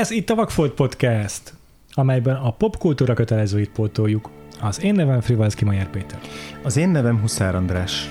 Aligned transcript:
Ez 0.00 0.10
itt 0.10 0.30
a 0.30 0.34
Vagfolt 0.34 0.72
Podcast, 0.72 1.54
amelyben 1.92 2.36
a 2.36 2.50
popkultúra 2.50 3.14
kötelezőit 3.14 3.70
pótoljuk. 3.70 4.30
Az 4.60 4.82
én 4.82 4.94
nevem 4.94 5.20
Frivalszki 5.20 5.64
Majer 5.64 5.90
Péter. 5.90 6.18
Az 6.62 6.76
én 6.76 6.88
nevem 6.88 7.20
Huszár 7.20 7.54
András. 7.54 8.10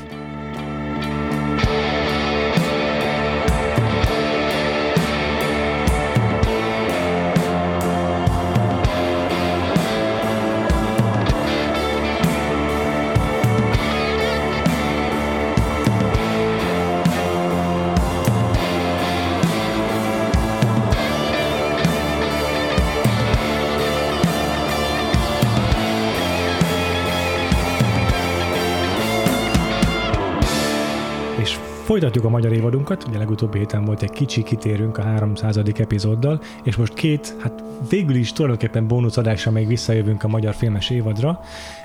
A 32.90 32.96
magyar 32.96 33.08
évadunkat, 33.08 33.08
ugye 33.08 33.18
legutóbbi 33.18 33.58
héten 33.58 33.86
volt 33.86 34.02
egy 34.02 34.10
kicsi 34.10 34.44
kitérünk 34.44 34.98
a 34.98 35.02
300. 35.02 35.58
epizóddal, 35.58 36.42
és 36.64 36.76
most 36.76 36.94
két, 36.94 37.36
hát 37.40 37.64
végül 37.90 38.16
is 38.16 38.34
tulajdonképpen 38.34 38.88
bónuszadásra 38.88 39.52
még 39.52 39.68
visszajövünk 39.68 40.24
a 40.24 40.28
magyar 40.28 40.54
filmes 40.54 40.90
évadra, 40.90 41.42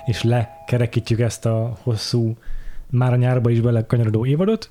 és 0.07 0.23
lekerekítjük 0.23 1.21
ezt 1.21 1.47
a 1.47 1.77
hosszú, 1.83 2.37
már 2.91 3.13
a 3.13 3.17
nyárba 3.17 3.51
is 3.51 3.61
belekanyarodó 3.61 4.27
évadot, 4.27 4.71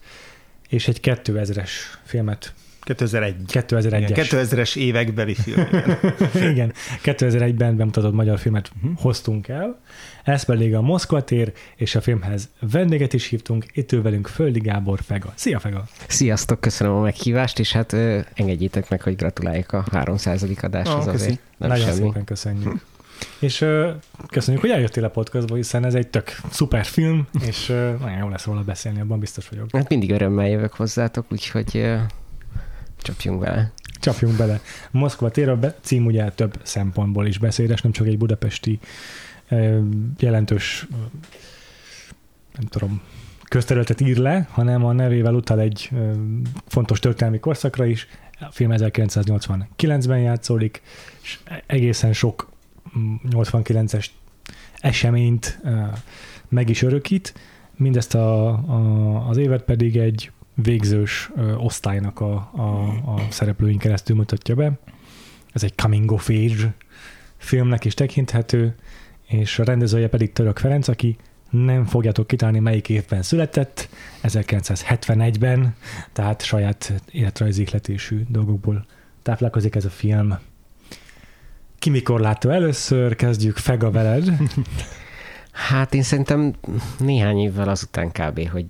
és 0.70 0.88
egy 0.88 1.00
2000-es 1.04 1.70
filmet 2.04 2.54
2001. 2.84 3.36
2001-es. 3.48 4.10
Igen, 4.10 4.26
2000-es 4.30 4.76
évekbeli 4.76 5.34
film. 5.34 5.68
Igen. 5.72 5.98
Igen, 6.52 6.74
2001-ben 7.04 7.78
bemutatott 7.78 8.14
magyar 8.14 8.40
filmet 8.40 8.72
uh-huh. 8.76 9.00
hoztunk 9.00 9.48
el, 9.48 9.80
ez 10.24 10.44
pedig 10.44 10.76
a 10.76 10.82
Moszkva 10.82 11.24
tér, 11.24 11.54
és 11.76 11.96
a 11.96 12.02
filmhez 12.02 12.50
vendéget 12.72 13.14
is 13.14 13.28
hívtunk, 13.28 13.66
itt 13.74 13.92
ül 13.92 14.02
velünk 14.02 14.28
Földi 14.28 14.60
Gábor 14.60 15.00
Fega. 15.06 15.34
Szia 15.36 15.60
Fega! 15.60 15.84
Sziasztok, 16.08 16.60
köszönöm 16.60 16.94
a 16.94 17.02
meghívást, 17.02 17.60
és 17.60 17.72
hát 17.72 17.94
ö, 17.94 18.20
engedjétek 18.34 18.90
meg, 18.90 19.02
hogy 19.02 19.16
gratuláljak 19.16 19.72
a 19.72 19.86
300. 19.92 20.46
adáshoz 20.62 21.06
köszi. 21.06 21.16
azért. 21.16 21.40
Nem 21.58 21.70
Nagyon 21.70 21.86
semmi. 21.86 21.98
szépen 21.98 22.24
köszönjük. 22.24 22.86
És 23.40 23.62
ö, 23.62 23.92
köszönjük, 24.28 24.62
hogy 24.62 24.72
eljöttél 24.72 25.04
a 25.04 25.10
podcastba, 25.10 25.56
hiszen 25.56 25.86
ez 25.86 25.94
egy 25.94 26.08
tök 26.08 26.40
szuper 26.52 26.86
film, 26.86 27.28
és 27.48 27.70
ö, 27.70 27.92
nagyon 28.00 28.18
jó 28.18 28.30
lesz 28.30 28.46
róla 28.46 28.62
beszélni, 28.62 29.00
abban 29.00 29.20
biztos 29.20 29.50
vagyok. 29.50 29.70
Hát 29.72 29.90
mindig 29.90 30.12
örömmel 30.12 30.50
jövök 30.50 30.74
hozzátok, 30.74 31.26
úgyhogy 31.32 31.70
ö, 31.74 31.98
csapjunk 33.04 33.40
bele. 33.40 33.72
Csapjunk 34.00 34.38
bele. 34.38 34.62
Moszkva 34.92 35.30
tér 35.30 35.50
a 35.50 35.76
cím 35.82 36.06
ugye 36.06 36.30
több 36.30 36.60
szempontból 36.64 37.28
is 37.28 37.38
beszédes, 37.38 37.82
nem 37.82 37.92
csak 37.92 38.08
egy 38.08 38.18
budapesti 38.18 38.80
jelentős 40.18 40.88
nem 42.56 42.66
tudom, 42.70 43.02
közterületet 43.44 44.02
ír 44.02 44.18
le, 44.18 44.48
hanem 44.52 44.86
a 44.86 44.92
nevével 44.92 45.34
utal 45.34 45.60
egy 45.60 45.90
fontos 46.68 47.00
történelmi 47.00 47.40
korszakra 47.40 47.86
is. 47.86 48.08
A 48.40 48.52
film 48.52 48.72
1989-ben 48.74 50.20
játszódik, 50.20 50.82
és 51.22 51.40
egészen 51.66 52.14
sok 52.14 52.50
mm, 52.98 53.16
89-es 53.30 54.06
eseményt 54.80 55.60
ö, 55.64 55.82
meg 56.50 56.70
is 56.70 56.82
örökít. 56.82 57.34
Mindezt 57.76 58.16
a, 58.16 58.48
a, 58.48 59.28
az 59.30 59.38
évet 59.38 59.64
pedig 59.64 59.98
egy 59.98 60.32
végzős 60.56 61.32
osztálynak 61.58 62.20
a, 62.20 62.34
a, 62.56 62.88
a 63.14 63.22
szereplőink 63.30 63.80
keresztül 63.80 64.16
mutatja 64.16 64.56
be. 64.56 64.72
Ez 65.52 65.64
egy 65.64 65.76
coming 65.76 66.12
of 66.12 66.30
age 66.30 66.74
filmnek 67.38 67.86
is 67.86 67.94
tekinthető, 67.94 68.76
és 69.28 69.60
a 69.60 69.64
rendezője 69.64 70.08
pedig 70.08 70.34
Török 70.34 70.58
Ferenc, 70.58 70.88
aki 70.88 71.18
nem 71.50 71.86
fogjátok 71.86 72.28
kitálni, 72.28 72.60
melyik 72.60 72.90
évben 72.90 73.22
született, 73.22 73.90
1971-ben, 74.24 75.76
tehát 76.14 76.44
saját 76.44 76.94
életrajzi 77.12 77.62
ihletésű 77.62 78.24
dolgokból 78.28 78.86
táplálkozik 79.22 79.76
ez 79.76 79.86
a 79.86 79.90
film. 79.90 80.38
Ki 81.80 81.90
mikor 81.90 82.20
látta 82.20 82.54
először? 82.54 83.16
Kezdjük 83.16 83.58
Fega 83.58 83.92
veled. 83.92 84.28
Hát 85.54 85.94
én 85.94 86.04
szerintem 86.04 86.54
néhány 87.00 87.38
évvel 87.38 87.70
azután 87.70 88.12
kb., 88.12 88.50
hogy 88.50 88.66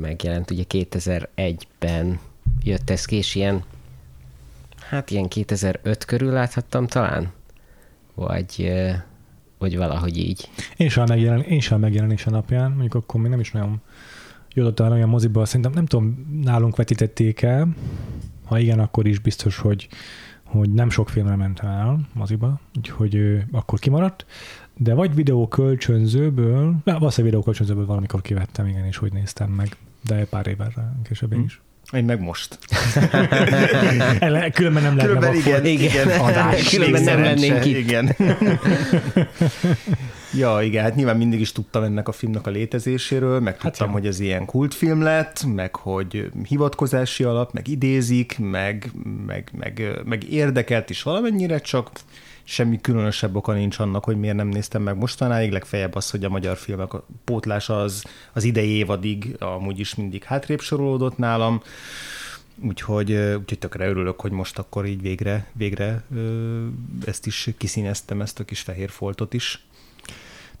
megjelent, 0.00 0.50
ugye 0.50 0.62
2001-ben 0.68 2.18
jött 2.62 2.90
ez 2.90 3.04
ki, 3.04 3.16
és 3.16 3.34
ilyen, 3.34 3.62
hát 4.88 5.10
ilyen 5.10 5.28
2005 5.28 6.04
körül 6.04 6.32
láthattam 6.32 6.86
talán, 6.86 7.32
vagy, 8.14 8.54
ö, 8.58 8.90
vagy 9.58 9.76
valahogy 9.76 10.16
így. 10.16 10.50
Én 10.76 10.88
sem, 10.88 11.04
megjelen, 11.08 11.40
én 11.40 11.60
sem 11.60 11.80
megjelenése 11.80 12.30
napján, 12.30 12.70
mondjuk 12.70 12.94
akkor 12.94 13.20
még 13.20 13.30
nem 13.30 13.40
is 13.40 13.52
nagyon 13.52 13.80
jutott 14.52 14.80
el 14.80 14.92
olyan 14.92 15.08
moziba, 15.08 15.44
szerintem 15.44 15.72
nem 15.72 15.86
tudom, 15.86 16.38
nálunk 16.42 16.76
vetítették 16.76 17.42
el, 17.42 17.68
ha 18.44 18.58
igen, 18.58 18.78
akkor 18.78 19.06
is 19.06 19.18
biztos, 19.18 19.56
hogy, 19.56 19.88
hogy 20.42 20.72
nem 20.72 20.90
sok 20.90 21.08
filmre 21.08 21.36
ment 21.36 21.60
el 21.60 22.00
moziba, 22.12 22.60
úgyhogy 22.76 23.14
ő 23.14 23.46
akkor 23.52 23.78
kimaradt, 23.78 24.26
de 24.76 24.94
vagy 24.94 25.14
videó 25.14 25.48
kölcsönzőből, 25.48 26.74
na, 26.84 26.92
valószínűleg 26.92 27.24
videó 27.24 27.42
kölcsönzőből 27.42 27.86
valamikor 27.86 28.22
kivettem, 28.22 28.66
igen, 28.66 28.84
és 28.84 29.02
úgy 29.02 29.12
néztem 29.12 29.50
meg, 29.50 29.76
de 30.08 30.24
pár 30.24 30.46
évvel 30.46 30.96
később 31.08 31.32
én 31.32 31.44
is. 31.44 31.60
Én 31.92 32.04
meg 32.04 32.20
most. 32.20 32.58
Különben 34.54 34.82
nem 34.82 34.96
lehetne 34.96 35.04
Különben 35.04 35.34
igen, 35.34 35.64
igen, 35.64 36.06
Igen. 36.06 36.20
adás. 36.20 36.68
Különben 36.74 37.02
nem 37.02 37.22
lennénk 37.22 37.64
itt. 37.64 37.76
Igen. 37.76 38.14
ja, 40.42 40.62
igen, 40.62 40.82
hát 40.82 40.94
nyilván 40.94 41.16
mindig 41.16 41.40
is 41.40 41.52
tudtam 41.52 41.82
ennek 41.82 42.08
a 42.08 42.12
filmnek 42.12 42.46
a 42.46 42.50
létezéséről, 42.50 43.40
meg 43.40 43.56
tudtam, 43.56 43.86
jó. 43.86 43.92
hogy 43.92 44.06
ez 44.06 44.20
ilyen 44.20 44.44
kultfilm 44.44 45.02
lett, 45.02 45.44
meg 45.54 45.76
hogy 45.76 46.30
hivatkozási 46.48 47.24
alap, 47.24 47.52
meg 47.52 47.68
idézik, 47.68 48.38
meg, 48.38 48.90
meg, 49.26 49.50
meg, 49.58 50.00
meg 50.04 50.30
érdekelt 50.30 50.90
is 50.90 51.02
valamennyire, 51.02 51.58
csak 51.58 51.90
semmi 52.44 52.80
különösebb 52.80 53.36
oka 53.36 53.52
nincs 53.52 53.78
annak, 53.78 54.04
hogy 54.04 54.16
miért 54.16 54.36
nem 54.36 54.48
néztem 54.48 54.82
meg 54.82 54.96
mostanáig, 54.96 55.52
legfeljebb 55.52 55.94
az, 55.94 56.10
hogy 56.10 56.24
a 56.24 56.28
magyar 56.28 56.56
filmek 56.56 56.92
a 56.92 57.06
pótlása 57.24 57.80
az, 57.80 58.04
az 58.32 58.44
idei 58.44 58.68
évadig 58.68 59.36
amúgy 59.38 59.78
is 59.78 59.94
mindig 59.94 60.22
hátrébb 60.22 60.60
sorolódott 60.60 61.18
nálam, 61.18 61.62
Úgyhogy, 62.62 63.12
úgyhogy 63.12 63.58
tökre 63.58 63.88
örülök, 63.88 64.20
hogy 64.20 64.30
most 64.30 64.58
akkor 64.58 64.86
így 64.86 65.00
végre, 65.00 65.46
végre 65.52 66.02
ezt 67.04 67.26
is 67.26 67.50
kiszíneztem, 67.56 68.20
ezt 68.20 68.40
a 68.40 68.44
kis 68.44 68.60
fehér 68.60 68.90
foltot 68.90 69.34
is. 69.34 69.64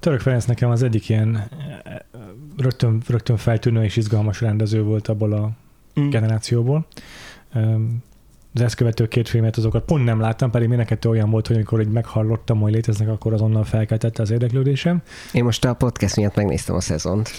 Török 0.00 0.20
Ferenc 0.20 0.44
nekem 0.44 0.70
az 0.70 0.82
egyik 0.82 1.08
ilyen 1.08 1.50
rögtön, 2.56 3.02
rögtön 3.08 3.36
feltűnő 3.36 3.84
és 3.84 3.96
izgalmas 3.96 4.40
rendező 4.40 4.82
volt 4.82 5.08
abból 5.08 5.32
a 5.32 5.50
Mm. 6.00 6.08
generációból. 6.10 6.86
Az 8.54 8.60
ezt 8.60 8.74
követő 8.74 9.06
két 9.06 9.28
filmet 9.28 9.56
azokat 9.56 9.84
pont 9.84 10.04
nem 10.04 10.20
láttam, 10.20 10.50
pedig 10.50 10.68
mind 10.68 10.86
a 11.02 11.08
olyan 11.08 11.30
volt, 11.30 11.46
hogy 11.46 11.56
amikor 11.56 11.80
így 11.80 11.88
meghallottam, 11.88 12.60
hogy 12.60 12.72
léteznek, 12.72 13.08
akkor 13.08 13.32
azonnal 13.32 13.64
felkeltette 13.64 14.22
az 14.22 14.30
érdeklődésem. 14.30 15.02
Én 15.32 15.44
most 15.44 15.64
a 15.64 15.74
podcast 15.74 16.16
miatt 16.16 16.34
megnéztem 16.34 16.74
a 16.74 16.80
szezont. 16.80 17.30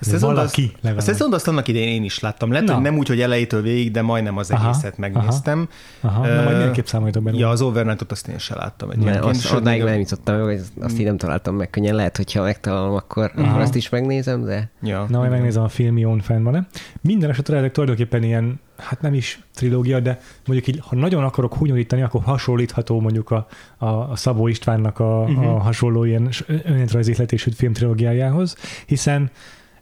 A 0.00 0.04
szezont 0.04 0.36
Valaki 0.36 0.72
azt, 0.82 0.96
a 0.96 1.00
szezont 1.00 1.34
azt 1.34 1.48
annak 1.48 1.68
idején 1.68 1.88
én 1.88 2.04
is 2.04 2.20
láttam. 2.20 2.50
Lehet, 2.50 2.66
Na. 2.66 2.74
hogy 2.74 2.82
nem 2.82 2.96
úgy, 2.96 3.08
hogy 3.08 3.20
elejétől 3.20 3.62
végig, 3.62 3.90
de 3.90 4.02
majdnem 4.02 4.36
az 4.36 4.50
Aha, 4.50 4.68
egészet 4.68 4.98
megnéztem. 4.98 5.68
Aha, 6.00 6.26
na 6.26 6.28
Ö, 6.28 6.34
majd 6.34 6.48
mindenképp 6.48 6.84
számoljatok. 6.84 7.36
Ja, 7.36 7.48
az 7.48 7.60
Overnight-ot 7.60 8.10
azt 8.12 8.28
én 8.28 8.38
sem 8.38 8.58
láttam 8.58 8.90
egyébként. 8.90 9.24
azt, 9.24 9.40
sőt, 9.40 9.56
odáig 9.56 9.82
nem 9.82 9.98
jutottam 9.98 10.40
hogy 10.40 10.60
azt 10.80 10.98
így 10.98 11.04
nem 11.04 11.16
találtam 11.16 11.54
meg 11.54 11.70
könnyen. 11.70 11.94
Lehet, 11.94 12.16
hogyha 12.16 12.42
megtalálom, 12.42 12.94
akkor, 12.94 13.32
akkor 13.36 13.60
azt 13.60 13.74
is 13.74 13.88
megnézem, 13.88 14.44
de 14.44 14.70
Ja, 14.82 15.06
Na, 15.08 15.18
majd 15.18 15.30
megnézem 15.30 15.62
a 15.62 15.68
filmión 15.68 16.20
fenn 16.20 16.42
van-e. 16.42 16.66
Minden 17.00 17.30
esetre 17.30 17.56
ezek 17.56 17.72
tulajdonképpen 17.72 18.22
ilyen, 18.22 18.60
hát 18.76 19.00
nem 19.00 19.14
is 19.14 19.40
trilógia, 19.54 20.00
de 20.00 20.20
mondjuk 20.46 20.68
így, 20.68 20.82
ha 20.88 20.96
nagyon 20.96 21.24
akarok 21.24 21.54
hunyorítani, 21.54 22.02
akkor 22.02 22.22
hasonlítható 22.22 23.00
mondjuk 23.00 23.30
a, 23.30 23.46
a, 23.78 23.86
a 23.86 24.16
Szabó 24.16 24.46
Istvánnak 24.46 24.98
a, 24.98 25.20
uh-huh. 25.20 25.54
a 25.54 25.58
hasonló 25.58 26.04
ilyen 26.04 26.30
önéletrajzi 26.46 27.10
ihletésű 27.10 27.50
filmtrilógiájához, 27.50 28.56
hiszen 28.86 29.30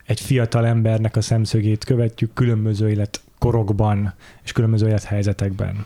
egy 0.07 0.21
fiatal 0.21 0.67
embernek 0.67 1.17
a 1.17 1.21
szemszögét 1.21 1.85
követjük 1.85 2.33
különböző 2.35 2.91
életkorokban 2.91 4.15
és 4.45 4.53
különböző 4.53 4.87
élethelyzetekben. 4.87 5.85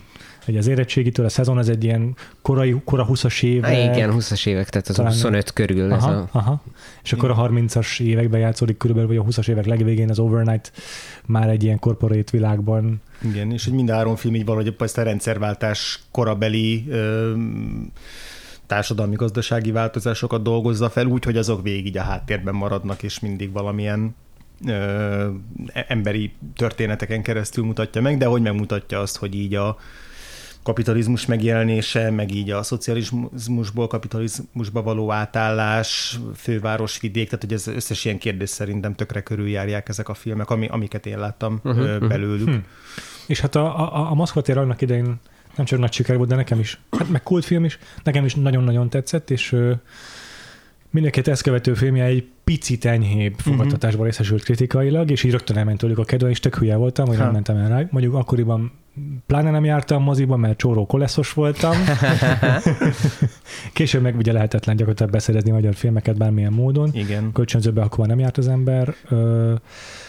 Ugye 0.49 0.59
az 0.59 0.67
érettségitől 0.67 1.27
a 1.27 1.29
szezon 1.29 1.59
az 1.59 1.69
egy 1.69 1.85
ilyen 1.85 2.17
korai, 2.43 2.81
kora 2.85 3.07
20-as 3.11 3.39
Há, 3.41 3.49
évek. 3.49 3.97
igen, 3.97 4.13
20-as 4.15 4.47
évek, 4.47 4.69
tehát 4.69 4.89
az 4.89 4.95
Talán- 4.95 5.13
25 5.13 5.53
körül 5.53 5.93
ez 5.93 6.03
Aha, 6.03 6.11
a... 6.11 6.29
aha. 6.33 6.63
És 7.03 7.13
akkor 7.13 7.31
a 7.31 7.37
30-as 7.37 8.01
években 8.01 8.41
játszódik 8.41 8.77
körülbelül, 8.77 9.09
vagy 9.11 9.19
a 9.27 9.29
20-as 9.31 9.49
évek 9.49 9.67
legvégén 9.67 10.11
az 10.11 10.19
Overnight 10.19 10.73
már 11.27 11.49
egy 11.49 11.65
ilyen 11.65 11.79
corporate 11.79 12.31
világban. 12.31 13.01
Igen, 13.23 13.53
és 13.53 13.65
hogy 13.65 13.75
mind 13.75 13.89
a 13.91 13.95
három 13.95 14.17
film 14.17 14.35
így 14.35 14.45
valahogy 14.45 14.75
ezt 14.79 14.99
a 14.99 15.03
rendszerváltás 15.03 16.01
korabeli 16.11 16.85
ö, 16.89 17.33
társadalmi-gazdasági 18.67 19.71
változásokat 19.71 20.43
dolgozza 20.43 20.91
fel, 20.91 21.07
úgy, 21.07 21.25
hogy 21.25 21.37
azok 21.37 21.63
végig 21.63 21.87
így 21.87 21.99
a 21.99 22.03
háttérben 22.03 22.55
maradnak, 22.55 23.03
és 23.03 23.21
mindig 23.21 23.53
valamilyen 23.53 24.15
ö, 24.67 25.29
emberi 25.89 26.33
történeteken 26.57 27.23
keresztül 27.23 27.65
mutatja 27.65 28.01
meg, 28.01 28.19
de 28.19 28.27
hogy 28.27 28.43
megmutatja 28.43 29.01
azt, 29.01 29.17
hogy 29.17 29.35
így 29.35 29.55
a 29.55 29.77
kapitalizmus 30.69 31.27
megjelenése, 31.27 32.11
meg 32.11 32.35
így 32.35 32.51
a 32.51 32.63
szocializmusból 32.63 33.87
kapitalizmusba 33.87 34.83
való 34.83 35.13
átállás, 35.13 36.19
főváros, 36.35 37.01
vidék, 37.01 37.29
tehát 37.29 37.45
hogy 37.45 37.53
ez 37.53 37.67
összes 37.67 38.05
ilyen 38.05 38.19
kérdés 38.19 38.49
szerintem 38.49 38.95
tökre 38.95 39.21
körüljárják 39.21 39.89
ezek 39.89 40.09
a 40.09 40.15
filmek, 40.15 40.51
ami, 40.51 40.67
amiket 40.67 41.07
én 41.07 41.19
láttam 41.19 41.61
uh-huh, 41.65 42.09
belőlük. 42.09 42.49
Uh-huh. 42.49 42.63
És 43.27 43.41
hát 43.41 43.55
a, 43.55 43.95
a, 43.95 44.11
a 44.11 44.15
Moszkva 44.15 44.41
tér 44.41 44.59
annak 44.59 44.81
idején 44.81 45.21
nem 45.57 45.67
csak 45.67 45.79
nagy 45.79 45.93
siker 45.93 46.17
volt, 46.17 46.29
de 46.29 46.35
nekem 46.35 46.59
is, 46.59 46.81
hát 46.99 47.09
meg 47.09 47.23
kultfilm 47.23 47.65
is, 47.65 47.79
nekem 48.05 48.25
is 48.25 48.35
nagyon-nagyon 48.35 48.89
tetszett, 48.89 49.31
és 49.31 49.57
mindenkit 50.91 51.29
ezt 51.29 51.43
követő 51.43 51.75
filmje 51.75 52.05
egy 52.05 52.29
picit 52.45 52.85
enyhébb 52.85 53.33
mhm. 53.33 53.51
fogadtatásban 53.51 54.05
részesült 54.05 54.45
kritikailag, 54.45 55.11
és 55.11 55.23
így 55.23 55.31
rögtön 55.31 55.57
elment 55.57 55.79
tőlük 55.79 55.99
a 55.99 56.05
kedve, 56.05 56.29
és 56.29 56.41
tök 56.41 56.57
hülye 56.57 56.77
voltam, 56.77 57.07
hogy 57.07 57.17
ha. 57.17 57.25
nem 57.25 57.33
mentem 57.33 57.57
el 57.57 57.69
rá. 57.69 57.87
Mondjuk 57.91 58.15
akkoriban 58.15 58.73
pláne 59.27 59.51
nem 59.51 59.65
jártam 59.65 60.03
moziba, 60.03 60.37
mert 60.37 60.57
csóró 60.57 60.87
koleszos 60.87 61.33
voltam. 61.33 61.73
Később 63.73 64.03
meg 64.03 64.17
ugye 64.17 64.33
lehetetlen 64.33 64.77
gyakorlatilag 64.77 65.13
beszerezni 65.13 65.51
magyar 65.51 65.75
filmeket 65.75 66.17
bármilyen 66.17 66.53
módon. 66.53 66.91
Igen. 66.93 67.33
Kölcsönzőbe 67.33 67.83
akkor 67.83 68.07
nem 68.07 68.19
járt 68.19 68.39
az 68.39 68.49
ember 68.49 68.95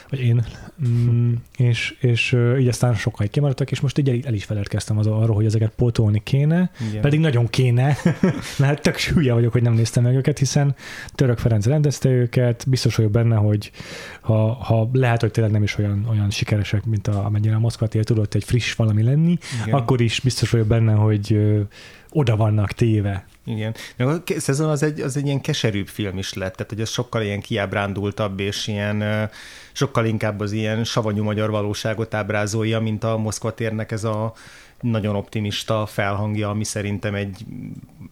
vagy 0.10 0.20
én, 0.20 0.46
mm, 0.88 1.34
és, 1.58 1.96
és 2.00 2.38
így 2.60 2.68
aztán 2.68 2.96
sokáig 2.96 3.30
kimaradtak, 3.30 3.72
és 3.72 3.80
most 3.80 3.98
így 3.98 4.10
el, 4.10 4.20
el 4.24 4.34
is 4.34 4.44
feledkeztem 4.44 4.98
az 4.98 5.08
arról, 5.08 5.36
hogy 5.36 5.46
ezeket 5.46 5.72
pótolni 5.76 6.22
kéne, 6.24 6.72
Igen. 6.90 7.02
pedig 7.02 7.20
nagyon 7.20 7.48
kéne, 7.48 7.98
mert 8.60 8.82
tök 8.82 9.00
hülye 9.00 9.34
vagyok, 9.34 9.52
hogy 9.52 9.62
nem 9.62 9.74
néztem 9.74 10.04
meg 10.04 10.16
őket, 10.16 10.38
hiszen 10.38 10.76
Török 11.16 11.38
Ferenc 11.38 11.66
rendezte 11.66 12.10
őket, 12.10 12.66
biztos 12.68 12.96
vagyok 12.96 13.12
benne, 13.12 13.36
hogy 13.36 13.72
ha, 14.22 14.54
ha 14.54 14.90
lehet, 14.94 15.22
hogy 15.22 15.32
tényleg 15.32 15.54
nem 15.54 15.64
is 15.64 15.78
olyan, 15.78 16.06
olyan 16.10 16.30
sikeresek, 16.30 16.86
mint 16.86 17.08
a, 17.08 17.26
amennyire 17.26 17.56
a 17.56 17.60
Moszkva 17.60 17.88
tudott 17.88 18.34
egy 18.34 18.44
friss 18.44 18.74
valami 18.74 19.04
lenni, 19.04 19.38
Igen. 19.64 19.76
akkor 19.80 20.02
is 20.02 20.20
biztos 20.20 20.50
vagyok 20.50 20.68
benne, 20.68 20.94
hogy 20.94 21.40
oda 22.12 22.36
vannak 22.36 22.72
téve 22.72 23.26
igen. 23.50 23.76
Meg 23.96 24.08
a 24.08 24.22
szezon 24.38 24.70
az 24.70 24.84
egy, 24.84 25.00
az 25.02 25.18
egy 25.18 25.26
ilyen 25.26 25.42
keserűbb 25.42 25.88
film 25.88 26.18
is 26.18 26.34
lett, 26.34 26.54
tehát 26.56 26.72
hogy 26.72 26.82
ez 26.82 26.90
sokkal 26.90 27.22
ilyen 27.22 27.42
kiábrándultabb, 27.42 28.40
és 28.40 28.68
ilyen 28.68 29.30
sokkal 29.72 30.06
inkább 30.06 30.40
az 30.40 30.52
ilyen 30.52 30.84
savanyú 30.84 31.24
magyar 31.24 31.50
valóságot 31.50 32.14
ábrázolja, 32.14 32.80
mint 32.80 33.04
a 33.04 33.18
Moszkva 33.18 33.54
térnek 33.54 33.92
ez 33.92 34.04
a 34.04 34.34
nagyon 34.82 35.16
optimista 35.16 35.86
felhangja, 35.86 36.50
ami 36.50 36.64
szerintem 36.64 37.16
egy, 37.16 37.46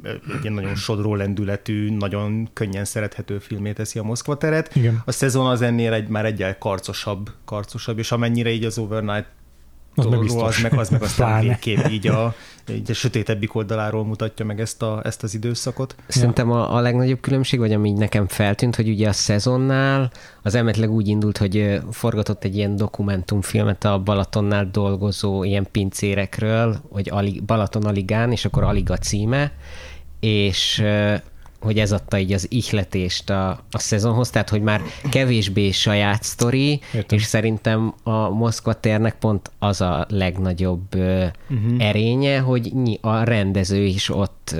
egy 0.03 0.41
ilyen 0.41 0.53
nagyon 0.53 0.75
sodró 0.75 1.15
lendületű, 1.15 1.89
nagyon 1.89 2.49
könnyen 2.53 2.85
szerethető 2.85 3.39
filmé 3.39 3.71
teszi 3.71 3.99
a 3.99 4.03
Moszkva 4.03 4.37
teret. 4.37 4.75
Igen. 4.75 5.01
A 5.05 5.11
szezon 5.11 5.45
az 5.45 5.61
ennél 5.61 5.93
egy, 5.93 6.07
már 6.07 6.25
egyel 6.25 6.57
karcosabb, 6.57 7.31
karcosabb, 7.45 7.97
és 7.97 8.11
amennyire 8.11 8.49
így 8.49 8.65
az 8.65 8.77
Overnight 8.77 9.27
az 9.97 10.05
meg, 10.05 10.19
biztos. 10.19 10.57
az 10.57 10.61
meg, 10.61 10.73
az 10.73 10.89
meg 10.89 11.01
aztán 11.01 11.41
végképp 11.41 11.87
így 11.89 12.07
a, 12.07 12.35
így 12.69 12.91
a 12.91 12.93
sötétebbik 12.93 13.55
oldaláról 13.55 14.05
mutatja 14.05 14.45
meg 14.45 14.59
ezt, 14.59 14.81
a, 14.81 15.01
ezt 15.03 15.23
az 15.23 15.33
időszakot. 15.33 15.95
Szerintem 16.07 16.51
a, 16.51 16.75
a 16.75 16.79
legnagyobb 16.79 17.19
különbség, 17.19 17.59
vagy 17.59 17.73
ami 17.73 17.91
nekem 17.91 18.27
feltűnt, 18.27 18.75
hogy 18.75 18.89
ugye 18.89 19.07
a 19.07 19.13
szezonnál 19.13 20.11
az 20.41 20.55
emetleg 20.55 20.91
úgy 20.91 21.07
indult, 21.07 21.37
hogy 21.37 21.81
forgatott 21.91 22.43
egy 22.43 22.55
ilyen 22.55 22.75
dokumentumfilmet 22.75 23.83
a 23.83 23.99
Balatonnál 23.99 24.69
dolgozó 24.71 25.43
ilyen 25.43 25.67
pincérekről, 25.71 26.81
hogy 26.89 27.43
Balaton 27.43 27.85
Aligán, 27.85 28.31
és 28.31 28.45
akkor 28.45 28.63
Aliga 28.63 28.97
címe, 28.97 29.51
és 30.19 30.83
hogy 31.59 31.79
ez 31.79 31.91
adta 31.91 32.17
így 32.19 32.33
az 32.33 32.47
ihletést 32.49 33.29
a, 33.29 33.49
a 33.71 33.79
szezonhoz, 33.79 34.29
tehát 34.29 34.49
hogy 34.49 34.61
már 34.61 34.81
kevésbé 35.09 35.71
saját 35.71 36.23
sztori, 36.23 36.79
Értem. 36.93 37.17
és 37.17 37.23
szerintem 37.23 37.93
a 38.03 38.29
Moszkva 38.29 38.73
térnek 38.73 39.15
pont 39.15 39.51
az 39.59 39.81
a 39.81 40.05
legnagyobb 40.09 40.95
uh-huh. 40.95 41.75
erénye, 41.77 42.39
hogy 42.39 42.71
a 43.01 43.23
rendező 43.23 43.83
is 43.83 44.09
ott 44.09 44.55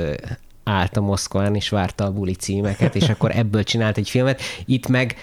állt 0.63 0.97
a 0.97 1.01
Moszkván, 1.01 1.55
és 1.55 1.69
várta 1.69 2.05
a 2.05 2.11
buli 2.11 2.33
címeket, 2.33 2.95
és 2.95 3.09
akkor 3.09 3.31
ebből 3.35 3.63
csinált 3.63 3.97
egy 3.97 4.09
filmet. 4.09 4.41
Itt 4.65 4.87
meg 4.87 5.15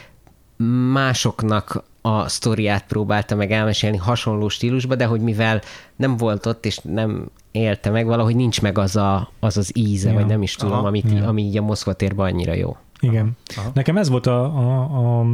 másoknak 0.92 1.84
a 2.00 2.28
sztoriát 2.28 2.86
próbálta 2.86 3.34
meg 3.34 3.52
elmesélni 3.52 3.96
hasonló 3.96 4.48
stílusba, 4.48 4.94
de 4.94 5.04
hogy 5.04 5.20
mivel 5.20 5.60
nem 5.96 6.16
volt 6.16 6.46
ott, 6.46 6.66
és 6.66 6.78
nem 6.82 7.30
élte 7.54 7.90
meg, 7.90 8.06
valahogy 8.06 8.36
nincs 8.36 8.62
meg 8.62 8.78
az 8.78 8.96
a, 8.96 9.30
az, 9.40 9.56
az 9.56 9.70
íze, 9.76 10.08
ja. 10.08 10.14
vagy 10.14 10.26
nem 10.26 10.42
is 10.42 10.54
tudom, 10.54 10.84
amit, 10.84 11.10
ja. 11.10 11.28
ami 11.28 11.42
így 11.42 11.56
a 11.56 11.62
Moszkva 11.62 11.92
térben 11.92 12.26
annyira 12.26 12.52
jó. 12.52 12.76
Igen. 13.00 13.36
Aha. 13.56 13.70
Nekem 13.74 13.96
ez 13.96 14.08
volt 14.08 14.26
a, 14.26 14.44
a, 14.44 14.82
a, 15.20 15.26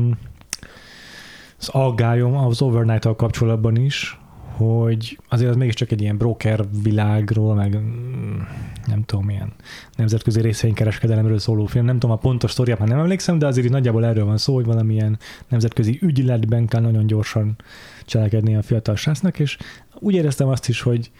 az 1.59 1.69
aggályom 1.69 2.37
az 2.37 2.63
overnight 2.63 3.17
kapcsolatban 3.17 3.77
is, 3.77 4.21
hogy 4.57 5.19
azért 5.29 5.51
az 5.51 5.57
mégiscsak 5.57 5.91
egy 5.91 6.01
ilyen 6.01 6.17
broker 6.17 6.65
világról, 6.83 7.55
meg 7.55 7.79
mm, 7.79 8.41
nem 8.87 9.05
tudom, 9.05 9.25
milyen 9.25 9.53
nemzetközi 9.97 10.41
részvénykereskedelemről 10.41 11.39
szóló 11.39 11.67
film. 11.67 11.85
Nem 11.85 11.99
tudom 11.99 12.17
a 12.17 12.19
pontos 12.19 12.51
sztoriát, 12.51 12.79
már 12.79 12.89
nem 12.89 12.99
emlékszem, 12.99 13.39
de 13.39 13.47
azért 13.47 13.69
nagyjából 13.69 14.05
erről 14.05 14.25
van 14.25 14.39
szó, 14.39 14.55
hogy 14.55 14.65
valamilyen 14.65 15.19
nemzetközi 15.49 15.99
ügyletben 16.03 16.67
kell 16.67 16.81
nagyon 16.81 17.07
gyorsan 17.07 17.57
cselekedni 18.05 18.57
a 18.57 18.63
fiatal 18.63 18.97
srácnak, 18.97 19.39
és 19.39 19.57
úgy 19.99 20.15
éreztem 20.15 20.49
azt 20.49 20.69
is, 20.69 20.81
hogy 20.81 21.11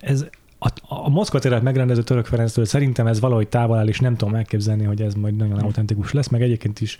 ez 0.00 0.26
a, 0.58 0.68
a 0.88 1.08
Moszkva 1.08 1.38
téret 1.38 1.62
megrendező 1.62 2.02
Török 2.02 2.26
Ferenctől 2.26 2.64
szerintem 2.64 3.06
ez 3.06 3.20
valahogy 3.20 3.48
távol 3.48 3.78
áll, 3.78 3.88
és 3.88 4.00
nem 4.00 4.16
tudom 4.16 4.34
elképzelni, 4.34 4.84
hogy 4.84 5.02
ez 5.02 5.14
majd 5.14 5.36
nagyon 5.36 5.58
autentikus 5.58 6.12
lesz, 6.12 6.28
meg 6.28 6.42
egyébként 6.42 6.80
is 6.80 6.96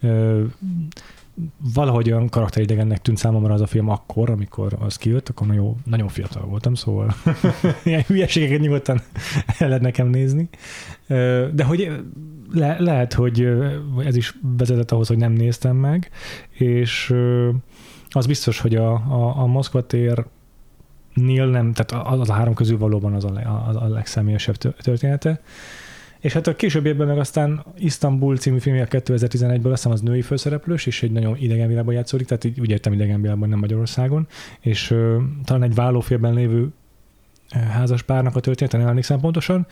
ö, 0.00 0.42
valahogy 1.74 2.10
olyan 2.10 2.28
karakteridegennek 2.28 3.02
tűnt 3.02 3.18
számomra 3.18 3.54
az 3.54 3.60
a 3.60 3.66
film 3.66 3.88
akkor, 3.88 4.30
amikor 4.30 4.76
az 4.80 4.96
kijött, 4.96 5.28
akkor 5.28 5.46
nagyon, 5.46 5.76
nagyon 5.84 6.08
fiatal 6.08 6.46
voltam, 6.46 6.74
szóval 6.74 7.14
ilyen 7.84 8.02
hülyeségeket 8.06 8.60
nyugodtan 8.60 9.00
el 9.58 9.68
lehet 9.68 9.82
nekem 9.82 10.08
nézni. 10.08 10.48
De 11.52 11.64
hogy 11.64 11.90
le, 12.52 12.76
lehet, 12.78 13.12
hogy 13.12 13.48
ez 14.04 14.16
is 14.16 14.38
vezetett 14.56 14.90
ahhoz, 14.90 15.08
hogy 15.08 15.18
nem 15.18 15.32
néztem 15.32 15.76
meg, 15.76 16.10
és 16.50 17.14
az 18.08 18.26
biztos, 18.26 18.60
hogy 18.60 18.74
a, 18.74 18.92
a, 18.92 19.38
a 19.38 19.46
Moszkva 19.46 19.86
tér 19.86 20.24
Neil 21.14 21.46
nem, 21.46 21.72
tehát 21.72 22.06
az 22.06 22.30
a 22.30 22.32
három 22.32 22.54
közül 22.54 22.78
valóban 22.78 23.12
az 23.14 23.24
a, 23.24 23.28
a, 23.28 23.82
a 23.84 23.88
legszemélyesebb 23.88 24.56
története. 24.56 25.40
És 26.20 26.32
hát 26.32 26.46
a 26.46 26.56
később 26.56 26.86
évben 26.86 27.06
meg 27.06 27.18
aztán 27.18 27.64
Istanbul 27.78 28.36
című 28.36 28.58
filmje 28.58 28.86
2011-ből, 28.90 29.72
azt 29.72 29.82
hiszem 29.82 29.92
az 29.92 30.00
női 30.00 30.22
főszereplős, 30.22 30.86
és 30.86 31.02
egy 31.02 31.12
nagyon 31.12 31.36
idegen 31.36 31.68
világban 31.68 31.94
játszódik, 31.94 32.26
tehát 32.26 32.44
így 32.44 32.60
úgy 32.60 32.70
értem 32.70 32.92
idegen 32.92 33.20
világban, 33.20 33.48
nem 33.48 33.58
Magyarországon, 33.58 34.26
és 34.60 34.90
uh, 34.90 35.16
talán 35.44 35.62
egy 35.62 35.74
vállófélben 35.74 36.34
lévő 36.34 36.72
házas 37.50 38.02
párnak 38.02 38.36
a 38.36 38.40
története, 38.40 38.78
nem 38.78 38.86
emlékszem 38.86 39.20
pontosan, 39.20 39.66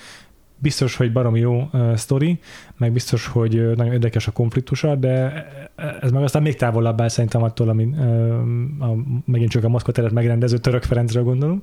biztos, 0.63 0.97
hogy 0.97 1.13
baromi 1.13 1.41
jó 1.41 1.69
uh, 1.73 1.95
sztori, 1.95 2.39
meg 2.77 2.93
biztos, 2.93 3.27
hogy 3.27 3.59
uh, 3.59 3.75
nagyon 3.75 3.93
érdekes 3.93 4.27
a 4.27 4.33
konfliktusa, 4.33 4.95
de 4.95 5.47
ez 6.01 6.11
meg 6.11 6.23
aztán 6.23 6.43
még 6.43 6.57
távolabb 6.57 7.01
áll 7.01 7.09
szerintem 7.09 7.43
attól, 7.43 7.69
ami 7.69 7.85
uh, 7.85 7.99
a, 8.79 8.97
megint 9.25 9.51
csak 9.51 9.65
a 9.65 9.69
Moszkva 9.69 9.93
teret 9.93 10.13
megrendező 10.13 10.59
Török 10.59 10.83
Ferencről 10.83 11.23
gondolunk, 11.23 11.63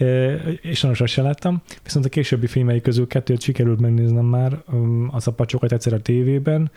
uh, 0.00 0.32
és 0.62 0.78
sajnos 0.78 1.00
azt 1.00 1.12
sem 1.12 1.24
láttam. 1.24 1.62
Viszont 1.82 2.04
a 2.04 2.08
későbbi 2.08 2.46
filmei 2.46 2.80
közül 2.80 3.06
kettőt 3.06 3.40
sikerült 3.40 3.80
megnéznem 3.80 4.24
már, 4.24 4.62
um, 4.72 5.08
az 5.12 5.26
pacsokat 5.36 5.72
egyszer 5.72 5.92
a 5.92 6.00
tévében, 6.00 6.70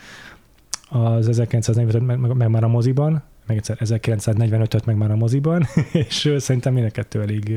az 0.89 1.27
1945 1.27 2.07
meg, 2.07 2.19
meg, 2.19 2.35
meg 2.35 2.49
már 2.49 2.63
a 2.63 2.67
moziban, 2.67 3.23
meg 3.47 3.57
egyszer 3.57 3.77
1945-öt 3.79 4.85
meg 4.85 4.95
már 4.95 5.11
a 5.11 5.15
moziban, 5.15 5.65
és 6.07 6.33
szerintem 6.37 6.73
mind 6.73 6.85
a 6.85 6.89
kettő 6.89 7.21
elég 7.21 7.55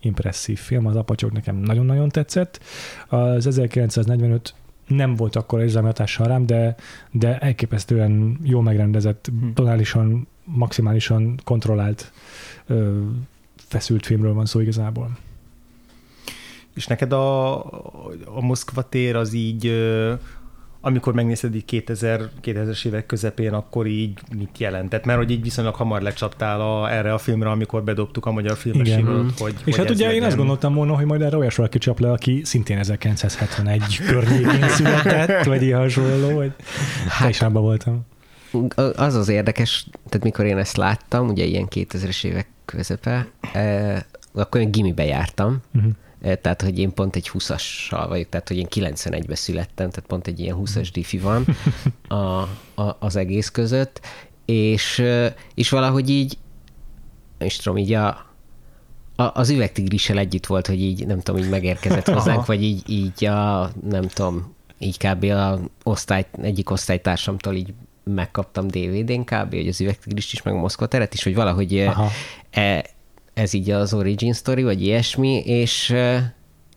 impresszív 0.00 0.58
film, 0.58 0.86
az 0.86 0.96
apacsok 0.96 1.32
nekem 1.32 1.56
nagyon-nagyon 1.56 2.08
tetszett. 2.08 2.60
Az 3.08 3.46
1945 3.46 4.54
nem 4.86 5.14
volt 5.14 5.36
akkor 5.36 5.60
érzelmi 5.60 5.86
hatással 5.86 6.26
rám, 6.26 6.46
de, 6.46 6.74
de 7.10 7.38
elképesztően 7.38 8.38
jó 8.42 8.60
megrendezett, 8.60 9.26
hmm. 9.26 9.54
tonálisan, 9.54 10.26
maximálisan 10.44 11.40
kontrollált, 11.44 12.12
feszült 13.56 14.06
filmről 14.06 14.34
van 14.34 14.46
szó 14.46 14.60
igazából. 14.60 15.18
És 16.74 16.86
neked 16.86 17.12
a, 17.12 17.56
a 18.24 18.40
Moszkva 18.40 18.88
tér 18.88 19.16
az 19.16 19.32
így 19.32 19.66
amikor 20.80 21.14
megnézed 21.14 21.54
így 21.54 21.64
2000, 21.64 22.30
2000-es 22.42 22.84
évek 22.84 23.06
közepén, 23.06 23.52
akkor 23.52 23.86
így 23.86 24.18
mit 24.36 24.58
jelentett? 24.58 25.04
Mert 25.04 25.18
hogy 25.18 25.30
így 25.30 25.42
viszonylag 25.42 25.74
hamar 25.74 26.02
lecsaptál 26.02 26.60
a, 26.60 26.92
erre 26.92 27.12
a 27.12 27.18
filmre, 27.18 27.50
amikor 27.50 27.84
bedobtuk 27.84 28.26
a 28.26 28.30
magyar 28.30 28.56
filmes 28.56 28.94
hírót, 28.94 29.38
hogy 29.38 29.54
És 29.54 29.62
hogy 29.64 29.76
hát 29.76 29.90
ugye 29.90 30.06
legyen. 30.06 30.22
én 30.22 30.26
azt 30.26 30.36
gondoltam 30.36 30.74
volna, 30.74 30.96
hogy 30.96 31.04
majd 31.04 31.22
erre 31.22 31.36
olyas 31.36 31.56
valaki 31.56 31.78
csap 31.78 32.00
le, 32.00 32.10
aki 32.10 32.40
szintén 32.44 32.78
1971 32.78 34.00
környékén 34.06 34.68
született, 34.78 35.44
vagy 35.44 35.62
ilyen 35.62 35.78
hasonló, 35.78 36.34
vagy 36.34 36.52
hát, 37.08 37.30
is 37.30 37.38
voltam. 37.38 38.06
Az 38.96 39.14
az 39.14 39.28
érdekes, 39.28 39.86
tehát 40.08 40.24
mikor 40.24 40.44
én 40.44 40.58
ezt 40.58 40.76
láttam, 40.76 41.28
ugye 41.28 41.44
ilyen 41.44 41.66
2000-es 41.70 42.24
évek 42.24 42.48
közepe, 42.64 43.26
eh, 43.52 43.98
akkor 44.32 44.60
én 44.60 44.70
gimibe 44.70 45.04
jártam, 45.04 45.62
uh-huh 45.74 45.92
tehát 46.20 46.62
hogy 46.62 46.78
én 46.78 46.94
pont 46.94 47.16
egy 47.16 47.30
20-assal 47.32 48.04
vagyok, 48.08 48.28
tehát 48.28 48.48
hogy 48.48 48.56
én 48.56 48.66
91-ben 48.70 49.36
születtem, 49.36 49.90
tehát 49.90 50.08
pont 50.08 50.26
egy 50.26 50.40
ilyen 50.40 50.56
20-as 50.60 50.88
diffi 50.92 51.18
van 51.18 51.44
a, 52.08 52.14
a, 52.82 52.96
az 52.98 53.16
egész 53.16 53.50
között, 53.50 54.00
és, 54.44 54.98
eh, 54.98 55.32
és 55.54 55.70
valahogy 55.70 56.10
így, 56.10 56.38
és 57.38 57.56
tudom, 57.56 57.78
így 57.78 57.92
a, 57.92 58.06
a, 59.16 59.30
az 59.34 59.50
üvegtigrissel 59.50 60.18
együtt 60.18 60.46
volt, 60.46 60.66
hogy 60.66 60.80
így, 60.80 61.06
nem 61.06 61.20
tudom, 61.20 61.42
így 61.42 61.50
megérkezett 61.50 62.06
hozzánk, 62.06 62.38
Aha. 62.38 62.46
vagy 62.52 62.62
így, 62.62 62.82
így 62.86 63.24
a, 63.24 63.70
nem 63.88 64.08
tudom, 64.08 64.54
így 64.78 64.96
kb. 64.98 65.24
a 65.24 65.58
osztály, 65.82 66.26
egyik 66.42 66.70
osztálytársamtól 66.70 67.54
így 67.54 67.74
megkaptam 68.04 68.66
DVD-n 68.66 69.20
kb., 69.20 69.54
hogy 69.54 69.68
az 69.68 69.80
üvegtigrist 69.80 70.32
is, 70.32 70.42
meg 70.42 70.54
a 70.54 70.58
Moszkva 70.58 70.86
teret 70.86 71.14
is, 71.14 71.22
hogy 71.22 71.34
valahogy 71.34 71.78
Aha. 71.78 72.08
E, 72.50 72.84
ez 73.38 73.52
így 73.52 73.70
az 73.70 73.94
origin 73.94 74.32
story, 74.32 74.62
vagy 74.62 74.82
ilyesmi, 74.82 75.42
és, 75.44 75.94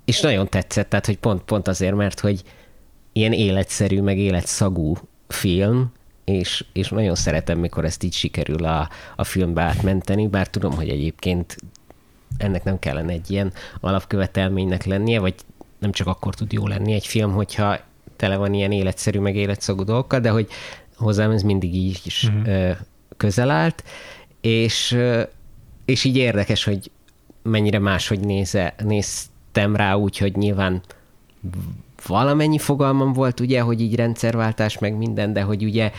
és 0.06 0.22
nagyon 0.22 0.50
tetszett, 0.50 0.90
tehát 0.90 1.06
hogy 1.06 1.18
pont, 1.18 1.42
pont 1.42 1.68
azért, 1.68 1.96
mert 1.96 2.20
hogy 2.20 2.44
ilyen 3.14 3.34
életszerű, 3.34 4.02
meg 4.02 4.18
életszagú 4.18 4.96
film, 5.28 5.92
és, 6.26 6.66
és 6.74 6.90
nagyon 6.90 7.16
szeretem, 7.16 7.60
mikor 7.60 7.86
ezt 7.86 8.04
így 8.04 8.14
sikerül 8.14 8.66
a, 8.66 8.90
a 9.16 9.24
filmbe 9.24 9.62
átmenteni, 9.62 10.28
bár 10.28 10.48
tudom, 10.48 10.74
hogy 10.74 10.90
egyébként 10.90 11.56
ennek 12.38 12.64
nem 12.64 12.80
kellene 12.80 13.12
egy 13.12 13.32
ilyen 13.32 13.54
alapkövetelménynek 13.80 14.86
lennie, 14.86 15.20
vagy 15.20 15.36
nem 15.80 15.92
csak 15.92 16.08
akkor 16.08 16.36
tud 16.36 16.52
jó 16.52 16.68
lenni 16.68 16.94
egy 16.94 17.06
film, 17.06 17.32
hogyha 17.32 17.80
tele 18.16 18.38
van 18.38 18.54
ilyen 18.54 18.72
életszerű, 18.72 19.20
meg 19.20 19.36
életszagú 19.36 19.84
dolgokkal, 19.84 20.20
de 20.20 20.30
hogy 20.30 20.48
hozzám 20.96 21.32
ez 21.32 21.42
mindig 21.42 21.76
így 21.76 22.02
is 22.04 22.24
uh-huh. 22.24 22.78
közel 23.18 23.50
állt, 23.50 23.84
és, 24.42 24.98
és 25.92 26.04
így 26.04 26.18
érdekes, 26.18 26.64
hogy 26.64 26.92
mennyire 27.44 27.80
máshogy 27.80 28.20
néze, 28.20 28.76
néztem 28.84 29.76
rá 29.76 29.94
úgy, 29.94 30.18
hogy 30.18 30.36
nyilván 30.36 30.82
valamennyi 32.08 32.58
fogalmam 32.58 33.14
volt, 33.14 33.40
ugye, 33.40 33.62
hogy 33.62 33.82
így 33.82 33.96
rendszerváltás, 33.96 34.78
meg 34.78 34.98
minden, 34.98 35.34
de 35.34 35.42
hogy 35.42 35.64
ugye 35.64 35.92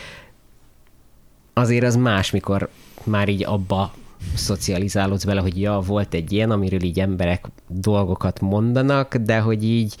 azért 1.53 1.83
az 1.83 1.95
más, 1.95 2.31
mikor 2.31 2.69
már 3.03 3.29
így 3.29 3.43
abba 3.43 3.93
szocializálódsz 4.35 5.23
bele, 5.23 5.41
hogy 5.41 5.61
ja, 5.61 5.79
volt 5.79 6.13
egy 6.13 6.31
ilyen, 6.31 6.51
amiről 6.51 6.83
így 6.83 6.99
emberek 6.99 7.45
dolgokat 7.67 8.39
mondanak, 8.39 9.15
de 9.15 9.39
hogy 9.39 9.63
így 9.63 9.95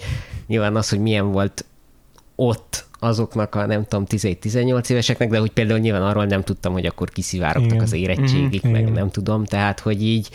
nyilván 0.47 0.75
az, 0.75 0.89
hogy 0.89 0.99
milyen 0.99 1.31
volt 1.31 1.65
ott 2.35 2.85
azoknak 3.03 3.55
a 3.55 3.65
nem 3.65 3.85
tudom 3.85 4.05
17-18 4.09 4.89
éveseknek, 4.89 5.29
de 5.29 5.39
hogy 5.39 5.51
például 5.51 5.79
nyilván 5.79 6.03
arról 6.03 6.25
nem 6.25 6.43
tudtam, 6.43 6.73
hogy 6.73 6.85
akkor 6.85 7.09
kiszivárogtak 7.09 7.71
Igen. 7.71 7.83
az 7.83 7.93
érettségik, 7.93 8.63
mm-hmm. 8.63 8.73
meg 8.73 8.81
Igen. 8.81 8.93
nem 8.93 9.09
tudom, 9.09 9.45
tehát 9.45 9.79
hogy 9.79 10.03
így 10.03 10.29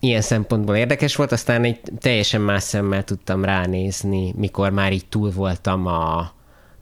ilyen 0.00 0.20
szempontból 0.20 0.76
érdekes 0.76 1.16
volt, 1.16 1.32
aztán 1.32 1.64
egy 1.64 1.80
teljesen 1.98 2.40
más 2.40 2.62
szemmel 2.62 3.04
tudtam 3.04 3.44
ránézni, 3.44 4.32
mikor 4.36 4.70
már 4.70 4.92
így 4.92 5.06
túl 5.06 5.30
voltam 5.30 5.86
a 5.86 6.32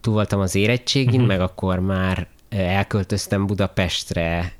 túl 0.00 0.14
voltam 0.14 0.40
az 0.40 0.54
érettségin, 0.54 1.12
uh-huh. 1.12 1.26
meg 1.26 1.40
akkor 1.40 1.78
már 1.78 2.26
elköltöztem 2.48 3.46
Budapestre, 3.46 4.52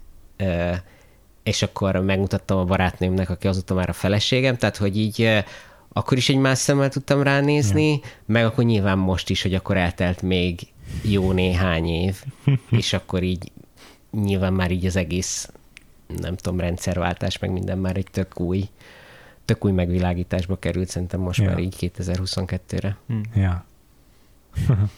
és 1.43 1.63
akkor 1.63 1.97
megmutattam 1.97 2.59
a 2.59 2.65
barátnőmnek, 2.65 3.31
aki 3.31 3.47
azóta 3.47 3.75
már 3.75 3.89
a 3.89 3.93
feleségem, 3.93 4.57
tehát 4.57 4.77
hogy 4.77 4.99
így 4.99 5.45
akkor 5.93 6.17
is 6.17 6.29
egy 6.29 6.37
más 6.37 6.59
szemmel 6.59 6.89
tudtam 6.89 7.23
ránézni, 7.23 7.91
ja. 7.91 7.99
meg 8.27 8.45
akkor 8.45 8.65
nyilván 8.65 8.99
most 8.99 9.31
is, 9.31 9.43
hogy 9.43 9.55
akkor 9.55 9.77
eltelt 9.77 10.23
még 10.23 10.61
jó 11.03 11.33
néhány 11.33 11.87
év, 11.89 12.23
és 12.71 12.93
akkor 12.93 13.23
így 13.23 13.53
nyilván 14.11 14.53
már 14.53 14.71
így 14.71 14.87
az 14.87 14.97
egész, 14.97 15.51
nem 16.21 16.37
tudom, 16.37 16.61
rendszerváltás, 16.61 17.39
meg 17.39 17.51
minden 17.51 17.79
már 17.79 17.97
egy 17.97 18.09
tök 18.11 18.41
új, 18.41 18.69
tök 19.45 19.65
új 19.65 19.73
megvilágításba 19.73 20.59
került, 20.59 20.89
szerintem 20.89 21.21
most 21.21 21.41
ja. 21.41 21.49
már 21.49 21.59
így 21.59 21.77
2022-re. 21.81 22.97
Hm. 23.07 23.41
Ja. 23.41 23.65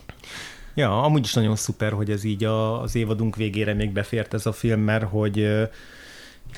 ja, 0.75 1.03
amúgy 1.03 1.25
is 1.25 1.35
nagyon 1.35 1.57
szuper, 1.57 1.93
hogy 1.93 2.11
ez 2.11 2.25
így 2.25 2.45
a, 2.45 2.81
az 2.81 2.95
évadunk 2.95 3.37
végére 3.37 3.75
még 3.75 3.91
befért 3.91 4.35
ez 4.35 4.47
a 4.47 4.53
film, 4.53 4.81
mert 4.81 5.05
hogy 5.05 5.69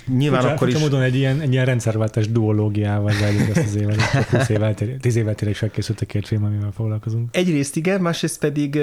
Nyilván 0.07 0.40
Furcsa, 0.40 0.57
akkor 0.57 0.69
is... 0.69 0.78
módon 0.78 1.02
egy 1.02 1.14
ilyen, 1.14 1.40
egy 1.40 1.52
ilyen 1.52 1.64
rendszerváltás 1.64 2.31
duológiával 2.31 3.12
zajlik 3.12 3.49
ezt 3.57 3.66
az 3.66 3.76
évet. 3.76 4.28
10 4.31 4.50
évvel, 4.50 4.75
tíz 5.00 5.16
évvel 5.16 5.35
tényleg 5.35 5.57
felkészült 5.57 6.00
a 6.00 6.07
két 6.07 6.26
film, 6.26 6.45
amivel 6.45 6.71
foglalkozunk. 6.71 7.28
Egyrészt 7.33 7.76
igen, 7.76 8.00
másrészt 8.00 8.38
pedig 8.38 8.78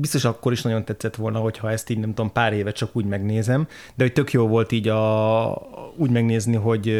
biztos 0.00 0.24
akkor 0.24 0.52
is 0.52 0.62
nagyon 0.62 0.84
tetszett 0.84 1.16
volna, 1.16 1.38
hogyha 1.38 1.70
ezt 1.70 1.90
így 1.90 1.98
nem 1.98 2.14
tudom, 2.14 2.32
pár 2.32 2.52
éve 2.52 2.72
csak 2.72 2.96
úgy 2.96 3.04
megnézem, 3.04 3.66
de 3.94 4.04
hogy 4.04 4.12
tök 4.12 4.32
jó 4.32 4.46
volt 4.46 4.72
így 4.72 4.88
a, 4.88 5.92
úgy 5.96 6.10
megnézni, 6.10 6.56
hogy 6.56 6.94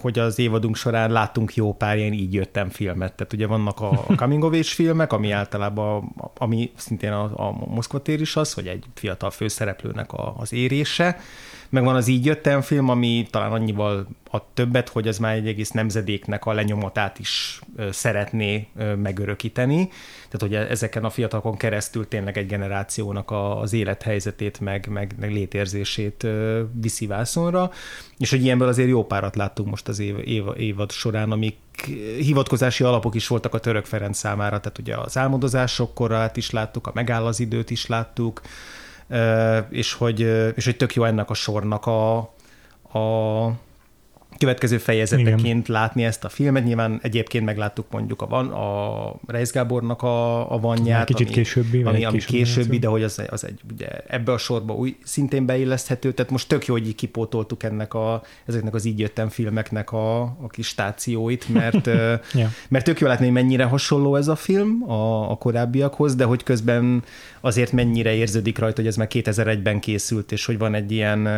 hogy 0.00 0.18
az 0.18 0.38
évadunk 0.38 0.76
során 0.76 1.12
láttunk 1.12 1.54
jó 1.54 1.74
pár 1.74 1.96
ilyen 1.96 2.12
így 2.12 2.34
jöttem 2.34 2.68
filmet. 2.68 3.12
Tehát 3.12 3.32
ugye 3.32 3.46
vannak 3.46 3.80
a 3.80 4.04
coming 4.16 4.44
of 4.44 4.52
age 4.52 4.62
filmek, 4.62 5.12
ami 5.12 5.30
általában, 5.30 6.14
ami 6.38 6.70
szintén 6.76 7.12
a, 7.12 7.48
a 7.48 7.66
Moszkva 7.66 7.98
tér 7.98 8.20
is 8.20 8.36
az, 8.36 8.52
hogy 8.52 8.66
egy 8.66 8.84
fiatal 8.94 9.30
főszereplőnek 9.30 10.12
a, 10.12 10.34
az 10.38 10.52
érése, 10.52 11.20
meg 11.68 11.84
van 11.84 11.94
az 11.94 12.08
Így 12.08 12.24
jöttem 12.24 12.60
film, 12.60 12.88
ami 12.88 13.26
talán 13.30 13.52
annyival 13.52 14.08
a 14.30 14.52
többet, 14.54 14.88
hogy 14.88 15.06
ez 15.06 15.18
már 15.18 15.34
egy 15.34 15.46
egész 15.46 15.70
nemzedéknek 15.70 16.44
a 16.44 16.52
lenyomatát 16.52 17.18
is 17.18 17.60
szeretné 17.90 18.68
megörökíteni. 18.96 19.88
Tehát, 20.28 20.40
hogy 20.40 20.70
ezeken 20.70 21.04
a 21.04 21.10
fiatalokon 21.10 21.56
keresztül 21.56 22.08
tényleg 22.08 22.38
egy 22.38 22.46
generációnak 22.46 23.30
az 23.30 23.72
élethelyzetét, 23.72 24.60
meg, 24.60 24.86
meg, 24.90 25.14
meg 25.20 25.32
létérzését 25.32 26.26
viszi 26.72 27.06
vászonra. 27.06 27.70
És 28.18 28.30
hogy 28.30 28.44
ilyenből 28.44 28.68
azért 28.68 28.88
jó 28.88 29.04
párat 29.04 29.36
láttunk 29.36 29.70
most 29.70 29.88
az 29.88 29.98
év, 29.98 30.18
év, 30.24 30.44
évad 30.56 30.90
során, 30.90 31.32
amik 31.32 31.56
hivatkozási 32.18 32.84
alapok 32.84 33.14
is 33.14 33.26
voltak 33.26 33.54
a 33.54 33.58
török 33.58 33.84
Ferenc 33.84 34.18
számára, 34.18 34.60
tehát 34.60 34.78
ugye 34.78 34.96
az 34.96 35.16
álmodozások 35.16 35.94
korát 35.94 36.36
is 36.36 36.50
láttuk, 36.50 36.86
a 36.86 36.90
megáll 36.94 37.26
az 37.26 37.40
időt 37.40 37.70
is 37.70 37.86
láttuk, 37.86 38.40
és 39.68 39.92
hogy, 39.92 40.20
és 40.54 40.64
hogy 40.64 40.76
tök 40.76 40.94
jó 40.94 41.04
ennek 41.04 41.30
a 41.30 41.34
sornak 41.34 41.86
a, 41.86 42.16
a 42.98 43.50
következő 44.38 44.78
fejezeteként 44.78 45.44
Igen. 45.44 45.64
látni 45.66 46.04
ezt 46.04 46.24
a 46.24 46.28
filmet. 46.28 46.64
Nyilván 46.64 46.98
egyébként 47.02 47.44
megláttuk 47.44 47.86
mondjuk 47.90 48.22
a, 48.22 48.26
van, 48.26 48.48
a 48.48 49.14
Reis 49.26 49.50
Gábornak 49.50 50.02
a, 50.02 50.52
a 50.52 50.58
vanját, 50.58 51.06
kicsit 51.06 51.26
ami, 51.26 51.34
későbbi, 51.34 51.82
ami, 51.82 52.04
ami 52.04 52.18
későbbi, 52.18 52.36
későbbi 52.36 52.78
de 52.78 52.86
hogy 52.86 53.02
az, 53.02 53.22
az 53.28 53.44
egy, 53.44 53.60
ugye, 53.72 53.88
ebbe 54.06 54.32
a 54.32 54.38
sorba 54.38 54.74
új, 54.74 54.96
szintén 55.04 55.46
beilleszthető, 55.46 56.12
tehát 56.12 56.30
most 56.30 56.48
tök 56.48 56.66
jó, 56.66 56.74
hogy 56.74 56.86
így 56.86 56.94
kipótoltuk 56.94 57.62
ennek 57.62 57.94
a, 57.94 58.22
ezeknek 58.46 58.74
az 58.74 58.84
így 58.84 58.98
jöttem 58.98 59.28
filmeknek 59.28 59.92
a, 59.92 60.22
a 60.22 60.46
kis 60.48 60.66
stációit, 60.66 61.48
mert, 61.48 61.86
ja. 62.34 62.50
mert 62.68 62.84
tök 62.84 63.00
jó 63.00 63.06
látni, 63.06 63.24
hogy 63.24 63.34
mennyire 63.34 63.64
hasonló 63.64 64.16
ez 64.16 64.28
a 64.28 64.36
film 64.36 64.90
a, 64.90 65.30
a 65.30 65.34
korábbiakhoz, 65.34 66.14
de 66.14 66.24
hogy 66.24 66.42
közben 66.42 67.02
azért 67.40 67.72
mennyire 67.72 68.14
érződik 68.14 68.58
rajta, 68.58 68.80
hogy 68.80 68.86
ez 68.86 68.96
már 68.96 69.08
2001-ben 69.10 69.80
készült, 69.80 70.32
és 70.32 70.44
hogy 70.44 70.58
van 70.58 70.74
egy 70.74 70.92
ilyen 70.92 71.28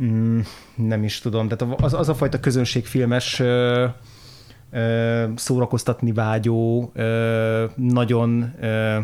mm, 0.00 0.40
nem 0.74 1.04
is 1.04 1.18
tudom, 1.18 1.48
tehát 1.48 1.82
az, 1.82 1.94
az 1.94 2.08
a 2.08 2.14
fajta 2.14 2.40
közönségfilmes 2.40 3.40
ö, 3.40 3.86
ö, 4.70 5.24
szórakoztatni 5.36 6.12
vágyó, 6.12 6.90
ö, 6.94 7.64
nagyon 7.74 8.54
ö, 8.60 8.98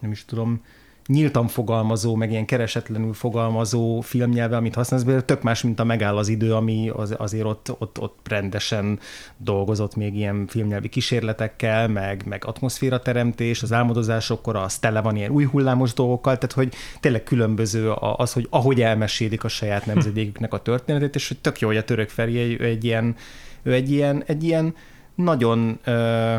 nem 0.00 0.10
is 0.10 0.24
tudom, 0.24 0.62
nyíltan 1.06 1.46
fogalmazó, 1.46 2.14
meg 2.14 2.30
ilyen 2.30 2.44
keresetlenül 2.44 3.12
fogalmazó 3.12 4.00
filmnyelve, 4.00 4.56
amit 4.56 4.74
használsz, 4.74 5.04
de 5.04 5.20
tök 5.20 5.42
más, 5.42 5.62
mint 5.62 5.80
a 5.80 5.84
megáll 5.84 6.16
az 6.16 6.28
idő, 6.28 6.54
ami 6.54 6.88
az, 6.88 7.14
azért 7.18 7.44
ott, 7.44 7.74
ott, 7.78 8.00
ott 8.00 8.18
rendesen 8.28 8.98
dolgozott 9.36 9.96
még 9.96 10.16
ilyen 10.16 10.46
filmnyelvi 10.46 10.88
kísérletekkel, 10.88 11.88
meg, 11.88 12.22
meg 12.26 12.44
atmoszféra 12.46 13.00
teremtés, 13.00 13.62
az 13.62 13.72
álmodozásokkor 13.72 14.56
az 14.56 14.78
tele 14.78 15.00
van 15.00 15.16
ilyen 15.16 15.30
új 15.30 15.44
hullámos 15.44 15.92
dolgokkal, 15.94 16.38
tehát 16.38 16.52
hogy 16.52 16.74
tényleg 17.00 17.22
különböző 17.22 17.90
az, 17.92 18.32
hogy 18.32 18.46
ahogy 18.50 18.80
elmesélik 18.80 19.44
a 19.44 19.48
saját 19.48 19.86
nemzedéküknek 19.86 20.52
a 20.54 20.62
történetét, 20.62 21.14
és 21.14 21.28
hogy 21.28 21.38
tök 21.38 21.60
jó, 21.60 21.68
hogy 21.68 21.76
a 21.76 21.84
török 21.84 22.08
Feri 22.08 22.38
egy, 22.38 22.60
egy 22.60 22.84
ilyen, 22.84 23.16
ő 23.62 23.72
egy 23.72 23.90
ilyen, 23.90 24.22
egy 24.26 24.44
ilyen 24.44 24.74
nagyon 25.14 25.78
uh, 25.86 26.34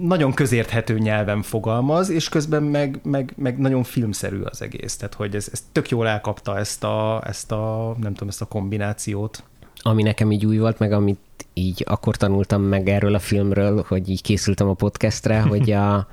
nagyon 0.00 0.32
közérthető 0.32 0.98
nyelven 0.98 1.42
fogalmaz, 1.42 2.08
és 2.08 2.28
közben 2.28 2.62
meg, 2.62 3.00
meg, 3.02 3.32
meg 3.36 3.58
nagyon 3.58 3.82
filmszerű 3.82 4.40
az 4.40 4.62
egész. 4.62 4.96
Tehát, 4.96 5.14
hogy 5.14 5.34
ez, 5.34 5.48
ez 5.52 5.64
tök 5.72 5.88
jól 5.88 6.08
elkapta 6.08 6.58
ezt 6.58 6.84
a, 6.84 7.22
ezt 7.26 7.52
a, 7.52 7.94
nem 8.00 8.12
tudom, 8.12 8.28
ezt 8.28 8.42
a 8.42 8.44
kombinációt. 8.44 9.44
Ami 9.82 10.02
nekem 10.02 10.32
így 10.32 10.46
új 10.46 10.58
volt, 10.58 10.78
meg 10.78 10.92
amit 10.92 11.18
így 11.54 11.84
akkor 11.86 12.16
tanultam 12.16 12.62
meg 12.62 12.88
erről 12.88 13.14
a 13.14 13.18
filmről, 13.18 13.84
hogy 13.88 14.08
így 14.08 14.22
készültem 14.22 14.68
a 14.68 14.74
podcastre, 14.74 15.40
hogy 15.52 15.70
a, 15.70 16.08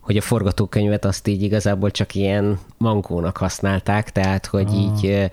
hogy 0.00 0.16
a 0.16 0.20
forgatókönyvet 0.20 1.04
azt 1.04 1.26
így 1.26 1.42
igazából 1.42 1.90
csak 1.90 2.14
ilyen 2.14 2.58
mankónak 2.76 3.36
használták, 3.36 4.12
tehát 4.12 4.46
hogy 4.46 4.66
ah. 4.66 4.74
így 4.74 5.30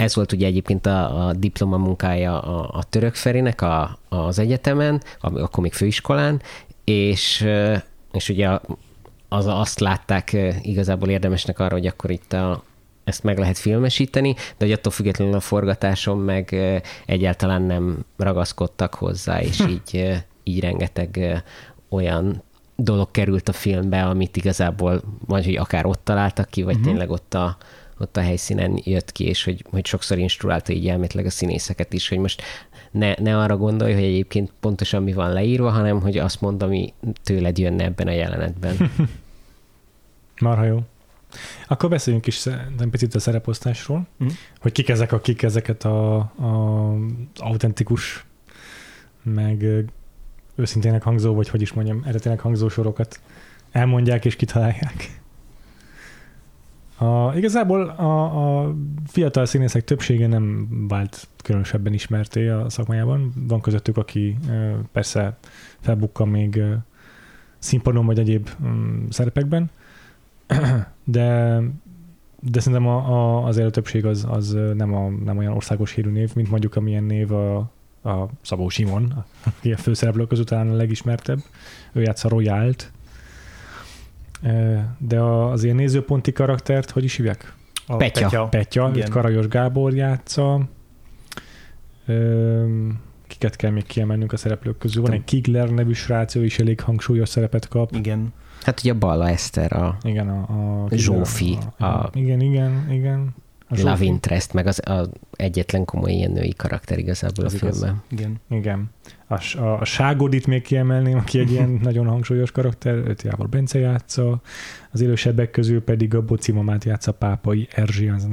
ez 0.00 0.14
volt 0.14 0.32
ugye 0.32 0.46
egyébként 0.46 0.86
a, 0.86 1.26
a 1.26 1.32
diplomamunkája 1.32 2.40
a, 2.40 2.78
a 2.78 2.82
török 2.82 3.14
Ferinek 3.14 3.60
a, 3.60 3.98
az 4.08 4.38
egyetemen, 4.38 5.02
a, 5.20 5.38
akkor 5.38 5.62
még 5.62 5.72
főiskolán, 5.72 6.42
és, 6.84 7.46
és 8.12 8.28
ugye 8.28 8.58
az, 9.28 9.46
azt 9.46 9.80
látták 9.80 10.36
igazából 10.62 11.08
érdemesnek 11.08 11.58
arra, 11.58 11.74
hogy 11.74 11.86
akkor 11.86 12.10
itt 12.10 12.32
a, 12.32 12.62
ezt 13.04 13.22
meg 13.22 13.38
lehet 13.38 13.58
filmesíteni, 13.58 14.32
de 14.32 14.64
hogy 14.64 14.72
attól 14.72 14.92
függetlenül 14.92 15.34
a 15.34 15.40
forgatáson 15.40 16.18
meg 16.18 16.56
egyáltalán 17.06 17.62
nem 17.62 18.04
ragaszkodtak 18.16 18.94
hozzá, 18.94 19.40
és 19.40 19.60
így, 19.68 20.22
így 20.44 20.60
rengeteg 20.60 21.42
olyan 21.88 22.42
dolog 22.76 23.10
került 23.10 23.48
a 23.48 23.52
filmbe, 23.52 24.04
amit 24.04 24.36
igazából 24.36 25.02
vagy 25.26 25.44
hogy 25.44 25.56
akár 25.56 25.86
ott 25.86 26.04
találtak 26.04 26.48
ki, 26.50 26.62
vagy 26.62 26.74
uh-huh. 26.74 26.90
tényleg 26.90 27.10
ott 27.10 27.34
a, 27.34 27.56
ott 28.00 28.16
a 28.16 28.20
helyszínen 28.20 28.80
jött 28.84 29.12
ki, 29.12 29.24
és 29.24 29.44
hogy, 29.44 29.64
hogy 29.70 29.86
sokszor 29.86 30.18
instruálta 30.18 30.72
így 30.72 30.88
elmétleg 30.88 31.26
a 31.26 31.30
színészeket 31.30 31.92
is, 31.92 32.08
hogy 32.08 32.18
most 32.18 32.42
ne, 32.90 33.14
ne 33.14 33.38
arra 33.38 33.56
gondolj, 33.56 33.92
hogy 33.92 34.02
egyébként 34.02 34.52
pontosan 34.60 35.02
mi 35.02 35.12
van 35.12 35.32
leírva, 35.32 35.70
hanem 35.70 36.00
hogy 36.00 36.18
azt 36.18 36.40
mond, 36.40 36.62
ami 36.62 36.92
tőled 37.22 37.58
jönne 37.58 37.84
ebben 37.84 38.06
a 38.06 38.12
jelenetben. 38.12 38.76
Marha 40.40 40.64
jó. 40.64 40.80
Akkor 41.68 41.88
beszéljünk 41.88 42.26
is 42.26 42.46
egy 42.46 42.88
picit 42.90 43.14
a 43.14 43.18
szereposztásról, 43.18 44.06
mm. 44.24 44.28
hogy 44.60 44.72
kik 44.72 44.88
ezek, 44.88 45.12
akik 45.12 45.42
ezeket 45.42 45.84
a, 45.84 46.16
a 46.18 46.94
autentikus, 47.36 48.24
meg 49.22 49.64
őszintének 50.54 51.02
hangzó, 51.02 51.34
vagy 51.34 51.48
hogy 51.48 51.62
is 51.62 51.72
mondjam, 51.72 52.02
eredetileg 52.02 52.40
hangzó 52.40 52.68
sorokat 52.68 53.20
elmondják 53.70 54.24
és 54.24 54.36
kitalálják. 54.36 55.20
A, 57.00 57.36
igazából 57.36 57.88
a, 57.88 58.22
a 58.62 58.74
fiatal 59.06 59.46
színészek 59.46 59.84
többsége 59.84 60.26
nem 60.26 60.68
vált 60.88 61.28
különösebben 61.42 61.92
ismerté 61.92 62.48
a 62.48 62.68
szakmájában. 62.68 63.32
Van 63.48 63.60
közöttük, 63.60 63.96
aki 63.96 64.38
persze 64.92 65.36
felbukkan 65.80 66.28
még 66.28 66.62
színpadon 67.58 68.06
vagy 68.06 68.18
egyéb 68.18 68.48
mm, 68.64 69.04
szerepekben, 69.08 69.70
de, 71.04 71.60
de 72.40 72.60
szerintem 72.60 72.88
a, 72.88 72.96
a, 72.96 73.44
azért 73.44 73.66
a 73.66 73.70
többség 73.70 74.06
az, 74.06 74.26
az 74.28 74.56
nem, 74.74 74.94
a, 74.94 75.08
nem 75.08 75.38
olyan 75.38 75.52
országos 75.52 75.92
hírű 75.92 76.10
név, 76.10 76.30
mint 76.34 76.50
mondjuk 76.50 76.76
amilyen 76.76 77.04
név 77.04 77.32
a, 77.32 77.56
a 78.02 78.28
Szabó 78.42 78.68
Simon, 78.68 79.24
aki 79.44 79.72
a 79.72 79.76
főszereplők 79.76 80.28
között 80.28 80.46
talán 80.46 80.70
a 80.70 80.76
legismertebb. 80.76 81.38
Ő 81.92 82.02
játsza 82.02 82.28
Royalt, 82.28 82.92
de 84.98 85.20
az 85.20 85.64
ilyen 85.64 85.76
nézőponti 85.76 86.32
karaktert, 86.32 86.90
hogy 86.90 87.04
is 87.04 87.16
hívják? 87.16 87.54
A 87.86 87.96
Petya. 87.96 88.22
Petya, 88.22 88.48
Petya 88.48 88.90
őt 88.94 89.08
Karajos 89.08 89.48
Gábor 89.48 89.94
játsza. 89.94 90.68
Kiket 93.26 93.56
kell 93.56 93.70
még 93.70 93.86
kiemelnünk 93.86 94.32
a 94.32 94.36
szereplők 94.36 94.78
közül? 94.78 95.02
Van 95.02 95.12
egy 95.12 95.24
Kigler 95.24 95.70
nevű 95.70 95.92
srác, 95.92 96.34
ő 96.34 96.44
is 96.44 96.58
elég 96.58 96.80
hangsúlyos 96.80 97.28
szerepet 97.28 97.68
kap. 97.68 97.94
Igen. 97.94 98.32
Hát 98.62 98.80
ugye 98.80 98.92
Balla 98.92 99.28
Eszter, 99.28 99.72
a, 99.72 99.96
igen, 100.02 100.28
a, 100.28 100.84
a 100.84 100.88
Zsófi. 100.90 101.58
A, 101.78 101.84
a, 101.84 102.10
igen, 102.12 102.40
igen, 102.40 102.86
igen. 102.90 103.34
A 103.70 103.80
Love 103.82 104.04
Interest, 104.04 104.52
meg 104.52 104.66
az, 104.66 104.80
az 104.84 105.10
egyetlen 105.32 105.84
komoly 105.84 106.12
ilyen 106.12 106.30
női 106.30 106.54
karakter 106.56 106.98
igazából 106.98 107.44
az 107.44 107.54
a 107.54 107.58
filmben. 107.58 108.02
Igen. 108.10 108.40
Igen. 108.48 108.90
A, 109.26 109.58
a, 109.58 109.80
a 109.80 109.84
Ságodit 109.84 110.46
még 110.46 110.62
kiemelném, 110.62 111.16
aki 111.16 111.38
egy 111.38 111.50
ilyen 111.50 111.78
nagyon 111.82 112.06
hangsúlyos 112.06 112.50
karakter, 112.50 112.94
őt 112.94 113.22
Jávor 113.22 113.48
Bence 113.48 113.78
játsza, 113.78 114.40
az 114.90 115.00
élősebbek 115.00 115.50
közül 115.50 115.82
pedig 115.82 116.14
a 116.14 116.22
Boci 116.22 116.52
mamát 116.52 116.84
játsza 116.84 117.12
Pápai 117.12 117.68
Erzsi, 117.70 118.08
az, 118.08 118.28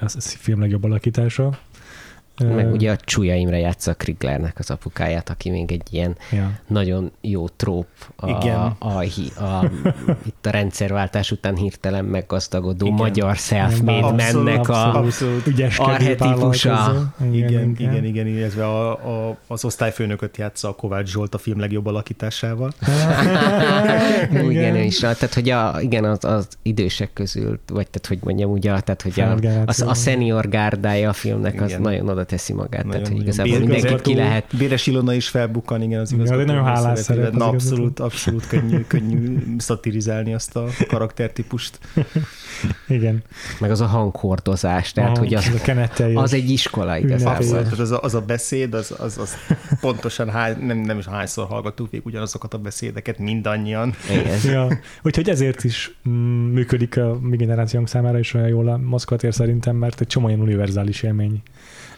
az, 0.00 0.16
az 0.16 0.32
film 0.32 0.60
legjobb 0.60 0.84
alakítása. 0.84 1.58
Meg 2.38 2.72
ugye 2.72 2.90
a 2.90 2.96
Csúlya 2.96 3.34
Imre 3.34 3.58
játsza 3.58 3.94
Kriglernek 3.94 4.58
az 4.58 4.70
apukáját, 4.70 5.30
aki 5.30 5.50
még 5.50 5.72
egy 5.72 5.86
ilyen 5.90 6.16
ja. 6.32 6.58
nagyon 6.66 7.12
jó 7.20 7.48
tróp 7.48 7.86
a, 8.16 8.28
Igen. 8.28 8.56
A, 8.56 8.76
a, 8.78 9.04
a, 9.44 9.70
itt 10.26 10.46
a 10.46 10.50
rendszerváltás 10.50 11.30
után 11.30 11.56
hirtelen 11.56 12.04
meggazdagodó 12.04 12.86
Igen. 12.86 12.98
magyar 12.98 13.36
self-made 13.36 14.12
mennek 14.12 14.68
a 14.68 15.04
arhetipusa. 15.76 17.12
Igen, 17.32 17.52
igen, 17.52 17.74
igen, 17.78 18.04
igen, 18.04 18.26
illetve 18.26 18.66
a, 18.66 18.90
a, 18.90 19.36
az 19.46 19.64
osztályfőnököt 19.64 20.36
játsza 20.36 20.68
a 20.68 20.72
Kovács 20.72 21.08
Zsolt 21.08 21.34
a 21.34 21.38
film 21.38 21.60
legjobb 21.60 21.86
alakításával. 21.86 22.72
igen, 24.30 24.50
igen 24.50 24.76
is. 24.76 24.98
Tehát, 24.98 25.34
hogy 25.34 25.50
a, 25.50 25.80
igen, 25.80 26.04
az, 26.04 26.24
az 26.24 26.48
idősek 26.62 27.12
közül, 27.12 27.60
vagy 27.66 27.86
tehát, 27.90 28.06
hogy 28.06 28.18
mondjam, 28.22 28.50
ugye, 28.50 28.80
tehát, 28.80 29.02
hogy 29.02 29.20
a, 29.20 29.32
a, 29.66 29.88
a 29.88 29.94
senior 29.94 30.48
gárdája 30.48 31.08
a 31.08 31.12
filmnek 31.12 31.60
az 31.60 31.68
igen. 31.68 31.80
nagyon 31.80 32.08
oda 32.08 32.24
teszi 32.28 32.52
magát, 32.52 32.84
nagyon, 32.84 32.90
tehát 32.90 33.08
hogy 33.08 33.20
igazából 33.20 33.58
mindenkit 33.58 34.00
ki 34.00 34.14
lehet. 34.14 34.56
Béres 34.58 34.86
Ilona 34.86 35.14
is 35.14 35.28
felbukkan, 35.28 35.82
igen, 35.82 36.00
az 36.00 36.12
igazgató. 36.12 36.44
nagyon 36.44 36.64
hálás 36.64 36.98
szerep. 36.98 37.32
Na, 37.32 37.46
abszolút, 37.46 38.00
abszolút 38.00 38.46
könnyű, 38.46 38.84
könnyű 38.86 39.38
szatirizálni 39.58 40.34
azt 40.34 40.56
a 40.56 40.66
karaktertípust. 40.88 41.78
igen. 42.88 43.22
Meg 43.60 43.70
az 43.70 43.80
a 43.80 43.86
hanghordozás, 43.86 44.92
tehát 44.92 45.16
a, 45.16 45.18
hogy 45.18 45.34
az, 45.34 45.50
az 46.14 46.34
egy 46.34 46.50
iskola 46.50 46.98
igazából. 46.98 47.66
Az 47.78 47.90
a, 47.90 48.00
az 48.02 48.14
a 48.14 48.20
beszéd, 48.20 48.74
az, 48.74 48.94
az, 48.98 49.18
az 49.18 49.36
pontosan 49.80 50.30
hány, 50.30 50.58
nem, 50.58 50.78
nem 50.78 50.98
is 50.98 51.04
hányszor 51.04 51.46
hallgattuk 51.46 51.90
végig 51.90 52.06
ugyanazokat 52.06 52.54
a 52.54 52.58
beszédeket, 52.58 53.18
mindannyian. 53.18 53.94
Igen. 54.10 54.38
ja. 54.44 54.78
Úgyhogy 55.02 55.28
ezért 55.28 55.64
is 55.64 55.94
mm, 56.08 56.52
működik 56.52 56.96
a 56.96 57.18
mi 57.20 57.36
generációnk 57.36 57.88
számára 57.88 58.18
is 58.18 58.34
olyan 58.34 58.48
jól 58.48 58.68
a 58.68 58.76
Moszkva 58.76 59.16
tér 59.16 59.34
szerintem, 59.34 59.76
mert 59.76 60.00
egy 60.00 60.06
csomó 60.06 60.28
ilyen 60.28 60.40
univerzális 60.40 61.02
élmény 61.02 61.42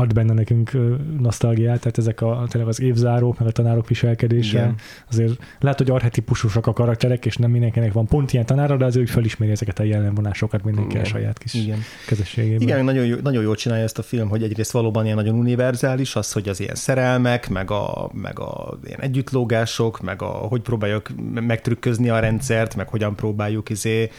ad 0.00 0.14
benne 0.14 0.32
nekünk 0.32 0.70
nosztalgiát, 1.18 1.80
tehát 1.80 1.98
ezek 1.98 2.20
a, 2.20 2.46
tényleg 2.48 2.70
az 2.70 2.80
évzárók, 2.80 3.38
meg 3.38 3.48
a 3.48 3.50
tanárok 3.50 3.88
viselkedése. 3.88 4.58
Igen. 4.58 4.74
Azért 5.10 5.38
lehet, 5.60 5.78
hogy 5.78 5.90
arhetipusosak 5.90 6.66
a 6.66 6.72
karakterek, 6.72 7.26
és 7.26 7.36
nem 7.36 7.50
mindenkinek 7.50 7.92
van 7.92 8.06
pont 8.06 8.32
ilyen 8.32 8.46
tanára, 8.46 8.76
de 8.76 8.84
azért 8.84 9.10
felismeri 9.10 9.50
ezeket 9.50 9.78
a 9.78 9.82
jellemvonásokat 9.82 10.64
mindenki 10.64 10.90
Igen. 10.90 11.04
a 11.04 11.08
saját 11.08 11.38
kis 11.38 11.54
Igen. 11.54 11.78
közösségében. 12.06 12.60
Igen, 12.60 12.84
nagyon, 12.84 13.04
jó, 13.04 13.16
nagyon 13.22 13.42
jól 13.42 13.54
csinálja 13.54 13.84
ezt 13.84 13.98
a 13.98 14.02
film, 14.02 14.28
hogy 14.28 14.42
egyrészt 14.42 14.70
valóban 14.70 15.04
ilyen 15.04 15.16
nagyon 15.16 15.34
univerzális, 15.34 16.16
az, 16.16 16.32
hogy 16.32 16.48
az 16.48 16.60
ilyen 16.60 16.74
szerelmek, 16.74 17.48
meg 17.48 17.70
a, 17.70 18.10
meg 18.12 18.38
a 18.38 18.78
ilyen 18.84 19.00
együttlógások, 19.00 20.00
meg 20.00 20.22
a, 20.22 20.26
hogy 20.26 20.60
próbáljuk 20.60 21.08
megtrükközni 21.34 22.08
a 22.08 22.18
rendszert, 22.18 22.76
meg 22.76 22.88
hogyan 22.88 23.14
próbáljuk 23.14 23.68
izé, 23.68 24.10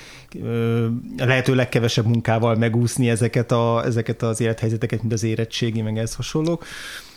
lehető 1.17 1.56
legkevesebb 1.56 2.06
munkával 2.06 2.56
megúszni 2.56 3.10
ezeket, 3.10 3.52
a, 3.52 3.86
ezeket 3.86 4.22
az 4.22 4.41
élethelyzeteket, 4.41 5.02
mint 5.02 5.13
az 5.13 5.24
érettség 5.24 5.70
érettségi, 5.71 5.81
meg 5.81 5.97
ez 5.97 6.15
hasonlók, 6.15 6.65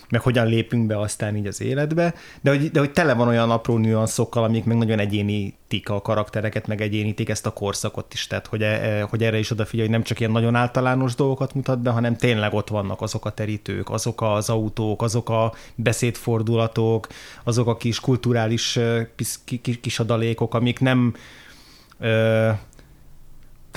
meg 0.08 0.20
hogyan 0.20 0.46
lépünk 0.46 0.86
be 0.86 0.98
aztán 0.98 1.36
így 1.36 1.46
az 1.46 1.60
életbe, 1.60 2.14
de 2.40 2.50
hogy, 2.50 2.70
de 2.70 2.78
hogy 2.78 2.92
tele 2.92 3.14
van 3.14 3.28
olyan 3.28 3.50
apró 3.50 3.76
nüanszokkal, 3.76 4.44
amik 4.44 4.64
meg 4.64 4.76
nagyon 4.76 4.98
egyénítik 4.98 5.88
a 5.88 6.00
karaktereket, 6.00 6.66
meg 6.66 6.80
egyénítik 6.80 7.28
ezt 7.28 7.46
a 7.46 7.52
korszakot 7.52 8.14
is, 8.14 8.26
tehát 8.26 8.46
hogy, 8.46 8.62
e, 8.62 9.02
hogy 9.02 9.22
erre 9.22 9.38
is 9.38 9.50
odafigyelj, 9.50 9.88
hogy 9.88 9.96
nem 9.96 10.06
csak 10.06 10.20
ilyen 10.20 10.32
nagyon 10.32 10.54
általános 10.54 11.14
dolgokat 11.14 11.54
mutat 11.54 11.78
be, 11.78 11.90
hanem 11.90 12.16
tényleg 12.16 12.54
ott 12.54 12.68
vannak 12.68 13.00
azok 13.00 13.24
a 13.24 13.30
terítők, 13.30 13.90
azok 13.90 14.22
az 14.22 14.50
autók, 14.50 15.02
azok 15.02 15.28
a 15.28 15.54
beszédfordulatok, 15.74 17.06
azok 17.44 17.66
a 17.66 17.76
kis 17.76 18.00
kulturális 18.00 18.78
kis, 19.16 19.38
kis 19.80 19.98
adalékok, 19.98 20.54
amik 20.54 20.80
nem 20.80 21.14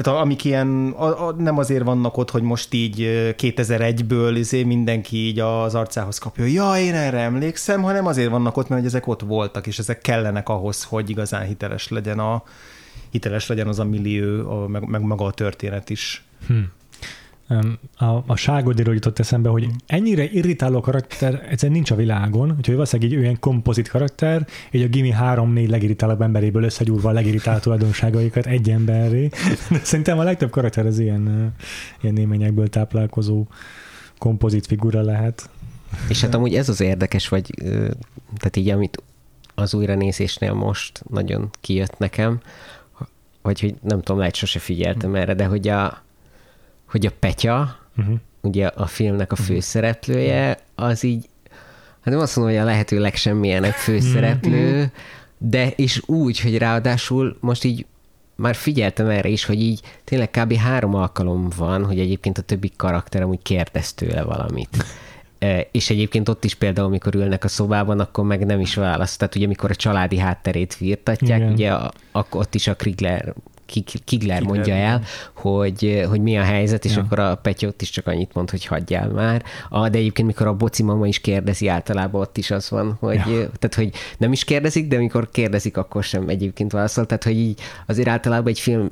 tehát 0.01 0.21
amik 0.21 0.43
ilyen, 0.43 0.89
a, 0.89 1.27
a, 1.27 1.31
nem 1.31 1.57
azért 1.57 1.83
vannak 1.83 2.17
ott, 2.17 2.31
hogy 2.31 2.41
most 2.41 2.73
így 2.73 2.95
2001-ből 3.37 4.33
izé 4.37 4.63
mindenki 4.63 5.17
így 5.17 5.39
az 5.39 5.75
arcához 5.75 6.17
kapja, 6.17 6.45
ja, 6.45 6.73
én 6.77 6.93
erre 6.93 7.19
emlékszem, 7.19 7.81
hanem 7.81 8.05
azért 8.05 8.29
vannak 8.29 8.57
ott, 8.57 8.67
mert 8.67 8.81
hogy 8.81 8.89
ezek 8.89 9.07
ott 9.07 9.21
voltak, 9.21 9.67
és 9.67 9.79
ezek 9.79 10.01
kellenek 10.01 10.49
ahhoz, 10.49 10.83
hogy 10.83 11.09
igazán 11.09 11.45
hiteles 11.45 11.87
legyen 11.87 12.19
a 12.19 12.43
hiteles 13.09 13.47
legyen 13.47 13.67
az 13.67 13.79
a 13.79 13.83
millió, 13.83 14.51
a, 14.51 14.67
meg, 14.67 14.87
meg 14.87 15.01
maga 15.01 15.25
a 15.25 15.31
történet 15.31 15.89
is. 15.89 16.23
Hm 16.47 16.55
a, 17.97 18.05
a 18.25 18.35
ságodiról 18.35 18.93
jutott 18.93 19.19
eszembe, 19.19 19.49
hogy 19.49 19.67
ennyire 19.85 20.23
irritáló 20.23 20.79
karakter 20.79 21.33
egyszerűen 21.49 21.77
nincs 21.77 21.91
a 21.91 21.95
világon, 21.95 22.53
úgyhogy 22.57 22.73
valószínűleg 22.73 23.11
egy 23.11 23.17
olyan 23.19 23.39
kompozit 23.39 23.89
karakter, 23.89 24.47
egy 24.71 24.81
a 24.81 24.87
Gimi 24.87 25.13
3-4 25.19 25.69
legirritálóbb 25.69 26.21
emberéből 26.21 26.63
összegyúrva 26.63 27.09
a 27.09 27.13
legirritáló 27.13 27.59
tulajdonságaikat 27.59 28.45
egy 28.45 28.69
emberré. 28.69 29.29
De 29.69 29.79
szerintem 29.83 30.19
a 30.19 30.23
legtöbb 30.23 30.49
karakter 30.49 30.85
az 30.85 30.99
ilyen, 30.99 31.53
ilyen 32.01 32.13
néményekből 32.13 32.67
táplálkozó 32.67 33.45
kompozit 34.17 34.67
figura 34.67 35.01
lehet. 35.01 35.49
És 36.09 36.21
hát 36.21 36.33
amúgy 36.33 36.55
ez 36.55 36.69
az 36.69 36.81
érdekes, 36.81 37.27
vagy 37.27 37.53
tehát 38.37 38.55
így 38.55 38.69
amit 38.69 39.01
az 39.55 39.73
újranézésnél 39.73 40.53
most 40.53 41.03
nagyon 41.09 41.49
kijött 41.61 41.97
nekem, 41.97 42.39
vagy 43.41 43.59
hogy 43.59 43.75
nem 43.81 43.99
tudom, 43.99 44.17
lehet 44.17 44.35
sose 44.35 44.59
figyeltem 44.59 45.15
erre, 45.15 45.33
de 45.33 45.45
hogy 45.45 45.67
a, 45.67 46.05
hogy 46.89 47.05
a 47.05 47.11
Petya, 47.19 47.77
uh-huh. 47.97 48.15
ugye 48.41 48.67
a 48.67 48.85
filmnek 48.85 49.31
a 49.31 49.35
mhm. 49.39 49.43
főszereplője, 49.43 50.57
az 50.75 51.03
így, 51.03 51.29
hát 52.01 52.13
nem 52.13 52.19
azt 52.19 52.35
mondom, 52.35 52.53
hogy 52.53 52.63
a 52.63 52.67
lehető 52.67 52.99
legsemmilyenebb 52.99 53.73
főszereplő, 53.73 54.73
uh-huh. 54.73 54.91
de 55.37 55.69
és 55.69 56.01
úgy, 56.05 56.39
hogy 56.39 56.57
ráadásul 56.57 57.37
most 57.39 57.63
így 57.63 57.85
már 58.37 58.55
figyeltem 58.55 59.09
erre 59.09 59.29
is, 59.29 59.45
hogy 59.45 59.61
így 59.61 59.81
tényleg 60.03 60.29
kb. 60.31 60.53
három 60.53 60.95
alkalom 60.95 61.49
van, 61.57 61.85
hogy 61.85 61.99
egyébként 61.99 62.37
a 62.37 62.41
többi 62.41 62.71
karakter 62.75 63.21
amúgy 63.21 63.41
kérdez 63.41 63.93
tőle 63.93 64.23
valamit. 64.23 64.85
E, 65.39 65.67
és 65.71 65.89
egyébként 65.89 66.29
ott 66.29 66.43
is 66.43 66.55
például, 66.55 66.87
amikor 66.87 67.15
ülnek 67.15 67.43
a 67.43 67.47
szobában, 67.47 67.99
akkor 67.99 68.23
meg 68.23 68.45
nem 68.45 68.59
is 68.59 68.75
választ. 68.75 69.17
Tehát 69.17 69.35
ugye, 69.35 69.45
amikor 69.45 69.71
a 69.71 69.75
családi 69.75 70.17
hátterét 70.17 70.73
firtatják, 70.73 71.39
Igen. 71.39 71.51
ugye 71.51 71.71
akkor 72.11 72.41
ott 72.41 72.55
is 72.55 72.67
a 72.67 72.75
Krigler 72.75 73.33
Kigler 74.05 74.43
mondja 74.43 74.73
el, 74.73 75.01
hogy, 75.33 76.05
hogy 76.09 76.21
mi 76.21 76.37
a 76.37 76.43
helyzet, 76.43 76.85
és 76.85 76.95
ja. 76.95 77.01
akkor 77.01 77.19
a 77.19 77.35
Petya 77.35 77.67
ott 77.67 77.81
is 77.81 77.89
csak 77.89 78.07
annyit 78.07 78.33
mond, 78.33 78.49
hogy 78.49 78.65
hagyjál 78.65 79.07
már. 79.09 79.43
A, 79.69 79.89
de 79.89 79.97
egyébként, 79.97 80.27
mikor 80.27 80.47
a 80.47 80.53
boci 80.53 80.83
mama 80.83 81.07
is 81.07 81.19
kérdezi, 81.19 81.67
általában 81.67 82.21
ott 82.21 82.37
is 82.37 82.51
az 82.51 82.69
van, 82.69 82.97
hogy, 82.99 83.15
ja. 83.15 83.25
tehát, 83.25 83.75
hogy 83.75 83.91
nem 84.17 84.31
is 84.31 84.43
kérdezik, 84.43 84.87
de 84.87 84.95
amikor 84.95 85.29
kérdezik, 85.31 85.77
akkor 85.77 86.03
sem 86.03 86.29
egyébként 86.29 86.71
válaszol. 86.71 87.05
Tehát, 87.05 87.23
hogy 87.23 87.37
így 87.37 87.59
azért 87.85 88.07
általában 88.07 88.47
egy 88.47 88.59
film 88.59 88.91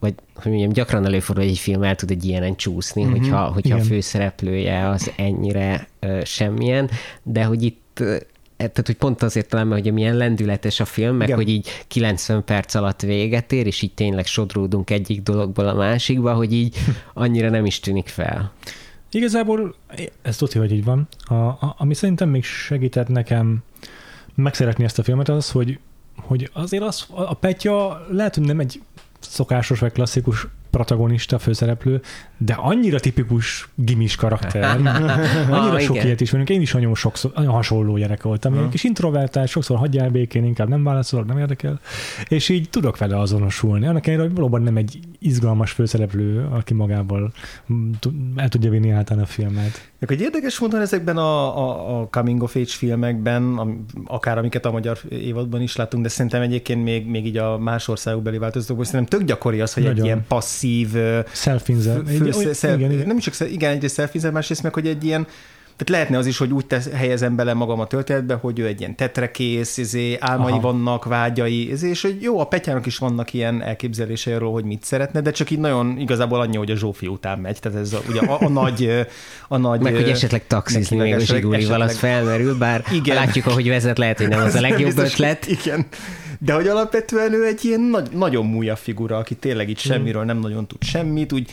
vagy 0.00 0.14
hogy 0.34 0.50
mondjam, 0.50 0.72
gyakran 0.72 1.04
előfordul, 1.04 1.44
hogy 1.44 1.52
egy 1.52 1.58
film 1.58 1.82
el 1.82 1.94
tud 1.94 2.10
egy 2.10 2.24
ilyenen 2.24 2.56
csúszni, 2.56 3.02
uh-huh. 3.02 3.18
hogyha, 3.18 3.52
hogyha 3.52 3.76
a 3.76 3.80
főszereplője 3.80 4.88
az 4.88 5.12
ennyire 5.16 5.88
uh, 6.02 6.24
semmilyen, 6.24 6.90
de 7.22 7.44
hogy 7.44 7.62
itt 7.62 8.02
tehát, 8.56 8.82
hogy 8.86 8.96
pont 8.96 9.22
azért 9.22 9.48
talán, 9.48 9.70
hogy 9.70 9.92
milyen 9.92 10.16
lendületes 10.16 10.80
a 10.80 10.84
film, 10.84 11.16
meg 11.16 11.26
Igen. 11.26 11.38
hogy 11.38 11.48
így 11.48 11.68
90 11.88 12.44
perc 12.44 12.74
alatt 12.74 13.00
véget 13.00 13.52
ér, 13.52 13.66
és 13.66 13.82
így 13.82 13.94
tényleg 13.94 14.26
sodródunk 14.26 14.90
egyik 14.90 15.22
dologból 15.22 15.68
a 15.68 15.74
másikba, 15.74 16.34
hogy 16.34 16.52
így 16.52 16.76
annyira 17.14 17.50
nem 17.50 17.64
is 17.64 17.80
tűnik 17.80 18.08
fel. 18.08 18.52
Igazából 19.10 19.74
ez 20.22 20.36
tudja, 20.36 20.60
hogy 20.60 20.72
így 20.72 20.84
van. 20.84 21.08
A, 21.24 21.34
a, 21.34 21.74
ami 21.78 21.94
szerintem 21.94 22.28
még 22.28 22.44
segített 22.44 23.08
nekem 23.08 23.62
megszeretni 24.34 24.84
ezt 24.84 24.98
a 24.98 25.02
filmet 25.02 25.28
az, 25.28 25.50
hogy, 25.50 25.78
hogy 26.16 26.50
azért 26.52 26.82
az, 26.82 27.06
a 27.10 27.34
Petya 27.34 28.06
lehet, 28.10 28.34
hogy 28.34 28.44
nem 28.44 28.60
egy 28.60 28.82
szokásos 29.20 29.80
vagy 29.80 29.92
klasszikus 29.92 30.46
protagonista, 30.70 31.38
főszereplő, 31.38 32.00
de 32.38 32.52
annyira 32.52 33.00
tipikus 33.00 33.68
gimis 33.74 34.16
karakter. 34.16 34.64
annyira 35.50 35.72
ah, 35.74 35.80
sok 35.80 35.94
igen. 35.94 36.06
ilyet 36.06 36.20
is 36.20 36.30
vagyunk. 36.30 36.50
Én 36.50 36.60
is 36.60 36.72
nagyon, 36.72 36.94
sokszor, 36.94 37.32
nagyon 37.34 37.52
hasonló 37.52 37.96
gyerek 37.96 38.22
voltam. 38.22 38.54
Ilyen 38.54 38.70
kis 38.70 38.84
introvertált, 38.84 39.48
sokszor 39.48 39.78
hagyjál 39.78 40.10
békén, 40.10 40.44
inkább 40.44 40.68
nem 40.68 40.84
válaszolok, 40.84 41.26
nem 41.26 41.38
érdekel. 41.38 41.80
És 42.28 42.48
így 42.48 42.70
tudok 42.70 42.98
vele 42.98 43.18
azonosulni. 43.18 43.86
Annak 43.86 44.06
ellenére, 44.06 44.28
hogy 44.28 44.36
valóban 44.36 44.62
nem 44.62 44.76
egy 44.76 44.98
izgalmas 45.18 45.70
főszereplő, 45.70 46.46
aki 46.50 46.74
magával 46.74 47.32
el 48.36 48.48
tudja 48.48 48.70
vinni 48.70 48.90
általán 48.90 49.22
a 49.22 49.26
filmet. 49.26 49.92
Egy 49.98 50.20
érdekes 50.20 50.58
módon 50.58 50.80
ezekben 50.80 51.16
a, 51.16 51.58
a, 51.58 52.00
a 52.00 52.08
coming 52.08 52.42
of 52.42 52.56
age 52.56 52.64
filmekben, 52.66 53.60
akár 54.04 54.38
amiket 54.38 54.64
a 54.64 54.70
magyar 54.70 54.98
évadban 55.08 55.62
is 55.62 55.76
látunk, 55.76 56.02
de 56.02 56.08
szerintem 56.08 56.42
egyébként 56.42 56.84
még, 56.84 57.06
még 57.06 57.26
így 57.26 57.36
a 57.36 57.58
más 57.58 57.88
országokbeli 57.88 58.38
változatokban 58.38 58.84
szerintem 58.84 59.18
tök 59.18 59.28
gyakori 59.28 59.60
az, 59.60 59.74
hogy 59.74 59.82
Nagyon. 59.82 59.98
egy 59.98 60.04
ilyen 60.04 60.24
passzív 60.28 60.88
self 62.32 62.78
Nem 63.06 63.16
is 63.16 63.24
csak, 63.24 63.50
igen, 63.50 63.70
egy 63.70 63.90
self 63.90 64.14
másrészt 64.32 64.62
meg, 64.62 64.74
hogy 64.74 64.86
egy 64.86 65.04
ilyen 65.04 65.26
tehát 65.76 65.88
lehetne 65.88 66.18
az 66.18 66.26
is, 66.26 66.38
hogy 66.38 66.52
úgy 66.52 66.66
tesz, 66.66 66.90
helyezem 66.90 67.36
bele 67.36 67.54
magam 67.54 67.80
a 67.80 67.86
történetbe, 67.86 68.34
hogy 68.34 68.58
ő 68.58 68.66
egy 68.66 68.80
ilyen 68.80 68.96
tetrekész, 68.96 69.76
izé, 69.76 70.16
álmai 70.20 70.52
Aha. 70.52 70.60
vannak, 70.60 71.04
vágyai, 71.04 71.70
izé, 71.70 71.88
és 71.88 72.02
hogy 72.02 72.22
jó, 72.22 72.40
a 72.40 72.44
Petyának 72.44 72.86
is 72.86 72.98
vannak 72.98 73.32
ilyen 73.32 73.62
elképzelései 73.62 74.32
arról, 74.32 74.52
hogy 74.52 74.64
mit 74.64 74.84
szeretne, 74.84 75.20
de 75.20 75.30
csak 75.30 75.50
így 75.50 75.58
nagyon 75.58 75.98
igazából 75.98 76.40
annyi, 76.40 76.56
hogy 76.56 76.70
a 76.70 76.76
Zsófi 76.76 77.06
után 77.06 77.38
megy, 77.38 77.58
tehát 77.60 77.78
ez 77.78 77.92
a, 77.92 78.00
ugye 78.08 78.20
a, 78.20 78.40
a 78.40 78.48
nagy... 78.48 79.06
A 79.48 79.56
nagy 79.56 79.80
Meg, 79.80 79.94
hogy 79.94 80.08
esetleg 80.08 80.46
taxizni 80.46 80.96
még 80.96 81.14
a 81.14 81.18
zsigúrival, 81.18 81.80
az 81.80 81.96
felmerül, 81.96 82.58
bár 82.58 82.84
igen. 82.92 83.14
látjuk, 83.14 83.46
ahogy 83.46 83.68
vezet, 83.68 83.98
lehet, 83.98 84.18
hogy 84.18 84.28
nem 84.28 84.40
az 84.40 84.54
a 84.54 84.60
legjobb 84.68 84.98
ötlet. 84.98 85.46
Igen. 85.46 85.86
De 86.38 86.52
hogy 86.52 86.66
alapvetően 86.66 87.32
ő 87.32 87.46
egy 87.46 87.64
ilyen 87.64 87.80
nagy, 87.80 88.08
nagyon 88.10 88.46
múlja 88.46 88.76
figura, 88.76 89.16
aki 89.16 89.34
tényleg 89.34 89.68
itt 89.68 89.80
hmm. 89.80 89.92
semmiről 89.92 90.24
nem 90.24 90.38
nagyon 90.38 90.66
tud 90.66 90.82
semmit, 90.82 91.32
úgy 91.32 91.50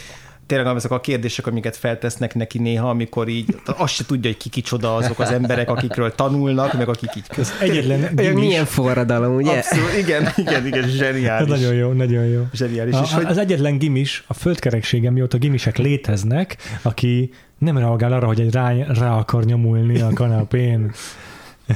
tényleg 0.52 0.76
azok 0.76 0.92
a 0.92 1.00
kérdések, 1.00 1.48
amiket 1.48 1.78
feltesznek 1.78 2.36
neki 2.36 2.60
néha, 2.60 2.90
amikor 2.90 3.28
így 3.28 3.56
azt 3.66 3.94
se 3.94 4.06
tudja, 4.06 4.30
hogy 4.30 4.40
ki 4.40 4.50
kicsoda 4.50 4.96
azok 4.96 5.20
az 5.20 5.32
emberek, 5.32 5.70
akikről 5.70 6.16
tanulnak, 6.16 6.74
meg 6.74 6.90
akik 6.90 7.10
így 7.18 7.28
köz. 7.28 7.54
Egyetlen 7.60 8.16
gimis. 8.16 8.34
Milyen 8.34 8.66
forradalom, 8.66 9.36
ugye? 9.36 9.58
Abszolút, 9.58 9.98
igen, 9.98 10.30
igen, 10.36 10.66
igen, 10.66 10.90
zseniális. 10.90 11.54
Ez 11.54 11.60
nagyon 11.60 11.74
jó, 11.74 11.92
nagyon 11.92 12.26
jó. 12.26 12.42
Zseniális. 12.54 12.94
A, 12.94 13.02
és 13.04 13.14
hogy... 13.14 13.26
Az 13.26 13.38
egyetlen 13.38 13.78
gimis 13.78 14.24
a 14.28 14.34
földkereksége 14.34 15.12
mióta 15.12 15.38
gimisek 15.38 15.78
léteznek, 15.78 16.58
aki 16.82 17.34
nem 17.58 17.78
reagál 17.78 18.14
arra, 18.14 18.28
hogy 18.28 18.40
egy 18.40 18.54
rá, 18.54 18.74
rá 19.00 19.18
akar 19.18 19.44
nyomulni 19.44 20.02
a 20.02 20.10
kanapén. 20.14 20.92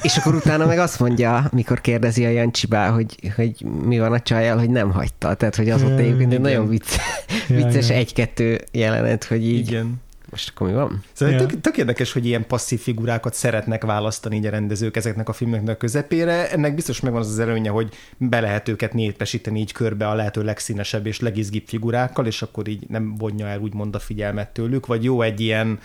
És 0.01 0.17
akkor 0.17 0.35
utána 0.35 0.65
meg 0.65 0.79
azt 0.79 0.99
mondja, 0.99 1.49
mikor 1.51 1.81
kérdezi 1.81 2.25
a 2.25 2.29
Jancsibá, 2.29 2.89
hogy, 2.89 3.15
hogy 3.35 3.65
mi 3.85 3.99
van 3.99 4.13
a 4.13 4.19
csajjal, 4.19 4.57
hogy 4.57 4.69
nem 4.69 4.91
hagyta. 4.91 5.33
Tehát, 5.33 5.55
hogy 5.55 5.69
az 5.69 5.83
ott 5.83 5.99
egyébként 5.99 6.33
egy 6.33 6.41
nagyon 6.41 6.67
vicc, 6.67 6.95
vicces 7.47 7.89
egy-kettő 7.89 8.61
jelenet, 8.71 9.23
hogy 9.23 9.47
így... 9.47 9.67
Igen. 9.67 10.03
Most 10.29 10.49
akkor 10.49 10.67
mi 10.67 10.73
van? 10.73 11.03
Szóval 11.13 11.33
ja. 11.33 11.45
tök, 11.45 11.61
tök 11.61 11.77
érdekes, 11.77 12.11
hogy 12.11 12.25
ilyen 12.25 12.47
passzív 12.47 12.79
figurákat 12.79 13.33
szeretnek 13.33 13.83
választani 13.83 14.35
így 14.35 14.45
a 14.45 14.49
rendezők 14.49 14.95
ezeknek 14.95 15.29
a 15.29 15.33
filmeknek 15.33 15.75
a 15.75 15.77
közepére. 15.77 16.51
Ennek 16.51 16.75
biztos 16.75 16.99
megvan 16.99 17.21
az 17.21 17.29
az 17.29 17.39
előnye, 17.39 17.69
hogy 17.69 17.93
be 18.17 18.39
lehet 18.39 18.67
őket 18.67 18.93
népesíteni 18.93 19.59
így 19.59 19.71
körbe 19.71 20.07
a 20.07 20.13
lehető 20.13 20.43
legszínesebb 20.43 21.05
és 21.05 21.19
legizgibb 21.19 21.63
figurákkal, 21.67 22.25
és 22.25 22.41
akkor 22.41 22.67
így 22.67 22.83
nem 22.89 23.15
vonja 23.15 23.47
el 23.47 23.59
úgymond 23.59 23.95
a 23.95 23.99
figyelmet 23.99 24.49
tőlük, 24.49 24.85
vagy 24.85 25.03
jó 25.03 25.21
egy 25.21 25.39
ilyen 25.39 25.79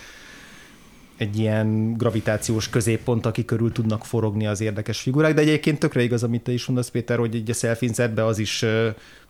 egy 1.20 1.38
ilyen 1.38 1.92
gravitációs 1.96 2.68
középpont, 2.68 3.26
aki 3.26 3.44
körül 3.44 3.72
tudnak 3.72 4.04
forogni 4.04 4.46
az 4.46 4.60
érdekes 4.60 5.00
figurák, 5.00 5.34
de 5.34 5.40
egyébként 5.40 5.78
tökre 5.78 6.02
igaz, 6.02 6.22
amit 6.22 6.42
te 6.42 6.52
is 6.52 6.66
mondasz, 6.66 6.88
Péter, 6.88 7.18
hogy 7.18 7.34
egy 7.34 7.50
a 7.50 7.54
self 7.54 7.82
az 8.16 8.38
is 8.38 8.64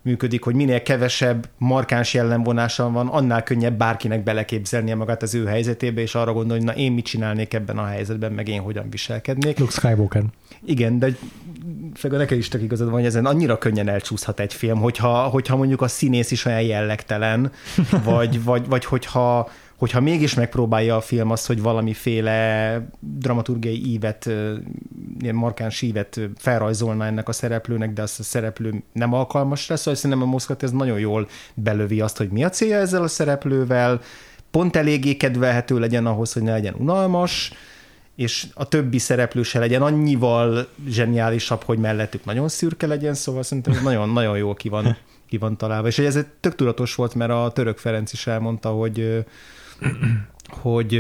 működik, 0.03 0.43
hogy 0.43 0.55
minél 0.55 0.83
kevesebb 0.83 1.49
markáns 1.59 2.15
jellemvonása 2.15 2.91
van, 2.91 3.09
annál 3.09 3.43
könnyebb 3.43 3.79
bárkinek 3.79 4.23
beleképzelnie 4.23 4.95
magát 4.95 5.23
az 5.23 5.35
ő 5.35 5.45
helyzetébe, 5.45 6.01
és 6.01 6.15
arra 6.15 6.33
gondolni, 6.33 6.65
hogy 6.65 6.75
na 6.75 6.81
én 6.81 6.93
mit 6.93 7.05
csinálnék 7.05 7.55
ebben 7.55 7.79
a 7.79 7.85
helyzetben, 7.85 8.33
meg 8.33 8.49
én 8.49 8.61
hogyan 8.61 8.91
viselkednék. 8.91 9.59
Luke 9.59 9.73
Skywalker. 9.73 10.23
Igen, 10.65 10.99
de 10.99 11.17
Fega, 11.95 12.17
neked 12.17 12.39
is 12.39 12.49
tök 12.49 12.63
igazad 12.63 12.87
van, 12.87 12.97
hogy 12.97 13.07
ezen 13.07 13.27
annyira 13.27 13.59
könnyen 13.59 13.89
elcsúszhat 13.89 14.41
egy 14.41 14.55
film, 14.55 14.79
hogyha, 14.79 15.23
hogyha 15.23 15.57
mondjuk 15.57 15.83
a 15.83 15.89
színész 15.89 16.31
is 16.31 16.45
olyan 16.45 16.63
jellegtelen, 16.63 17.53
vagy, 18.05 18.45
vagy, 18.45 18.67
vagy 18.67 18.85
hogyha 18.85 19.51
hogyha 19.81 20.01
mégis 20.01 20.35
megpróbálja 20.35 20.97
a 20.97 21.01
film 21.01 21.31
azt, 21.31 21.47
hogy 21.47 21.63
valamiféle 21.63 22.89
dramaturgiai 23.01 23.87
ívet, 23.87 24.31
ilyen 25.19 25.35
markáns 25.35 25.83
ívet 25.83 26.21
felrajzolna 26.37 27.07
ennek 27.07 27.29
a 27.29 27.33
szereplőnek, 27.33 27.93
de 27.93 28.03
azt 28.03 28.19
a 28.21 28.23
szereplő 28.23 28.83
nem 28.93 29.13
alkalmas 29.13 29.67
lesz, 29.67 29.79
szóval 29.81 29.95
szerintem 29.95 30.23
a 30.23 30.31
Moszkvat 30.31 30.63
ez 30.63 30.71
nagyon 30.71 30.99
jól 30.99 31.29
belövi 31.55 32.01
azt, 32.01 32.17
hogy 32.17 32.29
mi 32.29 32.45
a 32.45 32.49
célja 32.49 32.77
ezzel 32.77 33.03
a 33.03 33.09
szereplővel, 33.09 34.01
pont 34.51 34.77
eléggé 34.77 35.17
kedvelhető 35.17 35.79
legyen 35.79 36.07
ahhoz, 36.07 36.33
hogy 36.33 36.43
ne 36.43 36.53
legyen 36.53 36.75
unalmas, 36.79 37.53
és 38.17 38.47
a 38.55 38.69
többi 38.69 38.99
szereplő 38.99 39.43
se 39.43 39.59
legyen 39.59 39.83
annyival 39.83 40.69
zseniálisabb, 40.89 41.63
hogy 41.63 41.79
mellettük 41.79 42.25
nagyon 42.25 42.49
szürke 42.49 42.87
legyen, 42.87 43.15
szóval 43.15 43.43
szerintem 43.43 43.81
nagyon-nagyon 43.83 44.37
jól 44.37 44.55
ki 44.55 44.69
van, 44.69 44.97
ki 45.29 45.37
van 45.37 45.57
találva. 45.57 45.89
És 45.89 45.99
ez 45.99 46.19
tök 46.41 46.55
tudatos 46.55 46.95
volt, 46.95 47.15
mert 47.15 47.31
a 47.31 47.51
török 47.55 47.79
Ferenc 47.79 48.13
is 48.13 48.27
elmondta, 48.27 48.69
hogy 48.69 49.25
hogy, 50.51 50.91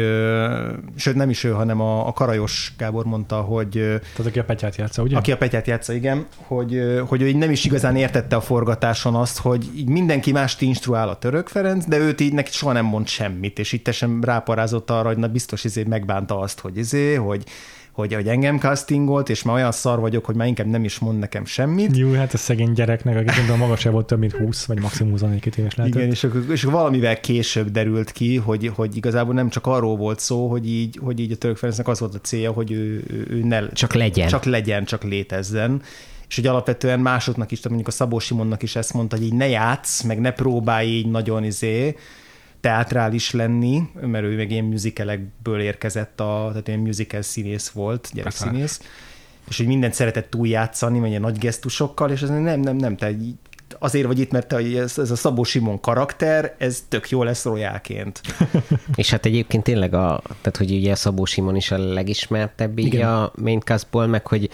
sőt 0.96 1.14
nem 1.14 1.30
is 1.30 1.44
ő, 1.44 1.50
hanem 1.50 1.80
a, 1.80 2.06
a 2.06 2.12
Karajos 2.12 2.72
Gábor 2.78 3.04
mondta, 3.04 3.40
hogy... 3.40 3.70
Tehát 3.70 4.26
aki 4.26 4.38
a 4.38 4.44
Petyát 4.44 4.76
játsza, 4.76 5.02
ugye? 5.02 5.16
Aki 5.16 5.32
a 5.32 5.36
Petyát 5.36 5.66
játsza, 5.66 5.92
igen, 5.92 6.26
hogy, 6.36 7.00
hogy 7.08 7.22
ő 7.22 7.28
így 7.28 7.36
nem 7.36 7.50
is 7.50 7.64
igazán 7.64 7.96
értette 7.96 8.36
a 8.36 8.40
forgatáson 8.40 9.14
azt, 9.14 9.38
hogy 9.38 9.70
így 9.76 9.88
mindenki 9.88 10.32
mást 10.32 10.60
instruál 10.60 11.08
a 11.08 11.18
török 11.18 11.48
Ferenc, 11.48 11.84
de 11.86 11.98
őt 11.98 12.20
így 12.20 12.32
neki 12.32 12.52
soha 12.52 12.72
nem 12.72 12.84
mond 12.84 13.06
semmit, 13.06 13.58
és 13.58 13.72
itt 13.72 13.92
sem 13.92 14.24
ráparázott 14.24 14.90
arra, 14.90 15.08
hogy 15.08 15.18
na 15.18 15.28
biztos 15.28 15.64
izé 15.64 15.84
megbánta 15.88 16.38
azt, 16.38 16.60
hogy 16.60 16.76
izé, 16.76 17.14
hogy 17.14 17.44
hogy, 17.92 18.14
hogy 18.14 18.28
engem 18.28 18.58
castingolt, 18.58 19.28
és 19.28 19.42
már 19.42 19.54
olyan 19.54 19.72
szar 19.72 20.00
vagyok, 20.00 20.24
hogy 20.24 20.34
már 20.34 20.46
inkább 20.46 20.66
nem 20.66 20.84
is 20.84 20.98
mond 20.98 21.18
nekem 21.18 21.44
semmit. 21.44 21.96
Jó, 21.96 22.12
hát 22.12 22.34
a 22.34 22.36
szegény 22.36 22.72
gyereknek, 22.72 23.16
aki 23.16 23.36
gondolom 23.36 23.58
magasabb 23.58 23.92
volt 23.92 24.06
több 24.06 24.18
mint 24.18 24.32
20, 24.32 24.64
vagy 24.64 24.80
maximum 24.80 25.10
22 25.12 25.60
éves 25.60 25.74
lehetett. 25.74 25.98
Igen, 25.98 26.10
és, 26.10 26.26
és 26.50 26.62
valamivel 26.62 27.20
később 27.20 27.70
derült 27.70 28.12
ki, 28.12 28.36
hogy, 28.36 28.70
hogy 28.74 28.96
igazából 28.96 29.34
nem 29.34 29.48
csak 29.48 29.66
arról 29.66 29.96
volt 29.96 30.20
szó, 30.20 30.48
hogy 30.48 30.68
így, 30.68 30.98
hogy 31.02 31.20
így 31.20 31.32
a 31.32 31.36
török 31.36 31.56
Ferencnek 31.56 31.88
az 31.88 32.00
volt 32.00 32.14
a 32.14 32.20
célja, 32.20 32.52
hogy 32.52 32.72
ő, 32.72 33.04
ő 33.30 33.42
ne, 33.44 33.68
csak 33.68 33.92
legyen. 33.94 34.28
Csak 34.28 34.44
legyen, 34.44 34.84
csak 34.84 35.02
létezzen 35.02 35.82
és 36.28 36.36
hogy 36.36 36.46
alapvetően 36.46 37.00
másoknak 37.00 37.50
is, 37.50 37.56
tehát 37.56 37.76
mondjuk 37.76 37.88
a 37.88 37.96
Szabó 37.96 38.18
Simonnak 38.18 38.62
is 38.62 38.76
ezt 38.76 38.92
mondta, 38.92 39.16
hogy 39.16 39.24
így 39.24 39.34
ne 39.34 39.48
játsz, 39.48 40.02
meg 40.02 40.20
ne 40.20 40.30
próbálj 40.30 40.88
így 40.88 41.10
nagyon 41.10 41.44
izé, 41.44 41.96
teátrális 42.60 43.30
lenni, 43.30 43.82
mert 44.00 44.24
ő 44.24 44.36
meg 44.36 44.50
ilyen 44.50 44.64
musicalekből 44.64 45.60
érkezett, 45.60 46.20
a, 46.20 46.46
tehát 46.48 46.68
ilyen 46.68 46.80
musical 46.80 47.22
színész 47.22 47.68
volt, 47.68 48.10
gyerekszínész, 48.12 48.80
és 49.48 49.56
hogy 49.56 49.66
mindent 49.66 49.94
szeretett 49.94 50.30
túljátszani, 50.30 50.98
vagy 50.98 51.08
ilyen 51.08 51.20
nagy 51.20 51.38
gesztusokkal, 51.38 52.10
és 52.10 52.22
ez 52.22 52.28
nem, 52.28 52.60
nem, 52.60 52.76
nem, 52.76 52.96
te 52.96 53.14
azért 53.78 54.06
vagy 54.06 54.18
itt, 54.18 54.30
mert 54.30 54.48
te, 54.48 54.56
ez, 54.56 54.98
ez 54.98 55.10
a 55.10 55.16
Szabó 55.16 55.42
Simon 55.42 55.80
karakter, 55.80 56.54
ez 56.58 56.84
tök 56.88 57.10
jó 57.10 57.22
lesz 57.22 57.44
royálként. 57.44 58.20
és 58.94 59.10
hát 59.10 59.26
egyébként 59.26 59.64
tényleg, 59.64 59.94
a, 59.94 60.22
tehát 60.26 60.56
hogy 60.56 60.70
ugye 60.70 60.92
a 60.92 60.96
Szabó 60.96 61.24
Simon 61.24 61.56
is 61.56 61.70
a 61.70 61.78
legismertebb 61.78 62.78
így 62.78 62.86
Igen. 62.86 63.08
a 63.08 63.32
maincastból, 63.34 64.06
meg 64.06 64.26
hogy 64.26 64.50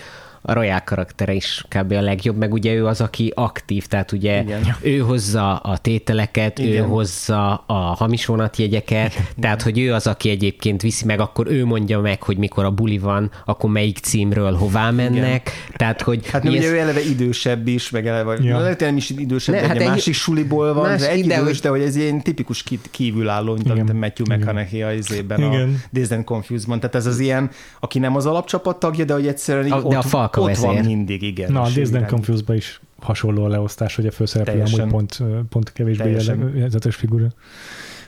a 0.48 0.52
Royal 0.52 0.80
karaktere 0.80 1.32
is 1.32 1.64
kb. 1.68 1.92
a 1.92 2.00
legjobb, 2.00 2.36
meg 2.36 2.52
ugye 2.52 2.72
ő 2.72 2.86
az, 2.86 3.00
aki 3.00 3.32
aktív, 3.34 3.86
tehát 3.86 4.12
ugye 4.12 4.42
Igen. 4.42 4.76
ő 4.80 4.98
hozza 4.98 5.56
a 5.56 5.78
tételeket, 5.78 6.58
Igen. 6.58 6.84
ő 6.84 6.86
hozza 6.86 7.54
a 7.66 7.74
hamis 7.74 8.26
vonatjegyeket, 8.26 9.12
Igen. 9.12 9.26
tehát 9.40 9.62
hogy 9.62 9.78
ő 9.78 9.92
az, 9.92 10.06
aki 10.06 10.30
egyébként 10.30 10.82
viszi 10.82 11.04
meg, 11.04 11.20
akkor 11.20 11.46
ő 11.46 11.64
mondja 11.64 12.00
meg, 12.00 12.22
hogy 12.22 12.36
mikor 12.36 12.64
a 12.64 12.70
buli 12.70 12.98
van, 12.98 13.30
akkor 13.44 13.70
melyik 13.70 13.98
címről 13.98 14.54
hová 14.54 14.90
mennek, 14.90 15.50
Igen. 15.54 15.76
tehát 15.76 16.02
hogy... 16.02 16.30
Hát 16.30 16.44
ugye 16.44 16.58
ez... 16.58 16.64
ő 16.64 16.78
eleve 16.78 17.04
idősebb 17.04 17.66
is, 17.66 17.90
meg 17.90 18.06
eleve, 18.06 18.36
ja. 18.40 18.58
lehet 18.58 18.80
nem 18.80 18.96
is 18.96 19.10
idősebb, 19.10 19.54
ne, 19.54 19.60
de 19.60 19.66
hát 19.66 19.76
egy 19.76 19.86
másik 19.86 20.14
suliból 20.14 20.74
van, 20.74 20.88
más, 20.88 21.00
de 21.00 21.10
egy 21.10 21.18
idős, 21.18 21.38
hogy... 21.38 21.58
de 21.58 21.68
hogy 21.68 21.80
ez 21.80 21.96
ilyen 21.96 22.22
tipikus 22.22 22.64
kívülálló, 22.90 23.54
mint 23.54 23.70
amit 23.70 23.92
Matthew 23.92 24.36
McConaughey 24.36 24.82
a 24.82 24.92
izében, 24.92 25.42
a 25.42 25.66
Dazed 25.92 26.12
and 26.12 26.24
Confused-ban, 26.24 26.80
tehát 26.80 26.94
ez 26.94 27.06
az 27.06 27.18
ilyen, 27.18 27.50
aki 27.80 27.98
nem 27.98 28.16
az 28.16 28.26
alapcsapat 28.26 28.78
tagja, 28.78 29.04
de 29.04 29.12
hogy 29.12 29.26
egyszerűen 29.26 29.72
a, 29.72 29.88
de 29.88 29.96
a 29.96 30.02
Falk 30.02 30.35
a 30.36 30.40
Ott 30.40 30.46
vezér. 30.46 30.66
van 30.74 30.84
mindig, 30.84 31.22
igen. 31.22 31.52
Na, 31.52 31.60
a 31.60 31.64
and 31.64 31.76
irányít. 31.76 32.08
Confused-ba 32.08 32.54
is 32.54 32.80
hasonló 33.00 33.44
a 33.44 33.48
leosztás, 33.48 33.94
hogy 33.96 34.06
a 34.06 34.10
főszereplő 34.10 34.52
Teljesen. 34.52 34.80
amúgy 34.80 34.92
pont, 34.92 35.22
pont 35.48 35.72
kevésbé 35.72 36.10
jellegzetes 36.10 36.94
figura. 36.96 37.26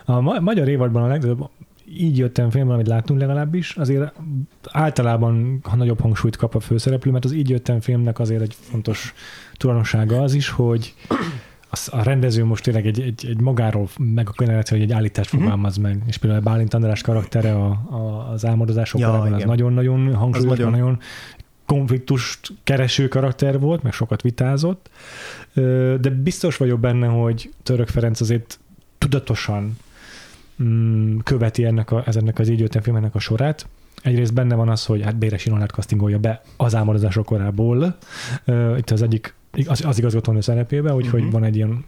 A 0.04 0.20
ma- 0.20 0.40
magyar 0.40 0.68
évadban 0.68 1.02
a 1.02 1.06
legtöbb 1.06 1.48
így 1.98 2.18
jöttem 2.18 2.50
filmben, 2.50 2.74
amit 2.74 2.86
láttunk 2.86 3.20
legalábbis, 3.20 3.76
azért 3.76 4.12
általában 4.70 5.60
ha 5.62 5.76
nagyobb 5.76 6.00
hangsúlyt 6.00 6.36
kap 6.36 6.54
a 6.54 6.60
főszereplő, 6.60 7.10
mert 7.10 7.24
az 7.24 7.32
így 7.32 7.48
jöttem 7.50 7.80
filmnek 7.80 8.18
azért 8.18 8.42
egy 8.42 8.54
fontos 8.60 9.14
tulajdonsága 9.56 10.20
az 10.22 10.34
is, 10.34 10.48
hogy 10.48 10.94
az, 11.70 11.88
a 11.92 12.02
rendező 12.02 12.44
most 12.44 12.62
tényleg 12.64 12.86
egy, 12.86 13.00
egy, 13.00 13.26
egy 13.28 13.40
magáról 13.40 13.88
meg 13.98 14.28
a 14.28 14.32
generáció, 14.36 14.76
hogy 14.78 14.86
egy 14.86 14.92
állítást 14.92 15.32
Mhm. 15.32 15.42
fogalmaz 15.42 15.76
meg, 15.76 16.02
és 16.06 16.16
például 16.16 16.40
a 16.40 16.44
Bálint 16.50 16.74
András 16.74 17.00
karaktere 17.02 17.54
a, 17.54 17.66
a, 17.90 18.28
az 18.32 18.46
álmodozások 18.46 19.00
Ja, 19.00 19.20
az 19.20 19.44
nagyon-nagyon 19.44 20.14
hangsúlyos, 20.14 20.48
nagyon, 20.50 20.70
nagyon 20.70 20.98
konfliktust 21.68 22.52
kereső 22.64 23.09
karakter 23.09 23.61
volt, 23.61 23.83
meg 23.83 23.92
sokat 23.92 24.22
vitázott, 24.22 24.90
de 26.00 26.11
biztos 26.22 26.57
vagyok 26.57 26.81
benne, 26.81 27.07
hogy 27.07 27.50
Török 27.62 27.88
Ferenc 27.88 28.20
azért 28.20 28.59
tudatosan 28.98 29.78
mm, 30.62 31.18
követi 31.18 31.64
ennek, 31.64 31.90
a, 31.90 32.02
ennek 32.07 32.38
az 32.38 32.48
így 32.48 32.78
filmnek 32.83 33.14
a 33.14 33.18
sorát. 33.18 33.66
Egyrészt 34.02 34.35
benne 34.35 34.54
van 34.54 34.68
az, 34.68 34.85
hogy 34.85 35.02
hát 35.02 35.16
Béres 35.16 35.46
Ilonát 35.46 35.70
castingolja 35.70 36.18
be 36.18 36.42
az 36.57 36.74
álmodozások 36.74 37.26
korából. 37.26 37.96
Itt 38.76 38.90
az 38.90 39.02
egyik 39.02 39.35
az, 39.66 39.85
az 39.85 39.98
igazgatónő 39.98 40.40
szerepébe, 40.40 40.94
úgyhogy 40.94 41.22
Mhm. 41.22 41.31
van 41.31 41.44
egy 41.44 41.57
ilyen 41.57 41.85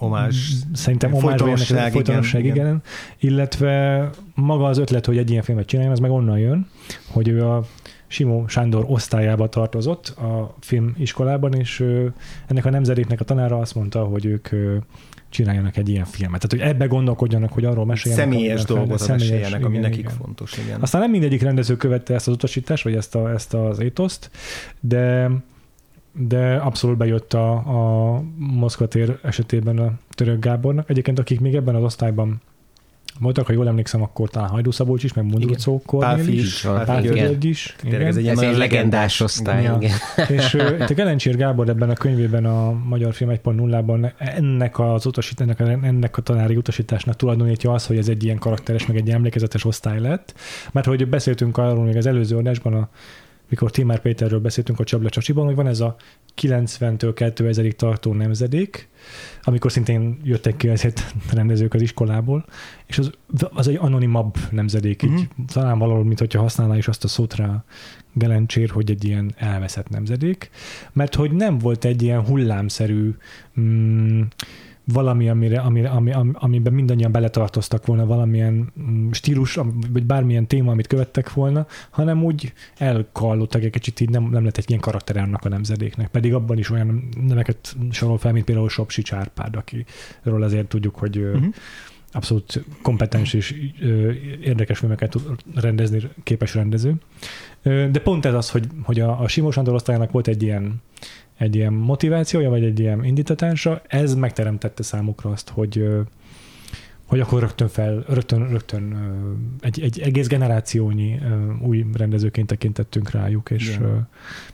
Omás. 0.00 0.52
Szerintem 0.72 1.12
omás 1.12 1.22
Folytonosság, 1.24 1.66
folytonosság, 1.66 1.92
folytonosság 1.92 2.44
igen, 2.44 2.54
igen, 2.54 2.66
igen. 2.66 2.82
Illetve 3.18 4.10
maga 4.34 4.64
az 4.64 4.78
ötlet, 4.78 5.06
hogy 5.06 5.18
egy 5.18 5.30
ilyen 5.30 5.42
filmet 5.42 5.66
csináljon, 5.66 5.94
az 5.94 6.00
meg 6.00 6.10
onnan 6.10 6.38
jön, 6.38 6.66
hogy 7.06 7.28
ő 7.28 7.46
a 7.46 7.66
Simó 8.08 8.46
Sándor 8.48 8.84
osztályába 8.88 9.48
tartozott 9.48 10.08
a 10.08 10.54
filmiskolában, 10.60 11.54
és 11.54 11.84
ennek 12.46 12.64
a 12.64 12.70
nemzedéknek 12.70 13.20
a 13.20 13.24
tanára 13.24 13.58
azt 13.58 13.74
mondta, 13.74 14.04
hogy 14.04 14.24
ők 14.24 14.48
csináljanak 15.28 15.76
egy 15.76 15.88
ilyen 15.88 16.04
filmet. 16.04 16.40
Tehát, 16.40 16.66
hogy 16.66 16.74
ebbe 16.74 16.86
gondolkodjanak, 16.86 17.52
hogy 17.52 17.64
arról 17.64 17.86
meséljenek. 17.86 18.30
Személyes 18.30 18.64
dolgot 18.64 18.98
személyes, 18.98 19.30
meséljenek, 19.30 19.64
ami 19.64 19.76
igen, 19.76 19.88
nekik 19.90 20.04
igen. 20.04 20.16
fontos. 20.16 20.58
Igen. 20.58 20.80
Aztán 20.80 21.00
nem 21.00 21.10
mindegyik 21.10 21.42
rendező 21.42 21.76
követte 21.76 22.14
ezt 22.14 22.28
az 22.28 22.34
utasítást, 22.34 22.84
vagy 22.84 22.94
ezt, 22.94 23.14
a, 23.14 23.32
ezt 23.32 23.54
az 23.54 23.78
étoszt, 23.78 24.30
de 24.80 25.30
de 26.12 26.56
abszolút 26.56 26.96
bejött 26.96 27.34
a, 27.34 27.52
a 27.52 28.22
Moszkva 28.36 28.88
tér 28.88 29.18
esetében 29.22 29.78
a 29.78 29.92
török 30.10 30.40
Gábornak. 30.40 30.90
Egyébként 30.90 31.18
akik 31.18 31.40
még 31.40 31.54
ebben 31.54 31.74
az 31.74 31.82
osztályban 31.82 32.40
voltak, 33.20 33.46
ha 33.46 33.52
jól 33.52 33.68
emlékszem, 33.68 34.02
akkor 34.02 34.30
talán 34.30 34.48
Hajdú 34.48 34.70
Szabolcs 34.70 35.04
is, 35.04 35.12
meg 35.12 35.24
Mundrucó 35.24 35.82
Kornél 35.86 36.28
is, 36.28 36.60
Pál 36.60 37.04
is. 37.40 37.76
Tényleg 37.80 38.02
ez 38.02 38.16
egy 38.16 38.26
Ez 38.26 38.42
ilyen 38.42 38.56
legendás 38.56 39.20
osztály, 39.20 39.62
Ja. 39.62 39.78
igen. 39.80 39.96
És 40.28 40.54
a 40.54 40.94
Gelencsér 40.94 41.36
Gábor 41.36 41.68
ebben 41.68 41.90
a 41.90 41.94
könyvében 41.94 42.44
a 42.44 42.72
Magyar 42.72 43.14
Film 43.14 43.30
1.0-ban 43.30 44.12
ennek, 44.18 44.78
az 44.78 45.06
utasít, 45.06 45.40
ennek, 45.40 45.60
a, 45.60 45.68
ennek 45.68 46.16
a 46.16 46.22
tanári 46.22 46.56
utasításnak 46.56 47.16
tulajdonítja 47.16 47.72
az, 47.72 47.86
hogy 47.86 47.96
ez 47.96 48.08
egy 48.08 48.24
ilyen 48.24 48.38
karakteres, 48.38 48.86
meg 48.86 48.96
egy 48.96 49.04
ilyen 49.04 49.16
emlékezetes 49.16 49.64
osztály 49.64 50.00
lett. 50.00 50.34
Mert 50.72 50.86
hogy 50.86 51.08
beszéltünk 51.08 51.58
arról 51.58 51.84
még 51.84 51.96
az 51.96 52.06
előző 52.06 52.36
adásban, 52.36 52.74
a, 52.74 52.88
mikor 53.48 53.70
Timár 53.70 54.00
Péterről 54.00 54.40
beszéltünk 54.40 54.80
a 54.80 54.84
Csabla 54.84 55.08
Csacsiban, 55.08 55.44
hogy 55.44 55.54
van 55.54 55.66
ez 55.66 55.80
a 55.80 55.96
90-től 56.40 57.12
2000-ig 57.14 57.72
tartó 57.72 58.12
nemzedék, 58.12 58.88
amikor 59.42 59.72
szintén 59.72 60.20
jöttek 60.22 60.56
ki 60.56 60.68
ezért 60.68 61.14
rendezők 61.32 61.74
az 61.74 61.82
iskolából, 61.82 62.44
és 62.86 62.98
az, 62.98 63.10
az 63.52 63.68
egy 63.68 63.78
anonimabb 63.80 64.36
nemzedék, 64.50 65.02
így 65.02 65.10
Mhm. 65.10 65.44
talán 65.46 65.78
valahol, 65.78 66.04
mint 66.04 66.18
hogyha 66.18 66.40
használná 66.40 66.76
is 66.76 66.88
azt 66.88 67.04
a 67.04 67.08
szót 67.08 67.34
rá 67.34 67.64
Gelencsér, 68.12 68.70
hogy 68.70 68.90
egy 68.90 69.04
ilyen 69.04 69.34
elveszett 69.36 69.88
nemzedék, 69.88 70.50
mert 70.92 71.14
hogy 71.14 71.30
nem 71.32 71.58
volt 71.58 71.84
egy 71.84 72.02
ilyen 72.02 72.24
hullámszerű 72.24 73.14
mm, 73.60 74.20
valami, 74.92 75.28
amire, 75.28 75.60
amire, 75.60 75.88
ami, 75.88 76.12
ami, 76.12 76.30
amiben 76.34 76.72
mindannyian 76.72 77.12
beletartoztak 77.12 77.86
volna 77.86 78.06
valamilyen 78.06 78.72
mm, 78.80 79.10
stílus, 79.10 79.58
vagy 79.92 80.04
bármilyen 80.06 80.46
téma, 80.46 80.70
amit 80.70 80.86
követtek 80.86 81.32
volna, 81.32 81.66
hanem 81.90 82.24
úgy 82.24 82.52
elkallottak 82.76 83.62
egy 83.62 83.70
kicsit, 83.70 84.00
így 84.00 84.10
nem, 84.10 84.24
nem 84.24 84.44
lett 84.44 84.56
egy 84.56 84.64
ilyen 84.68 84.80
karakter 84.80 85.16
annak 85.16 85.44
a 85.44 85.48
nemzedéknek. 85.48 86.08
Pedig 86.08 86.34
abban 86.34 86.58
is 86.58 86.70
olyan 86.70 87.08
neveket 87.26 87.76
sorol 87.90 88.18
fel, 88.18 88.32
mint 88.32 88.44
például 88.44 88.68
Sopsi 88.68 89.02
Csárpád, 89.02 89.56
akiről 89.56 90.42
azért 90.42 90.68
tudjuk, 90.68 90.96
hogy 90.96 91.18
uh-huh. 91.18 91.54
Abszolút 92.12 92.64
kompetens 92.82 93.32
és 93.32 93.54
érdekes 94.42 94.78
filmeket 94.78 95.10
tud 95.10 95.22
rendezni, 95.54 96.00
képes 96.22 96.54
rendező. 96.54 96.94
De 97.62 98.00
pont 98.02 98.24
ez 98.24 98.34
az, 98.34 98.50
hogy, 98.50 98.66
hogy 98.82 99.00
a, 99.00 99.20
a 99.20 99.26
Andor 99.54 99.74
osztályának 99.74 100.10
volt 100.10 100.28
egy 100.28 100.42
ilyen 100.42 100.82
egy 101.38 101.56
ilyen 101.56 101.72
motivációja, 101.72 102.50
vagy 102.50 102.64
egy 102.64 102.80
ilyen 102.80 103.04
indítatása, 103.04 103.82
ez 103.86 104.14
megteremtette 104.14 104.82
számukra 104.82 105.30
azt, 105.30 105.48
hogy 105.48 105.84
hogy 107.08 107.20
akkor 107.20 107.40
rögtön 107.40 107.68
fel, 107.68 108.04
rögtön, 108.08 108.48
rögtön 108.48 108.96
egy, 109.60 109.80
egy 109.80 110.00
egész 110.00 110.26
generációnyi 110.26 111.20
új 111.60 111.86
rendezőként 111.92 112.46
tekintettünk 112.46 113.10
rájuk, 113.10 113.50
és 113.50 113.68
Igen. 113.68 114.08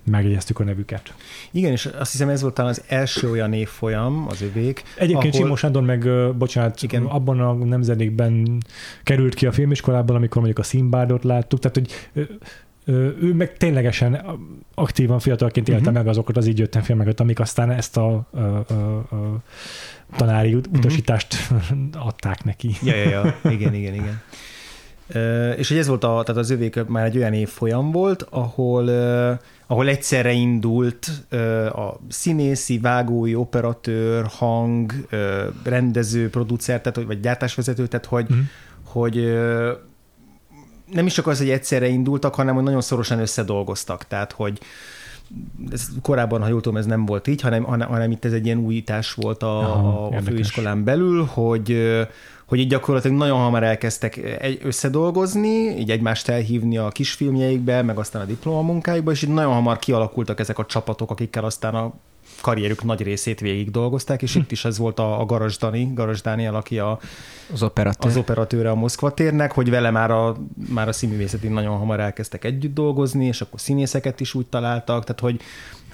megjegyeztük 0.04 0.58
a 0.58 0.64
nevüket. 0.64 1.14
Igen, 1.50 1.72
és 1.72 1.86
azt 1.86 2.12
hiszem 2.12 2.28
ez 2.28 2.42
volt 2.42 2.54
talán 2.54 2.70
az 2.70 2.82
első 2.86 3.30
olyan 3.30 3.52
évfolyam, 3.52 4.26
az 4.28 4.42
övék. 4.42 4.82
Egyébként 4.96 5.34
ahol-. 5.34 5.40
Simon 5.40 5.56
Sándor 5.56 5.82
meg, 5.82 6.08
bocsánat, 6.36 6.82
Igen. 6.82 7.04
Abban 7.04 7.40
a 7.40 7.52
nemzedékben 7.52 8.62
került 9.02 9.34
ki 9.34 9.46
a 9.46 9.52
filmiskolából, 9.52 10.16
amikor 10.16 10.36
mondjuk 10.36 10.58
a 10.58 10.62
Színbádot 10.62 11.24
láttuk, 11.24 11.58
tehát 11.60 11.76
hogy 11.76 11.92
ő 12.86 13.34
meg 13.34 13.56
ténylegesen 13.56 14.22
aktívan 14.74 15.18
fiatalként 15.18 15.68
élte 15.68 15.80
Mhm. 15.80 15.88
uh-huh. 15.90 16.04
meg 16.04 16.12
azokat 16.12 16.36
az 16.36 16.46
így 16.46 16.58
jöttem 16.58 16.82
filmeket, 16.82 17.20
amik 17.20 17.40
aztán 17.40 17.70
ezt 17.70 17.96
a 17.96 18.26
ö, 18.32 18.58
ö, 18.70 18.74
ö, 19.12 19.16
tanári 20.16 20.54
ut- 20.54 20.68
utasítást 20.76 21.36
adták 22.08 22.44
neki. 22.44 22.70
Ja, 22.82 22.94
ja, 22.96 23.08
ja. 23.10 23.50
Igen, 23.50 23.74
igen, 23.74 23.94
igen. 23.94 24.20
És 25.56 25.68
hogy 25.68 25.78
ez 25.78 25.86
volt 25.86 26.04
a, 26.04 26.08
tehát 26.24 26.40
az 26.40 26.50
övék 26.50 26.84
már 26.86 27.04
egy 27.04 27.16
olyan 27.16 27.32
évfolyam 27.32 27.90
volt, 27.90 28.22
ahol, 28.30 28.88
ahol 29.66 29.88
egyszerre 29.88 30.32
indult 30.32 31.10
a 31.68 32.00
színészi, 32.08 32.78
vágói, 32.78 33.34
operatőr, 33.34 34.24
hang, 34.38 34.92
rendező, 35.64 36.30
producer, 36.30 36.80
tehát, 36.80 37.06
vagy 37.06 37.20
gyártásvezető, 37.20 37.86
tehát 37.86 38.06
hogy, 38.06 38.26
Mhm. 38.28 38.38
hogy 38.84 39.16
nem 40.92 41.06
is 41.06 41.12
csak 41.12 41.26
az, 41.26 41.38
hogy 41.38 41.50
egyszerre 41.50 41.86
indultak, 41.86 42.34
hanem 42.34 42.54
hogy 42.54 42.64
nagyon 42.64 42.80
szorosan 42.80 43.18
összedolgoztak, 43.18 44.06
tehát 44.06 44.32
hogy 44.32 44.60
ez 45.70 45.86
korábban, 46.02 46.42
ha 46.42 46.48
jól 46.48 46.60
tudom, 46.60 46.78
ez 46.78 46.86
nem 46.86 47.06
volt 47.06 47.26
így, 47.26 47.40
hanem, 47.40 47.62
hanem, 47.64 48.10
itt 48.10 48.24
ez 48.24 48.32
egy 48.32 48.46
ilyen 48.46 48.58
újítás 48.58 49.12
volt 49.12 49.42
a, 49.42 49.58
Aha, 49.58 50.04
a, 50.04 50.04
érdekes. 50.04 50.32
főiskolán 50.32 50.84
belül, 50.84 51.24
hogy 51.24 51.96
hogy 52.46 52.58
így 52.58 52.68
gyakorlatilag 52.68 53.16
nagyon 53.16 53.38
hamar 53.38 53.62
elkezdtek 53.62 54.16
egy, 54.16 54.60
összedolgozni, 54.62 55.78
így 55.78 55.90
egymást 55.90 56.28
elhívni 56.28 56.78
a 56.78 56.88
kisfilmjeikbe, 56.88 57.82
meg 57.82 57.98
aztán 57.98 58.22
a 58.22 58.24
diplomamunkáikba, 58.24 59.10
és 59.10 59.22
így 59.22 59.32
nagyon 59.32 59.52
hamar 59.52 59.78
kialakultak 59.78 60.40
ezek 60.40 60.58
a 60.58 60.66
csapatok, 60.66 61.10
akikkel 61.10 61.44
aztán 61.44 61.74
a 61.74 61.92
karrierük 62.40 62.84
nagy 62.84 63.02
részét 63.02 63.40
végig 63.40 63.70
dolgozták, 63.70 64.22
és 64.22 64.34
itt 64.34 64.50
is 64.50 64.64
ez 64.64 64.78
volt 64.78 64.98
a, 64.98 65.20
a 65.20 65.24
Garas 65.24 65.58
Dani, 65.58 65.90
Garas 65.94 66.22
Dániel, 66.22 66.54
aki 66.54 66.78
a, 66.78 66.98
Az 67.52 67.62
operatőr. 67.62 68.10
az 68.10 68.16
operatőre 68.16 68.70
a 68.70 68.74
Moszkva 68.74 69.14
térnek, 69.14 69.52
hogy 69.52 69.70
vele 69.70 69.90
már 69.90 70.10
a, 70.10 70.36
már 70.68 70.88
a 70.88 70.92
színművészeti 70.92 71.48
nagyon 71.48 71.76
hamar 71.76 72.00
elkezdtek 72.00 72.44
együtt 72.44 72.74
dolgozni, 72.74 73.26
és 73.26 73.40
akkor 73.40 73.60
színészeket 73.60 74.20
is 74.20 74.34
úgy 74.34 74.46
találtak, 74.46 75.04
tehát 75.04 75.20
hogy, 75.20 75.40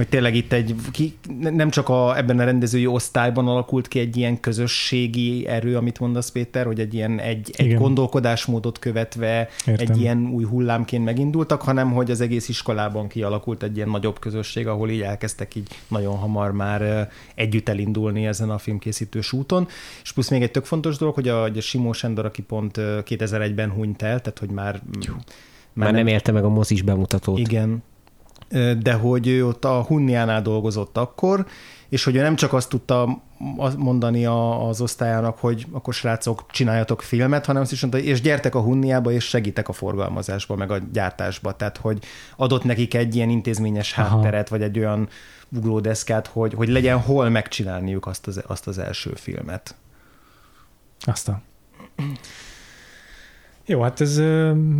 hogy 0.00 0.08
tényleg 0.08 0.34
itt 0.34 0.52
egy, 0.52 0.74
ki, 0.90 1.14
nem 1.38 1.70
csak 1.70 1.88
a, 1.88 2.16
ebben 2.16 2.38
a 2.38 2.44
rendezői 2.44 2.86
osztályban 2.86 3.48
alakult 3.48 3.88
ki 3.88 3.98
egy 3.98 4.16
ilyen 4.16 4.40
közösségi 4.40 5.46
erő, 5.46 5.76
amit 5.76 5.98
mondasz 5.98 6.30
Péter, 6.30 6.66
hogy 6.66 6.80
egy 6.80 6.94
ilyen 6.94 7.18
egy, 7.18 7.50
egy 7.56 7.66
Igen. 7.66 7.78
gondolkodásmódot 7.78 8.78
követve 8.78 9.48
Értem. 9.66 9.86
egy 9.88 10.00
ilyen 10.00 10.28
új 10.32 10.44
hullámként 10.44 11.04
megindultak, 11.04 11.62
hanem 11.62 11.92
hogy 11.92 12.10
az 12.10 12.20
egész 12.20 12.48
iskolában 12.48 13.08
kialakult 13.08 13.62
egy 13.62 13.76
ilyen 13.76 13.88
nagyobb 13.88 14.18
közösség, 14.18 14.66
ahol 14.66 14.90
így 14.90 15.00
elkezdtek 15.00 15.54
így 15.54 15.68
nagyon 15.88 16.16
hamar 16.16 16.52
már 16.52 17.10
együtt 17.34 17.68
elindulni 17.68 18.26
ezen 18.26 18.50
a 18.50 18.58
filmkészítős 18.58 19.32
úton. 19.32 19.68
És 20.02 20.12
plusz 20.12 20.28
még 20.28 20.42
egy 20.42 20.50
tök 20.50 20.64
fontos 20.64 20.96
dolog, 20.96 21.14
hogy 21.14 21.28
a, 21.28 21.40
hogy 21.40 21.58
a 21.58 21.60
Simó 21.60 21.92
Sándor, 21.92 22.24
aki 22.24 22.42
pont 22.42 22.76
ö, 22.76 22.98
2001-ben 23.06 23.70
hunyt 23.70 24.02
el, 24.02 24.20
tehát 24.20 24.38
hogy 24.38 24.50
már, 24.50 24.82
Már 25.72 25.92
nem 25.92 26.06
élte 26.06 26.32
meg 26.32 26.44
a 26.44 26.48
mozis 26.48 26.82
bemutatót. 26.82 27.38
igen, 27.38 27.82
de 28.82 28.92
hogy 28.92 29.26
ő 29.28 29.46
ott 29.46 29.64
a 29.64 29.82
Hunniánál 29.82 30.42
dolgozott 30.42 30.96
akkor, 30.96 31.46
és 31.88 32.04
hogy 32.04 32.16
ő 32.16 32.20
nem 32.20 32.36
csak 32.36 32.52
azt 32.52 32.68
tudta 32.68 33.22
mondani 33.76 34.26
a- 34.26 34.68
az 34.68 34.80
osztályának, 34.80 35.38
hogy 35.38 35.66
akkor 35.72 35.94
srácok, 35.94 36.44
csináljatok 36.50 37.02
filmet, 37.02 37.46
hanem 37.46 37.62
azt 37.62 37.72
is 37.72 37.80
mondta, 37.80 38.00
és 38.00 38.20
gyertek 38.20 38.54
a 38.54 38.60
Hunniába, 38.60 39.12
és 39.12 39.24
segítek 39.24 39.68
a 39.68 39.72
forgalmazásba, 39.72 40.56
meg 40.56 40.70
a 40.70 40.78
gyártásba. 40.92 41.56
Tehát, 41.56 41.76
hogy 41.76 41.98
adott 42.36 42.64
nekik 42.64 42.94
egy 42.94 43.14
ilyen 43.14 43.28
intézményes 43.28 43.98
Aha. 43.98 44.08
hátteret, 44.16 44.48
vagy 44.48 44.62
egy 44.62 44.78
olyan 44.78 45.08
ugródeszkát, 45.56 46.26
hogy, 46.26 46.54
hogy 46.54 46.68
legyen 46.68 46.98
hol 47.00 47.28
megcsinálniuk 47.28 48.06
azt 48.06 48.26
az, 48.26 48.42
azt 48.46 48.66
az 48.66 48.78
első 48.78 49.10
filmet. 49.14 49.74
Aztán. 51.00 51.42
Jó, 53.70 53.80
hát 53.80 54.00
ez 54.00 54.16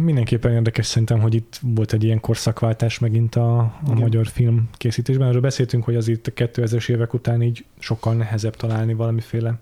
mindenképpen 0.04 0.52
érdekes 0.52 0.86
szerintem, 0.86 1.20
hogy 1.20 1.34
itt 1.34 1.60
volt 1.62 1.92
egy 1.92 2.04
ilyen 2.04 2.20
korszakváltás 2.20 2.98
megint 2.98 3.34
a, 3.34 3.58
a 3.58 3.72
Igen. 3.84 3.98
magyar 3.98 4.26
film 4.26 4.68
készítésben. 4.72 5.28
Erről 5.28 5.40
beszéltünk, 5.40 5.84
hogy 5.84 5.96
az 5.96 6.08
itt 6.08 6.26
a 6.26 6.32
2000-es 6.32 6.88
évek 6.88 7.14
után 7.14 7.42
így 7.42 7.64
sokkal 7.78 8.14
nehezebb 8.14 8.56
találni 8.56 8.94
valamiféle 8.94 9.58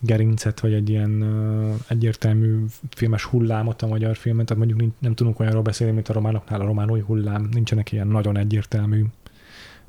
gerincet, 0.00 0.60
vagy 0.60 0.72
egy 0.72 0.88
ilyen 0.88 1.20
ö, 1.20 1.72
egyértelmű 1.88 2.64
filmes 2.90 3.24
hullámot 3.24 3.82
a 3.82 3.86
magyar 3.86 4.16
filmen, 4.16 4.46
tehát 4.46 4.64
mondjuk 4.64 4.80
nincs, 4.80 4.94
nem 4.98 5.14
tudunk 5.14 5.40
olyanról 5.40 5.62
beszélni, 5.62 5.92
mint 5.92 6.08
a 6.08 6.12
románoknál 6.12 6.60
a 6.60 6.64
román 6.64 6.90
új 6.90 7.00
hullám, 7.00 7.48
nincsenek 7.52 7.92
ilyen 7.92 8.08
nagyon 8.08 8.36
egyértelmű, 8.36 9.04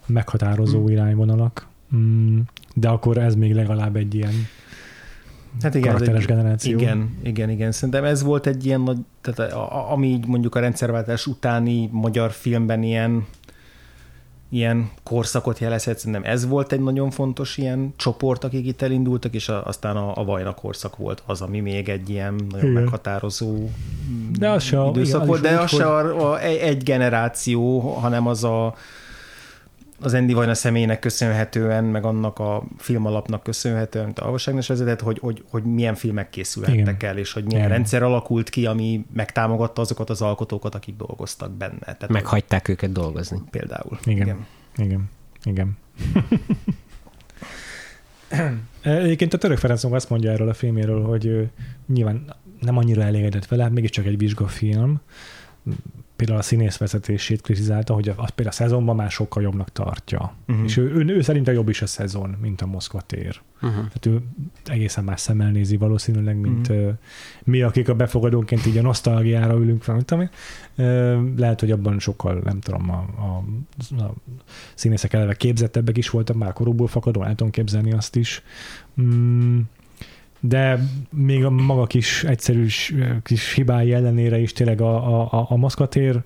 meghatározó 0.06 0.80
Hmm. 0.80 0.90
irányvonalak. 0.90 1.68
Mm, 1.96 2.40
de 2.76 2.90
akkor 2.90 3.18
ez 3.18 3.36
még 3.36 3.54
legalább 3.54 3.96
egy 3.96 4.16
ilyen 4.16 4.34
Hát 5.62 5.76
igen, 5.76 5.92
karakteres 5.92 6.22
egy, 6.22 6.28
generáció. 6.28 6.78
igen, 6.80 7.18
igen, 7.24 7.50
igen. 7.50 7.72
Szerintem 7.72 8.04
ez 8.04 8.24
volt 8.24 8.48
egy 8.48 8.66
ilyen 8.66 8.82
nagy, 8.82 8.98
tehát 9.22 9.52
a, 9.54 9.92
ami 9.92 10.08
így 10.08 10.26
mondjuk 10.28 10.56
a 10.56 10.60
rendszerváltás 10.60 11.26
utáni 11.26 11.90
magyar 11.92 12.32
filmben 12.32 12.84
ilyen 12.84 13.26
ilyen 14.50 14.90
korszakot 15.04 15.60
jelezhet, 15.60 15.98
szerintem 15.98 16.24
ez 16.24 16.48
volt 16.48 16.72
egy 16.72 16.80
nagyon 16.80 17.10
fontos 17.12 17.58
ilyen 17.58 17.94
csoport, 17.96 18.44
akik 18.44 18.66
itt 18.66 18.82
elindultak, 18.82 19.34
és 19.34 19.50
a, 19.50 19.66
aztán 19.66 19.96
a, 19.96 20.12
a 20.16 20.24
Vajna 20.26 20.54
korszak 20.54 20.98
volt 20.98 21.24
az, 21.26 21.42
ami 21.42 21.60
még 21.60 21.90
egy 21.90 22.10
ilyen 22.10 22.34
nagyon 22.34 22.70
Igen. 22.70 22.82
meghatározó 22.82 23.70
De 24.40 24.50
az 24.50 24.64
se 24.64 24.82
a- 24.82 24.90
időszak 24.90 25.16
igen, 25.16 25.28
volt, 25.28 25.42
de 25.42 25.60
az 25.60 25.70
se 25.70 25.86
a, 25.86 26.32
a, 26.32 26.40
egy 26.42 26.84
generáció, 26.84 27.80
hanem 27.80 28.28
az 28.28 28.44
a 28.44 28.76
az 30.00 30.14
Andy 30.14 30.34
Vajna 30.34 30.54
személynek 30.54 31.00
köszönhetően, 31.00 31.84
meg 31.84 32.06
annak 32.06 32.40
a 32.40 32.64
filmalapnak 32.78 33.44
köszönhetően, 33.44 34.06
amit 34.06 34.20
a 34.20 34.26
Alvaságnes 34.26 34.68
vezetett, 34.68 35.02
hogy, 35.02 35.20
hogy, 35.20 35.44
hogy 35.50 35.64
milyen 35.64 35.96
filmek 35.96 36.30
készülhettek 36.30 36.96
Igen. 36.96 37.10
el, 37.10 37.18
és 37.18 37.34
hogy 37.34 37.44
milyen 37.44 37.60
Igen. 37.60 37.72
rendszer 37.72 38.04
alakult 38.04 38.50
ki, 38.50 38.66
ami 38.66 39.06
megtámogatta 39.14 39.82
azokat 39.82 40.10
az 40.10 40.22
alkotókat, 40.22 40.76
akik 40.76 40.96
dolgoztak 40.96 41.52
benne. 41.52 41.80
Tehát 41.80 42.10
Meghagyták 42.10 42.68
őket 42.68 42.92
dolgozni. 42.92 43.42
Például. 43.50 44.00
Igen. 44.04 44.46
Igen, 44.76 45.10
igen. 45.44 45.78
Egyébként 48.82 49.34
a 49.34 49.38
Török 49.38 49.58
Ferenc 49.58 49.84
azt 49.84 50.10
mondja 50.10 50.32
erről 50.32 50.50
a 50.50 50.54
filméről, 50.54 51.04
hogy 51.04 51.50
nyilván 51.88 52.36
nem 52.60 52.78
annyira 52.78 53.02
elégedett 53.02 53.46
vele, 53.46 53.70
mégiscsak 53.70 54.06
egy 54.06 54.18
vizsgafilm. 54.18 55.02
Például 56.18 56.40
a 56.40 56.42
színész 56.42 56.78
vezetését 56.78 57.42
kritizálta, 57.42 57.94
hogy 57.94 58.08
azt 58.08 58.18
például 58.18 58.48
a 58.48 58.52
szezonban 58.52 58.96
már 58.96 59.12
sokkal 59.12 59.44
jobbnak 59.44 59.72
tartja. 59.72 60.34
Uh-huh. 60.48 60.66
És 60.66 60.78
ő, 60.78 60.92
ő, 60.96 61.06
ő 61.06 61.22
szerinte 61.22 61.54
jobb 61.54 61.70
is 61.70 61.82
a 61.82 61.86
szezon, 61.88 62.36
mint 62.42 62.62
a 62.62 62.66
Moszkva 62.66 63.02
tér. 63.02 63.42
Uh-huh. 63.56 63.76
Tehát 63.76 64.06
ő 64.06 64.22
egészen 64.66 65.04
más 65.04 65.22
szemmel 65.22 65.52
nézi 65.52 65.78
valószínűleg, 65.78 66.38
mint 66.40 66.70
Mhm. 66.70 66.78
uh, 66.78 66.94
mi, 67.44 67.62
akik 67.62 67.90
a 67.90 67.96
befogadónként 67.96 68.66
így 68.66 68.78
a 68.78 68.82
nosztalgiára 68.82 69.56
ülünk 69.56 69.84
fel, 69.84 70.04
ami. 70.08 70.28
Uh, 70.78 71.38
lehet, 71.38 71.60
hogy 71.60 71.72
abban 71.72 72.00
sokkal, 72.00 72.42
nem 72.44 72.60
tudom, 72.60 72.90
a, 72.90 73.06
a, 73.18 73.44
a 74.04 74.14
színészek 74.74 75.14
eleve 75.14 75.34
képzettebbek 75.34 75.98
is 75.98 76.10
voltak, 76.10 76.36
már 76.36 76.54
korúból 76.54 76.88
fakadó, 76.88 77.24
el 77.24 77.36
tudom 77.36 77.52
képzelni 77.52 77.92
azt 77.92 78.16
is. 78.16 78.44
Mm, 79.02 79.60
de 80.40 80.80
még 81.10 81.46
a 81.46 81.50
maga 81.50 81.86
kis 81.86 82.24
egyszerű 82.24 82.68
kis 83.24 83.54
hibái 83.54 83.94
ellenére 83.94 84.40
is 84.40 84.54
tényleg 84.54 84.82
a, 84.82 85.22
a, 85.22 85.32
a, 85.32 85.46
a 85.50 85.56
Moszkva 85.56 85.88
tér 85.88 86.22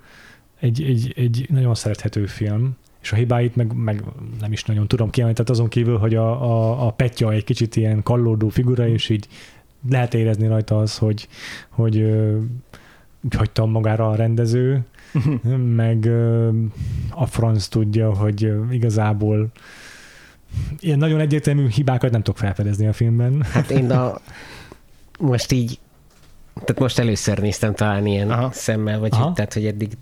egy, 0.60 0.84
egy, 0.84 1.14
egy 1.16 1.46
nagyon 1.50 1.76
szerethető 1.76 2.26
film, 2.26 2.76
és 3.02 3.12
a 3.12 3.16
hibáit 3.16 3.56
meg, 3.56 3.74
meg 3.74 4.04
nem 4.40 4.52
is 4.52 4.64
nagyon 4.64 4.88
tudom 4.88 5.10
kiemelni, 5.10 5.38
tehát 5.38 5.52
azon 5.52 5.68
kívül, 5.68 5.98
hogy 5.98 6.16
a, 6.16 6.44
a, 6.44 6.86
a 6.88 6.92
Petya 6.92 7.32
egy 7.32 7.44
kicsit 7.44 7.76
ilyen 7.76 8.04
kallódó 8.04 8.50
figura, 8.50 8.88
és 8.88 9.10
így 9.10 9.28
lehet 9.90 10.14
érezni 10.14 10.48
rajta 10.48 10.78
az, 10.78 10.98
hogy, 10.98 11.28
hogy 11.70 11.98
ö, 11.98 12.38
úgy 13.22 13.36
hagyta 13.36 13.66
magára 13.66 14.10
a 14.10 14.16
rendező, 14.16 14.86
meg 15.76 16.10
a 17.10 17.26
franc 17.26 17.68
tudja, 17.68 18.14
hogy 18.14 18.54
igazából 18.72 19.52
ilyen 20.80 20.98
nagyon 20.98 21.20
egyértelmű 21.20 21.68
hibákat 21.68 22.12
nem 22.12 22.22
tudok 22.24 22.40
felfedezni 22.40 22.88
a 22.88 22.94
filmben. 22.94 23.42
Hát 23.42 23.72
én 23.72 23.92
a, 23.92 24.20
most 25.20 25.52
így, 25.52 25.80
tehát 26.54 26.80
most 26.80 27.00
először 27.00 27.40
néztem 27.40 27.74
talán 27.74 28.06
ilyen 28.06 28.32
Aha. 28.32 28.52
Szemmel, 28.52 29.00
vagy 29.00 29.12
Aha. 29.14 29.24
hogy, 29.24 29.34
tehát, 29.34 29.54
hogy 29.54 29.66
eddig 29.66 29.98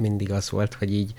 mindig 0.00 0.32
az 0.32 0.50
volt, 0.50 0.74
hogy 0.74 0.94
így 0.94 1.14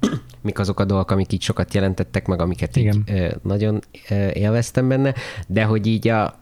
mik 0.40 0.58
azok 0.58 0.80
a 0.80 0.84
dolgok, 0.84 1.10
amik 1.10 1.32
így 1.32 1.42
sokat 1.42 1.74
jelentettek, 1.74 2.26
meg 2.26 2.40
amiket 2.40 2.76
így 2.76 2.84
Igen. 2.84 3.04
ö, 3.06 3.34
nagyon 3.42 3.82
ö, 4.08 4.28
élveztem 4.32 4.88
benne, 4.88 5.14
de 5.46 5.64
hogy 5.64 5.86
így 5.86 6.08
a 6.08 6.41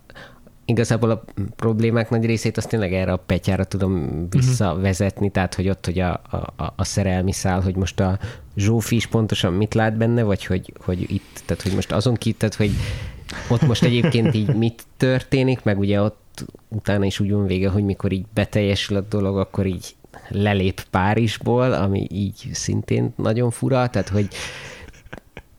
igazából 0.71 1.11
a 1.11 1.25
problémák 1.57 2.11
nagy 2.11 2.25
részét 2.25 2.57
azt 2.57 2.69
tényleg 2.69 2.93
erre 2.93 3.13
a 3.13 3.17
petyára 3.17 3.65
tudom 3.65 4.27
visszavezetni, 4.31 5.31
tehát 5.31 5.55
hogy 5.55 5.69
ott, 5.69 5.85
hogy 5.85 5.99
a, 5.99 6.13
a, 6.13 6.73
a 6.77 6.85
szerelmi 6.85 7.33
szál, 7.33 7.61
hogy 7.61 7.77
most 7.77 8.01
a 8.01 8.19
Zsófi 8.57 8.97
is 8.97 9.07
pontosan 9.07 9.53
mit 9.53 9.75
lát 9.75 9.97
benne, 9.97 10.23
vagy 10.23 10.45
hogy, 10.45 10.73
hogy 10.85 11.11
itt, 11.13 11.43
tehát 11.47 11.63
hogy 11.63 11.75
most 11.75 11.93
azon 11.93 12.15
ki, 12.15 12.37
hogy 12.57 12.71
ott 13.49 13.63
most 13.63 13.83
egyébként 13.83 14.35
így 14.35 14.55
mit 14.55 14.83
történik, 14.97 15.63
meg 15.63 15.79
ugye 15.79 16.03
ott 16.03 16.45
utána 16.69 17.05
is 17.05 17.21
úgy 17.21 17.33
van 17.33 17.47
vége, 17.47 17.69
hogy 17.69 17.85
mikor 17.85 18.13
így 18.13 18.25
beteljesül 18.35 18.97
a 18.97 19.01
dolog, 19.01 19.39
akkor 19.39 19.67
így 19.67 19.95
lelép 20.29 20.83
Párizsból, 20.91 21.73
ami 21.73 22.07
így 22.11 22.49
szintén 22.53 23.13
nagyon 23.17 23.51
fura, 23.51 23.89
tehát 23.89 24.09
hogy 24.09 24.29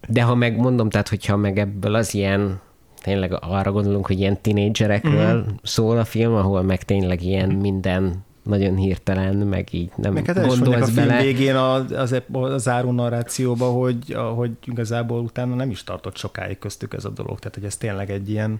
de 0.07 0.21
ha 0.21 0.35
meg 0.35 0.57
mondom, 0.57 0.89
tehát 0.89 1.09
hogyha 1.09 1.35
meg 1.35 1.59
ebből 1.59 1.95
az 1.95 2.13
ilyen 2.13 2.59
tényleg 3.01 3.37
arra 3.41 3.71
gondolunk, 3.71 4.07
hogy 4.07 4.19
ilyen 4.19 4.41
tinédzserekről 4.41 5.33
mm-hmm. 5.33 5.49
szól 5.63 5.97
a 5.97 6.05
film, 6.05 6.33
ahol 6.33 6.61
meg 6.61 6.83
tényleg 6.83 7.23
ilyen 7.23 7.49
minden 7.49 8.23
nagyon 8.43 8.75
hirtelen, 8.75 9.35
meg 9.35 9.67
így 9.71 9.91
nem 9.95 10.13
Meg 10.13 10.25
hát 10.25 10.37
a 10.37 10.47
gondolsz 10.47 10.89
film 10.91 11.07
bele. 11.07 11.21
végén 11.21 11.55
a, 11.55 11.73
az, 11.73 12.21
a 12.31 12.57
záró 12.57 12.91
narrációba, 12.91 13.65
hogy, 13.65 14.13
hogy 14.35 14.51
igazából 14.65 15.19
utána 15.19 15.55
nem 15.55 15.69
is 15.69 15.83
tartott 15.83 16.17
sokáig 16.17 16.59
köztük 16.59 16.93
ez 16.93 17.05
a 17.05 17.09
dolog. 17.09 17.39
Tehát, 17.39 17.55
hogy 17.55 17.65
ez 17.65 17.77
tényleg 17.77 18.09
egy 18.09 18.29
ilyen, 18.29 18.59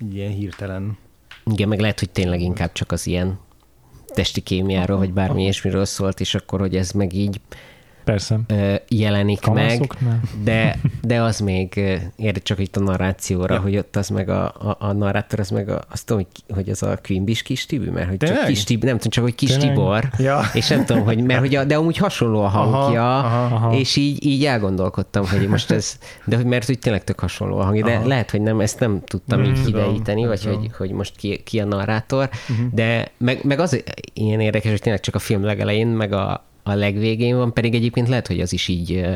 egy 0.00 0.14
ilyen 0.14 0.32
hirtelen 0.32 0.96
Igen, 1.44 1.68
meg 1.68 1.80
lehet, 1.80 1.98
hogy 1.98 2.10
tényleg 2.10 2.40
inkább 2.40 2.72
csak 2.72 2.92
az 2.92 3.06
ilyen 3.06 3.38
testi 4.06 4.40
kémiáról, 4.40 4.98
vagy 4.98 5.12
bármi 5.12 5.42
ilyesmiről 5.42 5.84
szólt, 5.84 6.20
és 6.20 6.34
akkor, 6.34 6.60
hogy 6.60 6.76
ez 6.76 6.90
meg 6.90 7.12
így 7.12 7.40
Persze. 8.10 8.38
jelenik 8.88 9.46
meg, 9.46 9.92
de, 10.44 10.78
de 11.02 11.20
az 11.22 11.38
még 11.40 11.80
érde 12.16 12.40
csak 12.40 12.58
itt 12.58 12.76
a 12.76 12.80
narrációra, 12.80 13.54
Ja. 13.54 13.60
hogy 13.60 13.76
ott 13.76 13.96
az 13.96 14.08
meg 14.08 14.28
a, 14.28 14.44
a, 14.44 14.76
a 14.78 14.92
narrátor, 14.92 15.40
az 15.40 15.50
meg 15.50 15.68
a, 15.68 15.80
azt 15.90 16.06
tudom, 16.06 16.22
hogy, 16.22 16.54
hogy 16.56 16.68
az 16.68 16.82
a 16.82 16.98
Quimbis 17.02 17.42
kis 17.42 17.66
Tibű, 17.66 17.90
mert 17.90 18.08
hogy 18.08 18.16
csak 18.16 18.44
kis 18.46 18.64
Tibű, 18.64 18.86
nem 18.86 18.96
tudom, 18.96 19.10
csak 19.10 19.24
hogy 19.24 19.34
kis 19.34 19.50
Tényleg? 19.50 19.68
Tibor, 19.68 20.08
Ja. 20.18 20.40
és 20.52 20.68
nem 20.68 20.84
tudom, 20.84 21.04
hogy, 21.04 21.22
mert 21.24 21.40
hogy 21.40 21.54
a, 21.54 21.64
de 21.64 21.76
amúgy 21.76 21.96
hasonló 21.96 22.42
a 22.42 22.48
hangja, 22.48 23.18
Aha, 23.18 23.44
aha. 23.44 23.54
Aha. 23.54 23.74
és 23.76 23.96
így, 23.96 24.26
így 24.26 24.44
elgondolkodtam, 24.44 25.26
hogy 25.26 25.48
most 25.48 25.70
ez, 25.70 25.98
de 26.24 26.36
hogy 26.36 26.44
mert 26.44 26.66
hogy 26.66 26.78
tényleg 26.78 27.04
tök 27.04 27.20
hasonló 27.20 27.58
a 27.58 27.64
hangja, 27.64 27.84
de 27.84 27.94
Aha. 27.94 28.06
lehet, 28.06 28.30
hogy 28.30 28.40
nem, 28.40 28.60
ezt 28.60 28.80
nem 28.80 29.00
tudtam 29.04 29.40
így 29.40 29.46
Nem 29.46 29.54
tudom, 29.54 29.80
kideríteni, 29.82 30.20
nem 30.20 30.28
vagy 30.30 30.40
tudom. 30.40 30.58
hogy, 30.58 30.70
hogy 30.76 30.90
most 30.90 31.16
ki, 31.16 31.42
ki 31.44 31.60
a 31.60 31.64
narrátor, 31.64 32.28
de 32.72 33.10
meg, 33.18 33.44
meg 33.44 33.58
az 33.58 33.82
ilyen 34.12 34.40
érdekes, 34.40 34.70
hogy 34.70 34.80
tényleg 34.80 35.00
csak 35.00 35.14
a 35.14 35.18
film 35.18 35.44
legelején, 35.44 35.86
meg 35.86 36.12
a, 36.12 36.46
a 36.68 36.74
legvégén 36.74 37.36
van, 37.36 37.52
pedig 37.52 37.74
egyébként 37.74 38.08
lehet, 38.08 38.26
hogy 38.26 38.40
az 38.40 38.52
is 38.52 38.68
így 38.68 39.06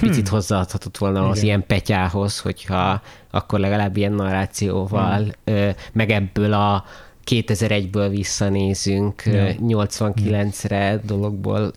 picit 0.00 0.28
hozzáadhatott 0.28 0.98
volna 0.98 1.28
az 1.28 1.36
Igen. 1.36 1.46
ilyen 1.48 1.66
petyához, 1.66 2.38
hogyha 2.40 3.02
akkor 3.30 3.58
legalább 3.58 3.96
ilyen 3.96 4.12
narrációval, 4.12 5.34
ö, 5.44 5.68
meg 5.92 6.10
ebből 6.10 6.52
a 6.52 6.84
2001-ből 7.30 8.06
visszanézünk 8.10 9.22
Ja. 9.24 9.46
89-re 9.60 11.00
dologból 11.06 11.72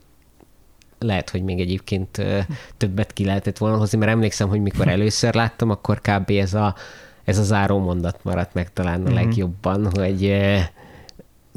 lehet, 0.99 1.29
hogy 1.29 1.43
még 1.43 1.59
egyébként 1.59 2.21
többet 2.77 3.13
ki 3.13 3.25
lehetett 3.25 3.57
volna 3.57 3.77
hozni, 3.77 3.97
mert 3.97 4.11
emlékszem, 4.11 4.47
hogy 4.49 4.61
mikor 4.61 4.87
először 4.87 5.33
láttam, 5.33 5.69
akkor 5.69 6.01
kb. 6.01 6.29
ez 6.29 6.53
a, 6.53 6.75
ez 7.23 7.37
a 7.37 7.43
záró 7.43 7.79
mondat 7.79 8.19
maradt 8.23 8.53
meg 8.53 8.73
talán 8.73 9.01
a 9.01 9.03
Mhm. 9.05 9.13
legjobban, 9.13 9.91
hogy 9.91 10.33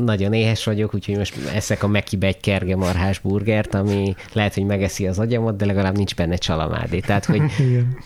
nagyon 0.04 0.32
éhes 0.32 0.64
vagyok, 0.64 0.94
úgyhogy 0.94 1.16
most 1.16 1.36
eszek 1.54 1.82
a 1.82 1.88
Mekibe 1.88 2.26
egy 2.26 2.40
kergemarhás 2.40 3.18
burgert, 3.18 3.74
ami 3.74 4.14
lehet, 4.32 4.54
hogy 4.54 4.64
megeszi 4.64 5.06
az 5.06 5.18
agyamat, 5.18 5.56
de 5.56 5.66
legalább 5.66 5.96
nincs 5.96 6.14
benne 6.14 6.36
csalamádé. 6.36 6.98
Tehát, 7.00 7.24
hogy 7.24 7.42
Igen. 7.58 7.96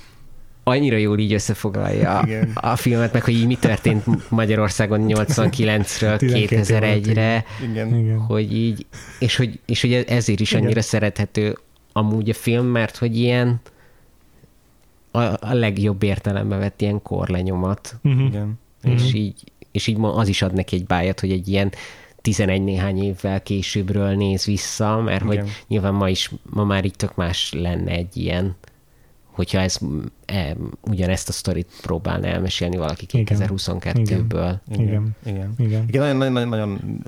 annyira 0.65 0.97
jól 0.97 1.19
így 1.19 1.33
összefoglalja 1.33 2.21
Igen. 2.25 2.51
a, 2.55 2.67
a 2.69 2.77
filmet, 2.77 3.13
meg 3.13 3.25
hogy 3.25 3.35
így 3.35 3.47
mi 3.47 3.57
történt 3.57 4.31
Magyarországon 4.31 5.05
89-ről 5.09 6.17
12 6.17 6.63
2001-re, 6.63 7.45
Igen. 7.71 7.95
Igen. 7.99 8.19
hogy 8.19 8.55
így, 8.57 8.87
és 9.19 9.37
hogy, 9.37 9.61
és 9.67 9.81
hogy 9.81 9.93
ezért 9.93 10.41
is 10.41 10.51
Igen. 10.53 10.65
annyira 10.65 10.83
szerethető 10.83 11.59
amúgy 11.93 12.31
a 12.31 12.35
film, 12.35 12.67
mert 12.67 12.97
hogy 12.97 13.17
ilyen 13.19 13.61
a, 15.11 15.19
a 15.23 15.53
legjobb 15.53 16.03
értelembe 16.03 16.57
vett 16.57 16.81
ilyen 16.81 17.03
korlenyomat, 17.03 17.95
Mhm. 18.03 18.21
Igen. 18.21 18.59
és 18.83 19.15
így, 19.15 19.35
és 19.75 19.87
így 19.87 19.97
ma 19.97 20.15
az 20.15 20.29
is 20.29 20.43
ad 20.43 20.53
neki 20.53 20.77
egy 20.77 20.85
bájat, 20.85 21.21
hogy 21.21 21.31
egy 21.31 21.49
ilyen 21.49 21.73
11 22.21 22.63
néhány 22.63 23.03
évvel 23.03 23.43
későbbről 23.43 24.15
néz 24.15 24.45
vissza, 24.45 25.01
mert 25.01 25.23
hogy 25.23 25.35
Igen. 25.35 25.49
nyilván 25.69 25.95
ma 25.95 26.09
is, 26.09 26.31
ma 26.43 26.65
már 26.65 26.85
így 26.85 26.97
tök 26.97 27.15
más 27.15 27.53
lenne 27.53 27.91
egy 27.91 28.17
ilyen 28.17 28.57
hogyha 29.35 29.59
ez 29.61 29.79
e, 30.27 30.57
ugyanezt 30.81 31.29
a 31.29 31.33
sztorit 31.33 31.71
próbálna 31.83 32.27
elmesélni 32.27 32.77
valaki 32.77 33.07
Igen. 33.11 33.39
2022-ből. 33.39 34.55
Igen. 34.71 35.17
Igen. 35.27 35.55
Igen. 35.59 35.85
Igen, 35.87 36.17
nagyon, 36.17 36.33
nagyon, 36.33 36.49
nagyon 36.49 37.01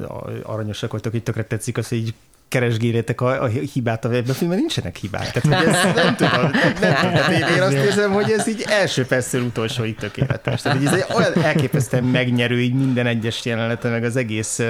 aranyosak 0.42 0.92
vagytok, 0.92 1.14
így 1.14 1.22
tökre 1.22 1.44
tetszik 1.44 1.76
az, 1.76 1.88
hogy 1.88 1.98
így 1.98 2.14
keresgélétek 2.48 3.20
a, 3.20 3.42
a 3.42 3.46
hibát 3.46 4.04
a 4.04 4.08
filmben 4.08 4.58
nincsenek 4.58 4.96
hibák. 4.96 5.30
Tehát, 5.30 5.64
hogy 5.64 5.74
ez 5.74 5.94
nem 5.94 6.16
tudom, 6.16 6.50
nem 6.80 6.94
tudom. 6.94 7.32
Én, 7.34 7.56
én 7.56 7.62
azt 7.62 7.72
érzem, 7.72 8.12
hogy 8.12 8.30
ez 8.30 8.48
így 8.48 8.64
első 8.68 9.06
percről 9.06 9.42
utolsóig 9.42 9.96
tökéletes. 9.96 10.62
Tehát, 10.62 10.78
hogy 10.78 10.86
ez 10.86 10.92
egy 10.92 11.04
olyan 11.14 11.42
elképesztően 11.42 12.04
megnyerő, 12.04 12.60
így 12.60 12.74
minden 12.74 13.06
egyes 13.06 13.44
jelenete, 13.44 13.88
meg 13.88 14.04
az 14.04 14.16
egész 14.16 14.60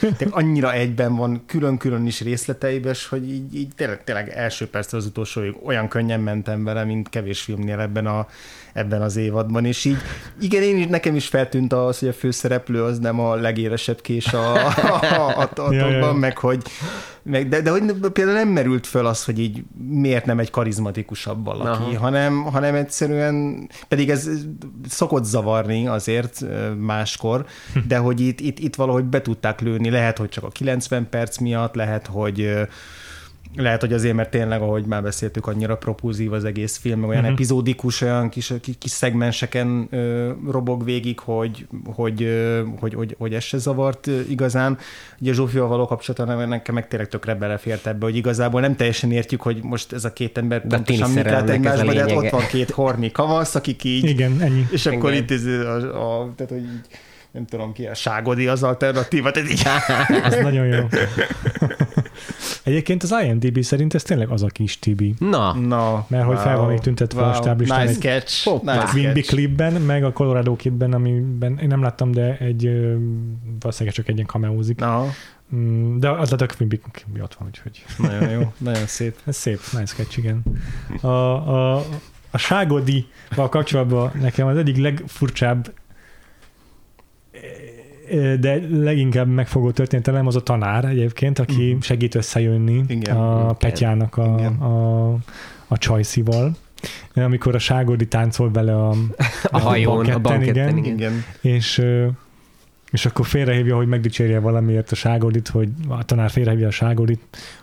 tehát 0.00 0.26
annyira 0.30 0.72
egyben 0.72 1.16
van, 1.16 1.42
külön-külön 1.46 2.06
is 2.06 2.20
részleteiben, 2.20 2.94
hogy 3.08 3.30
így, 3.30 3.54
így 3.54 3.68
tényleg, 3.76 4.04
tényleg 4.04 4.28
első 4.28 4.66
percről 4.66 5.00
az 5.00 5.06
utolsóig 5.06 5.54
olyan 5.64 5.88
könnyen 5.88 6.20
mentem 6.20 6.64
vele, 6.64 6.84
mint 6.84 7.08
kevés 7.08 7.40
filmnél 7.40 7.80
ebben 7.80 8.06
a, 8.06 8.26
ebben 8.72 9.02
az 9.02 9.16
évadban, 9.16 9.64
és 9.64 9.84
így 9.84 9.96
igen, 10.40 10.62
én 10.62 10.78
is, 10.78 10.86
nekem 10.86 11.16
is 11.16 11.26
feltűnt 11.26 11.72
az, 11.72 11.98
hogy 11.98 12.08
a 12.08 12.12
főszereplő 12.12 12.82
az 12.82 12.98
nem 12.98 13.20
a 13.20 13.34
legélesebb 13.34 14.00
kés 14.00 14.32
a, 14.32 14.54
a, 14.54 15.00
a, 15.00 15.38
a, 15.38 15.60
a 15.60 15.72
Ja, 15.72 15.88
ja, 15.88 15.96
ja. 15.96 16.12
meg 16.12 16.38
hogy 16.38 16.62
meg, 17.30 17.48
de, 17.48 17.60
de 17.60 17.70
hogy 17.70 17.94
például 18.12 18.36
nem 18.36 18.48
merült 18.48 18.86
föl 18.86 19.06
az, 19.06 19.24
hogy 19.24 19.38
így 19.38 19.62
miért 19.88 20.26
nem 20.26 20.38
egy 20.38 20.50
karizmatikusabb 20.50 21.44
valaki, 21.44 21.94
Aha. 21.94 21.98
hanem, 21.98 22.42
hanem 22.42 22.74
egyszerűen, 22.74 23.68
pedig 23.88 24.10
ez 24.10 24.30
szokott 24.88 25.24
zavarni 25.24 25.86
azért 25.86 26.44
máskor, 26.78 27.46
de 27.88 27.96
hogy 27.96 28.20
itt, 28.20 28.40
itt, 28.40 28.58
itt 28.58 28.74
valahogy 28.74 29.04
be 29.04 29.22
tudták 29.22 29.60
lőni, 29.60 29.90
lehet, 29.90 30.18
hogy 30.18 30.28
csak 30.28 30.44
a 30.44 30.48
90 30.48 31.08
perc 31.10 31.38
miatt, 31.38 31.74
lehet, 31.74 32.06
hogy 32.06 32.52
lehet, 33.56 33.80
hogy 33.80 33.92
azért, 33.92 34.14
mert 34.14 34.30
tényleg, 34.30 34.62
ahogy 34.62 34.84
már 34.84 35.02
beszéltük, 35.02 35.46
annyira 35.46 35.76
propulzív 35.76 36.32
az 36.32 36.44
egész 36.44 36.76
film, 36.76 37.04
olyan 37.04 37.16
uh-huh. 37.16 37.32
epizódikus, 37.32 38.00
olyan 38.00 38.28
kis, 38.28 38.52
kis, 38.78 38.90
szegmenseken 38.90 39.86
ö, 39.90 40.30
robog 40.50 40.84
végig, 40.84 41.18
hogy, 41.18 41.66
hogy, 41.84 42.22
ö, 42.22 42.62
hogy, 42.78 42.94
hogy, 42.94 43.14
hogy 43.18 43.34
ez 43.34 43.42
se 43.42 43.58
zavart 43.58 44.06
ö, 44.06 44.20
igazán. 44.28 44.78
Ugye 45.20 45.32
Zsófival 45.32 45.68
való 45.68 45.86
kapcsolata 45.86 46.46
nekem 46.46 46.74
meg 46.74 46.88
tényleg 46.88 47.08
tökre 47.08 47.34
belefért 47.34 47.86
ebbe, 47.86 48.04
hogy 48.04 48.16
igazából 48.16 48.60
nem 48.60 48.76
teljesen 48.76 49.12
értjük, 49.12 49.40
hogy 49.40 49.62
most 49.62 49.92
ez 49.92 50.04
a 50.04 50.12
két 50.12 50.38
ember 50.38 50.66
De 50.66 50.76
a 50.76 50.78
pontosan 50.78 51.10
mit 51.10 51.24
lát 51.24 51.48
a 51.48 51.52
egymásba, 51.52 51.92
de 51.92 52.00
hát 52.00 52.12
ott 52.12 52.30
van 52.30 52.46
két 52.46 52.70
horni 52.70 53.10
kamasz, 53.10 53.54
akik 53.54 53.84
így, 53.84 54.04
Igen, 54.04 54.40
ennyi. 54.40 54.66
és 54.70 54.86
akkor 54.86 55.10
Igen. 55.10 55.22
itt 55.22 55.30
ez 55.30 55.44
a, 55.44 55.74
a, 55.74 56.32
tehát, 56.36 56.52
hogy 56.52 56.62
így, 56.62 56.86
nem 57.32 57.46
tudom 57.46 57.72
ki, 57.72 57.86
a 57.86 57.94
ságodi 57.94 58.46
az 58.46 58.62
alternatíva, 58.62 59.30
tehát 59.30 59.50
így, 59.50 59.62
Ez 60.24 60.36
nagyon 60.42 60.66
jó. 60.66 60.86
Egyébként 62.70 63.02
az 63.02 63.14
IMDb 63.24 63.62
szerint 63.62 63.94
ez 63.94 64.02
tényleg 64.02 64.28
az 64.28 64.42
a 64.42 64.46
kis 64.46 64.78
Tibi. 64.78 65.14
Na, 65.18 65.52
Na, 65.54 66.04
Mert 66.08 66.24
hogy 66.24 66.38
fel 66.38 66.56
van 66.58 66.68
még 66.68 66.78
tüntetve 66.78 67.22
a 67.22 67.34
stáblistán 67.34 67.80
Nice 67.86 67.92
egy- 67.94 68.00
catch. 68.00 68.44
Hoppá. 68.44 68.74
Nice 68.74 68.86
Quimby 68.92 69.20
klipben, 69.20 69.72
meg 69.72 70.04
a 70.04 70.12
Colorado 70.12 70.56
Kidben, 70.56 70.92
amiben 70.92 71.58
én 71.58 71.68
nem 71.68 71.82
láttam, 71.82 72.10
de 72.12 72.36
egy 72.38 72.70
valószínűleg 73.60 73.94
csak 73.94 74.08
egy 74.08 74.14
ilyen 74.14 74.26
cameózik. 74.26 74.78
Na, 74.78 75.04
Mm, 75.54 75.98
De 75.98 76.10
az 76.10 76.30
lett 76.30 76.40
a 76.40 76.46
Quimby, 76.46 76.80
Quimby 76.92 77.20
ott 77.20 77.34
van, 77.34 77.48
úgyhogy 77.48 77.84
nagyon 77.98 78.30
jó, 78.30 78.52
nagyon 78.58 78.86
szép. 78.86 79.16
ez 79.24 79.36
szép, 79.36 79.60
nice 79.72 79.94
catch, 79.94 80.18
igen. 80.18 80.42
A, 81.00 81.06
a, 81.06 81.76
a 82.30 82.38
Ságodi-val 82.38 83.48
kapcsolatban 83.48 84.10
nekem 84.20 84.46
az 84.46 84.56
egyik 84.56 84.76
legfurcsább 84.76 85.72
de 88.40 88.58
leginkább 88.70 89.28
megfogó 89.28 89.70
történetelem 89.70 90.26
az 90.26 90.36
a 90.36 90.40
tanár 90.42 90.84
egyébként, 90.84 91.38
aki 91.38 91.70
Mhm. 91.70 91.80
segít 91.80 92.14
összejönni 92.14 92.84
Igen. 92.88 93.16
a 93.16 93.40
Igen. 93.42 93.56
Petyának 93.58 94.16
a, 94.16 94.34
Igen. 94.38 94.52
a, 94.54 95.12
a 95.68 95.78
Csajszival. 95.78 96.56
Amikor 97.14 97.54
a 97.54 97.58
Ságodi 97.58 98.06
táncol 98.08 98.50
vele 98.50 98.76
a, 98.76 98.94
a 99.42 99.58
hajón, 99.58 99.92
a 99.92 100.18
banketten, 100.18 100.22
banketten, 100.22 100.76
igen. 100.76 100.94
Igen. 100.94 101.24
és, 101.40 101.82
és 102.90 103.06
akkor 103.06 103.26
félrehívja, 103.26 103.76
hogy 103.76 103.86
megdicsérje 103.86 104.38
valamiért 104.40 104.90
a 104.90 104.94
Ságodit, 104.94 105.48
hogy 105.48 105.68
a 105.88 106.04
tanár 106.04 106.30
félrehívja 106.30 106.66
a 106.66 106.70
Ságodit, 106.70 107.20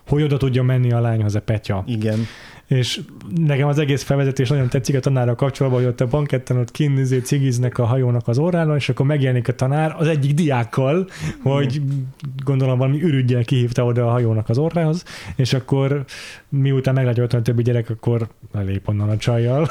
hogy 0.08 0.24
oda 0.24 0.38
tudja 0.38 0.64
menni 0.64 0.92
a 0.92 1.00
lányhoz 1.00 1.36
a 1.36 1.42
Petya. 1.42 1.84
Igen. 1.88 2.26
És 2.68 3.02
nekem 3.36 3.68
az 3.68 3.80
egész 3.80 4.04
felvezetés 4.04 4.50
nagyon 4.50 4.70
tetszik 4.70 4.96
a 4.96 5.00
tanárral 5.00 5.36
kapcsolatban, 5.36 5.82
hogy 5.82 5.92
ott 5.92 6.02
a 6.02 6.08
banketten 6.08 6.58
ott 6.58 6.72
kinnizé 6.72 7.20
cigiznek 7.20 7.78
a 7.78 7.86
hajónak 7.86 8.28
az 8.28 8.38
orrán, 8.38 8.76
és 8.76 8.90
akkor 8.90 9.06
megjelenik 9.06 9.48
a 9.48 9.56
tanár 9.56 9.96
az 9.98 10.08
egyik 10.08 10.34
diákkal, 10.34 11.08
hogy 11.42 11.82
gondolom 12.46 12.78
valami 12.78 13.02
ürügyel 13.02 13.44
kihívta 13.44 13.86
oda 13.86 14.08
a 14.08 14.12
hajónak 14.12 14.50
az 14.50 14.58
orrához, 14.58 15.04
és 15.36 15.54
akkor 15.54 16.06
miután 16.50 16.94
meglátja 16.94 17.24
ott 17.24 17.34
a 17.34 17.42
többi 17.42 17.64
gyerek, 17.64 17.90
akkor 17.90 18.28
lelép 18.54 18.88
onnan 18.88 19.10
a 19.10 19.18
csajjal. 19.18 19.70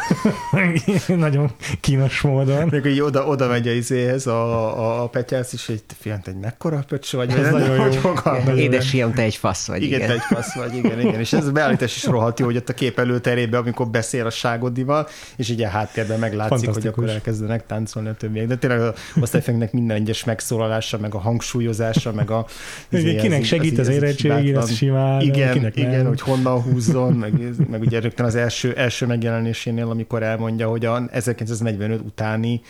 nagyon 1.09 1.51
kínos 1.81 2.21
módon. 2.21 2.69
Még 2.71 2.85
így 2.85 3.01
oda, 3.01 3.25
oda 3.27 3.49
megy 3.49 3.69
a 3.69 3.73
izéhez 3.73 4.27
a, 4.27 4.79
a, 4.79 5.03
a 5.03 5.09
petyász 5.09 5.53
is, 5.53 5.67
hogy 5.67 5.83
te 5.83 5.95
fiam, 5.99 6.21
egy 6.25 6.37
mekkora 6.41 6.85
pöcs 6.89 7.13
vagy? 7.13 7.31
Ez 7.31 7.51
nagyon 7.51 7.79
hogy 7.79 7.95
jó. 7.95 8.01
fogalmaz. 8.01 8.45
Nagyon 8.45 8.59
Édes 8.61 8.89
fiam, 8.91 9.13
te 9.13 9.23
egy 9.23 9.35
fasz 9.37 9.67
vagy, 9.67 9.83
Igen, 9.83 9.95
igen. 10.01 10.09
te 10.09 10.15
egy 10.15 10.37
fasz 10.37 10.55
vagy, 10.55 10.75
igen, 10.75 11.01
igen. 11.01 11.21
És 11.21 11.33
ez 11.33 11.47
a 11.47 11.53
beállítás 11.53 11.97
is 11.97 12.05
rohadt 12.05 12.39
jó, 12.39 12.47
hogy 12.47 12.57
ott 12.57 12.69
a 12.69 12.73
kép 12.75 12.99
előterében, 12.99 13.61
amikor 13.61 13.89
beszél 13.89 14.27
a 14.27 14.31
ságodival, 14.31 15.09
és 15.37 15.49
így 15.49 15.63
a 15.63 15.69
háttérben 15.69 16.19
meglátszik, 16.19 16.71
hogy 16.71 16.87
akkor 16.87 17.09
elkezdenek 17.09 17.67
táncolni 17.67 18.09
a 18.09 18.15
többiek. 18.15 18.47
De 18.47 18.57
tényleg 18.57 18.81
a 18.81 18.95
osztályfőnöknek 19.21 19.73
minden 19.73 19.97
egyes 19.97 20.25
megszólalása, 20.25 20.99
meg 20.99 21.15
a 21.15 21.19
hangsúlyozása, 21.19 22.13
meg 22.13 22.31
a... 22.31 22.47
Igen, 22.89 23.05
izé, 23.07 23.17
kinek 23.17 23.41
az- 23.41 23.47
segít 23.47 23.73
az- 23.73 23.79
az 23.79 23.89
az 23.89 23.95
érettségén, 23.95 24.37
hibátlan. 24.37 24.63
az 24.63 24.75
simán, 24.75 25.21
Igen, 25.21 25.73
igen, 25.75 26.07
hogy 26.07 26.21
honnan 26.21 26.63
húzzon, 26.73 27.13
meg, 27.13 27.33
meg 27.71 27.81
ugye 27.81 28.01
rögtön 28.01 28.27
az 28.27 28.35
első, 28.35 28.73
első 28.73 29.07
megjelenésénél, 29.07 29.89
amikor 29.91 30.23
elmondja, 30.23 30.69
hogy 30.69 30.85
a 30.85 31.03
1945 31.11 32.01
utáni 32.01 32.61
uh, 32.61 32.67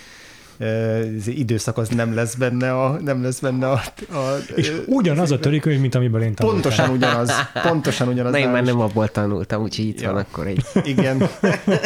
időszak 1.27 1.79
az 1.79 1.89
nem 1.89 2.15
lesz 2.15 2.35
benne 2.35 2.73
a, 2.83 3.01
nem 3.01 3.23
lesz 3.23 3.41
benne 3.41 3.71
a, 3.71 3.83
a 4.11 4.37
És 4.55 4.73
ugyanaz 4.87 5.31
a 5.31 5.39
törikönyv, 5.39 5.81
mint 5.81 5.95
amiből 5.95 6.23
én 6.23 6.35
tanultam. 6.35 6.61
Pontosan 6.63 6.95
ugyanaz, 6.95 7.31
pontosan 7.63 8.09
ugyanaz. 8.09 8.33
Na 8.33 8.39
én 8.39 8.49
már 8.49 8.65
nem 8.65 8.81
abból 8.81 9.09
tanultam, 9.09 9.63
úgyhogy 9.63 9.87
itt 9.87 10.01
Ja. 10.01 10.13
van 10.13 10.21
akkor 10.21 10.47
egy... 10.47 10.65
Igen, 10.85 11.19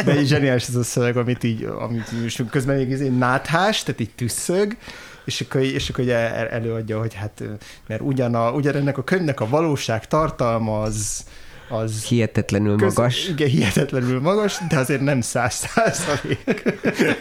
de 0.05 0.19
így 0.19 0.27
zseniális 0.27 0.67
ez 0.67 0.75
a 0.75 0.83
szöveg, 0.83 1.17
amit 1.17 1.43
így, 1.43 1.63
amit 1.79 2.11
így 2.13 2.49
közben 2.49 2.75
még 2.75 2.91
egy 2.91 3.17
náthás, 3.17 3.83
tehát 3.83 3.99
így 3.99 4.11
tüsszög, 4.15 4.77
és 5.25 5.41
akkor, 5.41 5.61
és 5.61 5.89
akkor 5.89 6.03
ugye 6.03 6.15
el- 6.15 6.47
előadja, 6.47 6.99
hogy 6.99 7.13
hát, 7.13 7.43
mert 7.87 8.01
ugyan, 8.01 8.35
a, 8.35 8.51
ugyan 8.51 8.75
ennek 8.75 8.97
a 8.97 9.03
könyvnek 9.03 9.39
a 9.39 9.47
valóság 9.47 10.07
tartalma 10.07 10.81
az, 11.71 12.03
Hihetetlenül 12.03 12.77
köz- 12.77 12.95
magas, 12.97 13.27
Igen, 13.29 13.47
hihetetlenül 13.47 14.19
magas, 14.21 14.57
de 14.69 14.77
azért 14.77 15.01
nem 15.01 15.21
száz 15.21 15.53
százalék. 15.53 16.43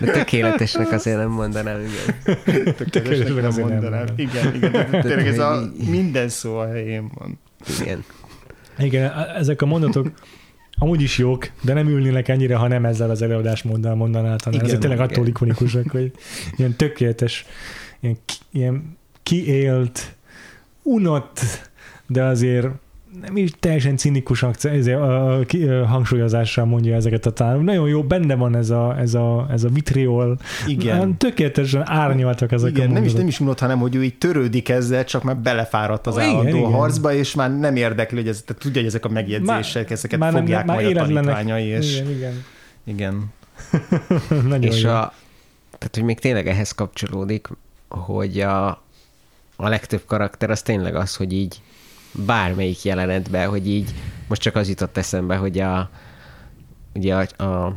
de 0.00 0.10
tökéletesnek 0.12 0.92
azért 0.92 1.16
nem 1.16 1.30
mondanám, 1.30 1.80
igen. 1.80 2.74
Tökéletesnek 2.74 3.34
nem 3.34 3.44
azért 3.46 3.66
nem 3.68 3.78
mondanám. 3.80 4.04
mondanám. 4.06 4.06
Igen, 4.16 4.54
igen. 4.54 4.90
de 4.90 5.00
Tényleg 5.02 5.26
ez 5.26 5.38
a 5.38 5.70
minden 5.88 6.28
szó 6.28 6.56
a 6.56 6.66
helyén 6.66 7.10
van. 7.14 7.38
igen. 7.80 8.04
Igen, 8.78 9.12
ezek 9.36 9.62
a 9.62 9.66
mondatok 9.66 10.10
amúgy 10.78 11.02
is 11.02 11.18
jók, 11.18 11.50
de 11.62 11.72
nem 11.74 11.88
ülnének 11.88 12.28
ennyire, 12.28 12.56
ha 12.56 12.68
nem 12.68 12.84
ezzel 12.84 13.10
az 13.10 13.22
előadásmóddal 13.22 13.94
mondaná 13.94 14.32
a 14.32 14.36
tanár. 14.36 14.54
Igen, 14.54 14.64
Ezek 14.66 14.78
tényleg 14.78 14.98
igen. 14.98 15.10
attól 15.10 15.26
ikonikusak, 15.26 15.90
hogy 15.90 16.12
ilyen 16.56 16.76
tökéletes, 16.76 17.46
ilyen, 18.00 18.16
ki, 18.24 18.34
ilyen 18.52 18.98
kiélt, 19.22 20.16
unott, 20.82 21.40
de 22.06 22.22
azért 22.24 22.66
nem 23.18 23.36
is 23.36 23.50
teljesen 23.60 23.96
cinikus 23.96 24.42
a, 24.42 24.50
a 24.88 25.86
hangsúlyozással 25.86 26.64
mondja 26.64 26.94
ezeket 26.94 27.26
a 27.26 27.30
tanárok. 27.30 27.62
Nagyon 27.62 27.88
jó, 27.88 28.02
benne 28.02 28.34
van 28.34 28.56
ez 28.56 28.70
a, 28.70 28.96
ez 28.98 29.14
a, 29.14 29.46
ez 29.50 29.64
a 29.64 29.68
vitriol. 29.68 30.38
Igen. 30.66 31.16
Tökéletesen 31.16 31.88
árnyaltak 31.90 32.52
ezek 32.52 32.70
Igen, 32.70 32.90
a 32.90 32.92
nem 32.92 33.04
is, 33.04 33.12
nem 33.12 33.26
is 33.26 33.40
unott, 33.40 33.58
hanem 33.58 33.78
hogy 33.78 33.94
ő 33.94 34.04
így 34.04 34.18
törődik 34.18 34.68
ezzel, 34.68 35.04
csak 35.04 35.22
már 35.22 35.36
belefáradt 35.36 36.06
az 36.06 36.16
igen, 36.16 36.28
állandó 36.28 36.56
igen. 36.56 36.70
harcba, 36.70 37.12
és 37.12 37.34
már 37.34 37.58
nem 37.58 37.76
érdekli, 37.76 38.16
hogy 38.16 38.28
ez, 38.28 38.42
tehát 38.46 38.62
tudja, 38.62 38.80
hogy 38.80 38.90
ezek 38.90 39.04
a 39.04 39.08
megjegyzések, 39.08 39.90
ezeket 39.90 40.18
már 40.18 40.32
fogják 40.32 40.64
már 40.64 40.76
majd 40.76 40.86
a 40.86 40.90
életlenek. 40.90 41.24
tanítványai, 41.24 41.66
és 41.66 42.00
Igen, 42.00 42.10
igen. 42.10 42.44
igen. 42.84 43.32
Nagyon 44.48 44.62
És 44.62 44.82
jó. 44.82 44.90
a, 44.90 45.12
tehát, 45.78 45.94
hogy 45.94 46.04
még 46.04 46.18
tényleg 46.18 46.48
ehhez 46.48 46.72
kapcsolódik, 46.72 47.48
hogy 47.88 48.40
a, 48.40 48.68
a 49.56 49.68
legtöbb 49.68 50.02
karakter 50.06 50.50
az 50.50 50.62
tényleg 50.62 50.94
az, 50.94 51.16
hogy 51.16 51.32
így 51.32 51.60
bármelyik 52.12 52.82
jelenetben, 52.82 53.48
hogy 53.48 53.68
így 53.68 53.94
most 54.28 54.40
csak 54.40 54.56
az 54.56 54.68
jutott 54.68 54.96
eszembe, 54.96 55.36
hogy 55.36 55.58
a 55.58 55.90
ugye 56.94 57.14
a, 57.14 57.44
a 57.44 57.74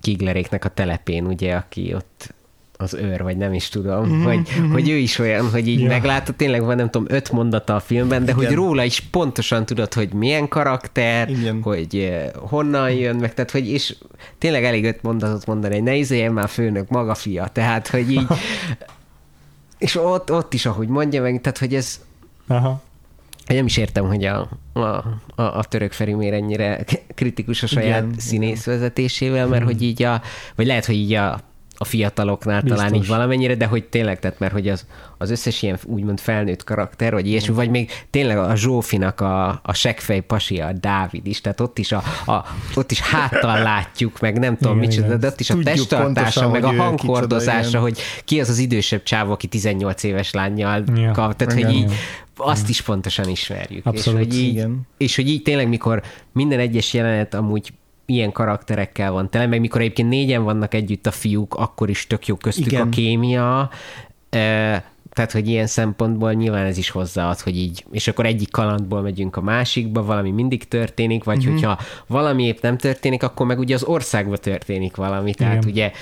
Kigleréknek 0.00 0.64
a 0.64 0.68
telepén, 0.68 1.26
ugye, 1.26 1.54
aki 1.54 1.94
ott 1.94 2.34
az 2.76 2.94
őr, 2.94 3.22
vagy 3.22 3.36
nem 3.36 3.52
is 3.52 3.68
tudom, 3.68 4.06
mm-hmm, 4.06 4.22
hogy, 4.22 4.48
mm-hmm. 4.58 4.72
hogy 4.72 4.88
ő 4.88 4.96
is 4.96 5.18
olyan, 5.18 5.50
hogy 5.50 5.68
így 5.68 5.78
Ja. 5.78 5.84
ja. 5.84 5.90
meglátod, 5.90 6.34
tényleg 6.34 6.64
van 6.64 6.76
nem 6.76 6.90
tudom, 6.90 7.06
öt 7.10 7.32
mondata 7.32 7.74
a 7.74 7.80
filmben, 7.80 8.24
de 8.24 8.32
Igen. 8.32 8.44
hogy 8.44 8.54
róla 8.54 8.84
is 8.84 9.00
pontosan 9.00 9.66
tudod, 9.66 9.94
hogy 9.94 10.12
milyen 10.12 10.48
karakter, 10.48 11.28
Igen. 11.28 11.62
hogy 11.62 11.96
eh, 11.96 12.30
honnan 12.34 12.90
jön, 12.90 13.16
meg 13.16 13.34
tehát, 13.34 13.50
hogy 13.50 13.68
és 13.68 13.96
tényleg 14.38 14.64
elég 14.64 14.84
öt 14.84 15.02
mondatot 15.02 15.46
mondani, 15.46 15.74
hogy 15.74 15.82
ne 15.82 15.94
izéljen 15.94 16.32
már 16.32 16.48
főnök, 16.48 16.88
maga 16.88 17.14
fia, 17.14 17.46
tehát, 17.52 17.88
hogy 17.88 18.10
így 18.10 18.26
és 19.78 19.96
ott, 19.96 20.32
ott 20.32 20.54
is, 20.54 20.66
ahogy 20.66 20.88
mondja 20.88 21.22
meg, 21.22 21.40
tehát, 21.40 21.58
hogy 21.58 21.74
ez 21.74 22.00
Aha. 22.46 22.82
Nem 23.46 23.66
is 23.66 23.76
értem, 23.76 24.06
hogy 24.06 24.24
a, 24.24 24.48
a, 24.72 24.80
a, 24.80 25.42
a 25.42 25.64
török 25.64 25.92
Feri 25.92 26.12
miért 26.12 26.34
ennyire 26.34 26.84
kritikus 27.14 27.62
a 27.62 27.66
saját 27.66 28.02
igen, 28.02 28.18
színész 28.18 28.66
igen. 28.66 28.78
vezetésével, 28.78 29.46
mert 29.46 29.64
hogy 29.64 29.82
így 29.82 30.02
a, 30.02 30.22
vagy 30.54 30.66
lehet, 30.66 30.84
hogy 30.84 30.94
így 30.94 31.12
a 31.12 31.40
a 31.82 31.84
fiataloknál 31.84 32.60
Biztos. 32.60 32.78
talán 32.78 32.94
így 32.94 33.06
valamennyire, 33.06 33.54
de 33.54 33.66
hogy 33.66 33.84
tényleg, 33.84 34.18
tehát 34.18 34.38
mert 34.38 34.52
hogy 34.52 34.68
az, 34.68 34.86
az 35.18 35.30
összes 35.30 35.62
ilyen 35.62 35.78
úgymond 35.84 36.20
felnőtt 36.20 36.64
karakter, 36.64 37.12
vagy 37.12 37.26
ilyesmi, 37.26 37.54
vagy 37.54 37.70
még 37.70 37.90
tényleg 38.10 38.38
a 38.38 38.56
Zsófinak 38.56 39.20
a, 39.20 39.60
a 39.62 39.72
segfej 39.72 40.20
pasia, 40.20 40.66
a 40.66 40.72
Dávid 40.72 41.26
is, 41.26 41.40
tehát 41.40 41.60
ott 41.60 41.78
is, 41.78 41.92
a, 41.92 42.02
a, 42.26 42.44
ott 42.74 42.90
is 42.90 43.00
háttal 43.00 43.62
látjuk, 43.62 44.20
meg 44.20 44.38
nem 44.38 44.56
tudom 44.56 44.76
igen, 44.76 44.88
micsoda, 44.88 45.16
de 45.16 45.26
ott 45.26 45.40
is 45.40 45.50
a 45.50 45.56
testtartása, 45.62 46.48
meg 46.48 46.64
a 46.64 46.72
hanghordozása, 46.72 47.60
kicsoda, 47.60 47.80
hogy 47.80 47.98
ki 48.24 48.40
az 48.40 48.48
az 48.48 48.58
idősebb 48.58 49.02
csáv, 49.02 49.30
aki 49.30 49.46
18 49.46 50.02
éves 50.02 50.32
lányjal 50.32 50.84
ja, 50.94 51.10
kap, 51.10 51.36
tehát 51.36 51.58
igen, 51.58 51.70
hogy 51.70 51.76
így 51.76 51.92
azt 52.36 52.68
is 52.68 52.82
pontosan 52.82 53.28
ismerjük. 53.28 53.86
Abszolút, 53.86 54.20
és, 54.20 54.26
hogy 54.26 54.38
így, 54.38 54.48
igen. 54.48 54.80
és 54.96 55.16
hogy 55.16 55.28
így 55.28 55.42
tényleg, 55.42 55.68
mikor 55.68 56.02
minden 56.32 56.58
egyes 56.58 56.94
jelenet 56.94 57.34
amúgy 57.34 57.72
ilyen 58.06 58.32
karakterekkel 58.32 59.12
van 59.12 59.30
tele, 59.30 59.46
meg 59.46 59.60
mikor 59.60 59.80
egyébként 59.80 60.08
négyen 60.08 60.42
vannak 60.42 60.74
együtt 60.74 61.06
a 61.06 61.10
fiúk, 61.10 61.54
akkor 61.54 61.90
is 61.90 62.06
tök 62.06 62.26
jó 62.26 62.36
köztük 62.36 62.66
Igen. 62.66 62.86
a 62.86 62.88
kémia, 62.88 63.70
tehát, 65.12 65.32
hogy 65.32 65.48
ilyen 65.48 65.66
szempontból 65.66 66.32
nyilván 66.32 66.66
ez 66.66 66.78
is 66.78 66.90
hozzáad, 66.90 67.40
hogy 67.40 67.56
így, 67.56 67.84
és 67.90 68.08
akkor 68.08 68.26
egyik 68.26 68.50
kalandból 68.50 69.00
megyünk 69.00 69.36
a 69.36 69.40
másikba, 69.40 70.04
valami 70.04 70.30
mindig 70.30 70.68
történik, 70.68 71.24
vagy 71.24 71.44
mm-hmm. 71.44 71.52
hogyha 71.52 71.78
valami 72.06 72.44
épp 72.44 72.62
nem 72.62 72.76
történik, 72.76 73.22
akkor 73.22 73.46
meg 73.46 73.58
ugye 73.58 73.74
az 73.74 73.82
országban 73.82 74.38
történik 74.40 74.96
valami. 74.96 75.34
Tehát 75.34 75.64
Igen. 75.64 75.68
ugye 75.68 75.92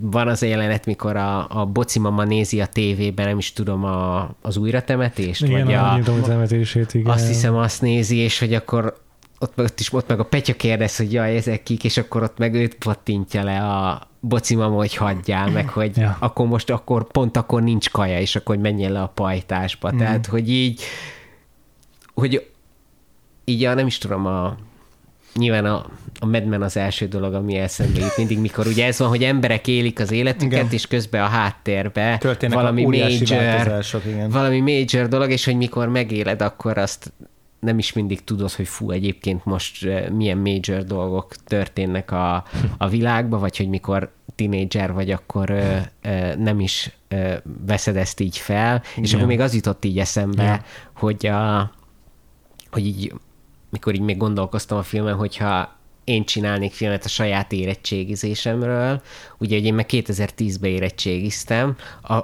van 0.00 0.28
az 0.28 0.42
a 0.42 0.46
jelenet, 0.46 0.86
mikor 0.86 1.16
a, 1.16 1.60
a 1.60 1.66
bocimama 1.66 2.24
nézi 2.24 2.60
a 2.60 2.66
tévében, 2.66 3.26
nem 3.26 3.38
is 3.38 3.52
tudom, 3.52 3.84
a, 3.84 4.30
az 4.42 4.56
újratemetést, 4.56 5.44
igen, 5.44 5.64
vagy 5.64 5.74
a, 5.74 5.92
a, 5.92 6.20
temetését, 6.22 6.94
igen. 6.94 7.12
Azt 7.12 7.26
hiszem, 7.26 7.56
azt 7.56 7.82
nézi, 7.82 8.16
és 8.16 8.38
hogy 8.38 8.54
akkor 8.54 9.01
ott, 9.42 9.58
ott 9.58 9.80
is 9.80 9.92
ott 9.92 10.08
meg 10.08 10.20
a 10.20 10.24
Petya 10.24 10.54
kérdez, 10.54 10.96
hogy 10.96 11.12
jaj, 11.12 11.36
ezek 11.36 11.62
kik, 11.62 11.84
és 11.84 11.96
akkor 11.96 12.22
ott 12.22 12.38
meg 12.38 12.54
őt 12.54 12.74
pattintja 12.74 13.42
le 13.42 13.58
a 13.58 14.08
bocimam, 14.20 14.74
hogy 14.74 14.94
hagyjál, 14.94 15.50
meg 15.50 15.68
hogy 15.68 15.96
ja. 15.96 16.16
akkor 16.20 16.46
most 16.46 16.70
akkor 16.70 17.06
pont 17.06 17.36
akkor 17.36 17.62
nincs 17.62 17.90
kaja, 17.90 18.20
és 18.20 18.36
akkor 18.36 18.56
menjen 18.56 18.92
le 18.92 19.02
a 19.02 19.12
pajtásba. 19.14 19.92
Mm. 19.92 19.98
Tehát, 19.98 20.26
hogy 20.26 20.50
így 20.50 20.82
hogy 22.14 22.50
így 23.44 23.64
a, 23.64 23.74
nem 23.74 23.86
is 23.86 23.98
tudom, 23.98 24.26
a 24.26 24.56
nyilván 25.34 25.64
a, 25.64 25.86
a 26.20 26.26
Mad 26.26 26.62
az 26.62 26.76
első 26.76 27.06
dolog, 27.06 27.34
ami 27.34 27.54
eszembe 27.54 28.00
jut 28.00 28.16
mindig, 28.16 28.38
mikor 28.38 28.66
ugye 28.66 28.86
ez 28.86 28.98
van, 28.98 29.08
hogy 29.08 29.24
emberek 29.24 29.68
élik 29.68 30.00
az 30.00 30.10
életüket, 30.10 30.52
igen. 30.52 30.68
és 30.70 30.86
közben 30.86 31.22
a 31.22 31.26
háttérbe 31.26 32.18
Történnek 32.18 32.58
valami 32.58 32.84
major, 32.84 33.10
igen. 33.10 34.30
valami 34.30 34.60
major 34.60 35.08
dolog, 35.08 35.30
és 35.30 35.44
hogy 35.44 35.56
mikor 35.56 35.88
megéled, 35.88 36.42
akkor 36.42 36.78
azt 36.78 37.12
nem 37.62 37.78
is 37.78 37.92
mindig 37.92 38.24
tudod, 38.24 38.52
hogy 38.52 38.68
fú, 38.68 38.90
egyébként 38.90 39.44
most 39.44 39.84
eh, 39.84 40.08
milyen 40.08 40.38
major 40.38 40.84
dolgok 40.84 41.34
történnek 41.36 42.10
a, 42.10 42.44
a 42.78 42.88
világban, 42.88 43.40
vagy 43.40 43.56
hogy 43.56 43.68
mikor 43.68 44.12
tinédzser 44.34 44.92
vagy, 44.92 45.10
akkor 45.10 45.50
ö, 45.50 45.54
eh, 45.54 45.84
ö, 46.02 46.08
eh, 46.08 46.36
nem 46.36 46.60
is 46.60 46.90
ö, 47.08 47.34
veszed 47.66 47.96
ezt 47.96 48.20
így 48.20 48.38
fel, 48.38 48.82
és 48.96 49.10
ja. 49.10 49.16
akkor 49.16 49.28
még 49.28 49.40
az 49.40 49.54
jutott 49.54 49.84
így 49.84 49.98
eszembe, 49.98 50.42
ja. 50.42 50.62
hogy, 50.92 51.26
a, 51.26 51.72
hogy 52.70 52.86
így, 52.86 53.14
mikor 53.70 53.94
így 53.94 54.00
még 54.00 54.16
gondolkoztam 54.16 54.78
a 54.78 54.82
filmen, 54.82 55.14
hogyha 55.14 55.76
én 56.04 56.24
csinálnék 56.24 56.72
filmet 56.72 57.04
a 57.04 57.08
saját 57.08 57.52
érettségizésemről. 57.52 59.02
Ugye, 59.38 59.56
hogy 59.56 59.64
én 59.64 59.74
meg 59.74 59.86
2010-ben 59.88 60.70
érettségiztem, 60.70 61.76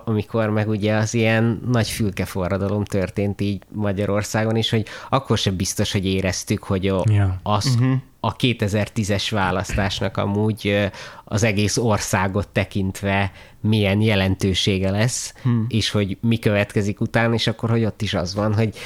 amikor 0.05 0.51
meg 0.51 0.69
ugye 0.69 0.95
az 0.95 1.15
ilyen 1.15 1.61
nagy 1.71 1.89
fülkeforradalom 1.89 2.85
történt 2.85 3.41
így 3.41 3.63
Magyarországon 3.73 4.57
is, 4.57 4.71
hogy 4.71 4.87
akkor 5.09 5.39
sem 5.39 5.57
biztos, 5.57 5.93
hogy 5.93 6.07
éreztük, 6.07 6.63
hogy 6.63 6.89
a, 6.89 7.05
yeah. 7.11 7.31
az, 7.43 7.67
uh-huh. 7.67 7.97
a 8.21 8.37
2010-es 8.37 9.27
választásnak 9.31 10.17
amúgy 10.17 10.91
az 11.25 11.43
egész 11.43 11.77
országot 11.77 12.49
tekintve 12.49 13.33
milyen 13.61 14.01
jelentősége 14.01 14.91
lesz, 14.91 15.35
hmm. 15.43 15.67
és 15.69 15.91
hogy 15.91 16.17
mi 16.21 16.39
következik 16.39 17.01
utána, 17.01 17.35
és 17.35 17.47
akkor, 17.47 17.71
hogy 17.71 17.85
ott 17.85 18.03
is 18.03 18.15
az 18.15 18.35
van, 18.35 18.55
hogy 18.55 18.77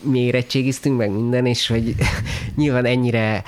mi 0.00 0.18
érettségiztünk 0.18 0.98
meg 0.98 1.10
minden, 1.10 1.46
és 1.46 1.66
hogy 1.66 1.94
nyilván 2.56 2.84
ennyire 2.84 3.42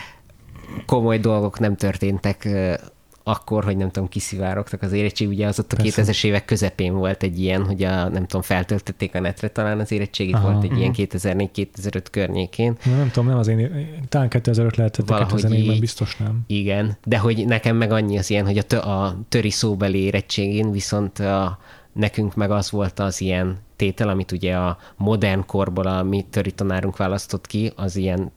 komoly 0.86 1.18
dolgok 1.18 1.58
nem 1.58 1.76
történtek 1.76 2.48
akkor, 3.24 3.64
hogy 3.64 3.76
nem 3.76 3.90
tudom, 3.90 4.08
kiszivárogtak 4.08 4.82
az 4.82 4.92
érettség, 4.92 5.28
ugye 5.28 5.46
az 5.46 5.58
ott 5.58 5.72
a 5.72 5.76
2000-es 5.76 6.24
évek 6.24 6.44
közepén 6.44 6.94
volt 6.94 7.22
egy 7.22 7.40
ilyen, 7.40 7.64
hogy 7.64 7.82
a, 7.82 8.08
nem 8.08 8.26
tudom, 8.26 8.42
feltöltötték 8.42 9.14
a 9.14 9.20
netre 9.20 9.48
talán 9.48 9.80
az 9.80 9.92
érettségét, 9.92 10.34
Aha, 10.34 10.50
volt 10.50 10.64
egy 10.64 10.70
uh-huh. 10.70 10.96
ilyen 10.96 11.10
2004-2005 11.54 12.04
környékén. 12.10 12.76
Na, 12.84 12.96
nem 12.96 13.10
tudom, 13.10 13.28
nem 13.28 13.38
az 13.38 13.48
én, 13.48 13.98
talán 14.08 14.28
2005 14.28 14.76
lehetett, 14.76 15.06
de 15.06 15.14
2004-ben 15.18 15.80
biztos 15.80 16.16
nem. 16.16 16.40
Igen, 16.46 16.96
de 17.04 17.18
hogy 17.18 17.46
nekem 17.46 17.76
meg 17.76 17.92
annyi 17.92 18.18
az 18.18 18.30
ilyen, 18.30 18.46
hogy 18.46 18.58
a, 18.58 18.62
tö, 18.62 18.78
a 18.78 19.18
töri 19.28 19.50
szóbeli 19.50 19.98
érettségén 19.98 20.70
viszont 20.70 21.18
a, 21.18 21.58
nekünk 21.92 22.34
meg 22.34 22.50
az 22.50 22.70
volt 22.70 22.98
az 22.98 23.20
ilyen 23.20 23.58
tétel, 23.76 24.08
amit 24.08 24.32
ugye 24.32 24.56
a 24.56 24.78
modern 24.96 25.46
korból 25.46 25.86
a 25.86 26.02
mi 26.02 26.26
töri 26.30 26.50
tanárunk 26.50 26.96
választott 26.96 27.46
ki, 27.46 27.72
az 27.76 27.96
ilyen 27.96 28.32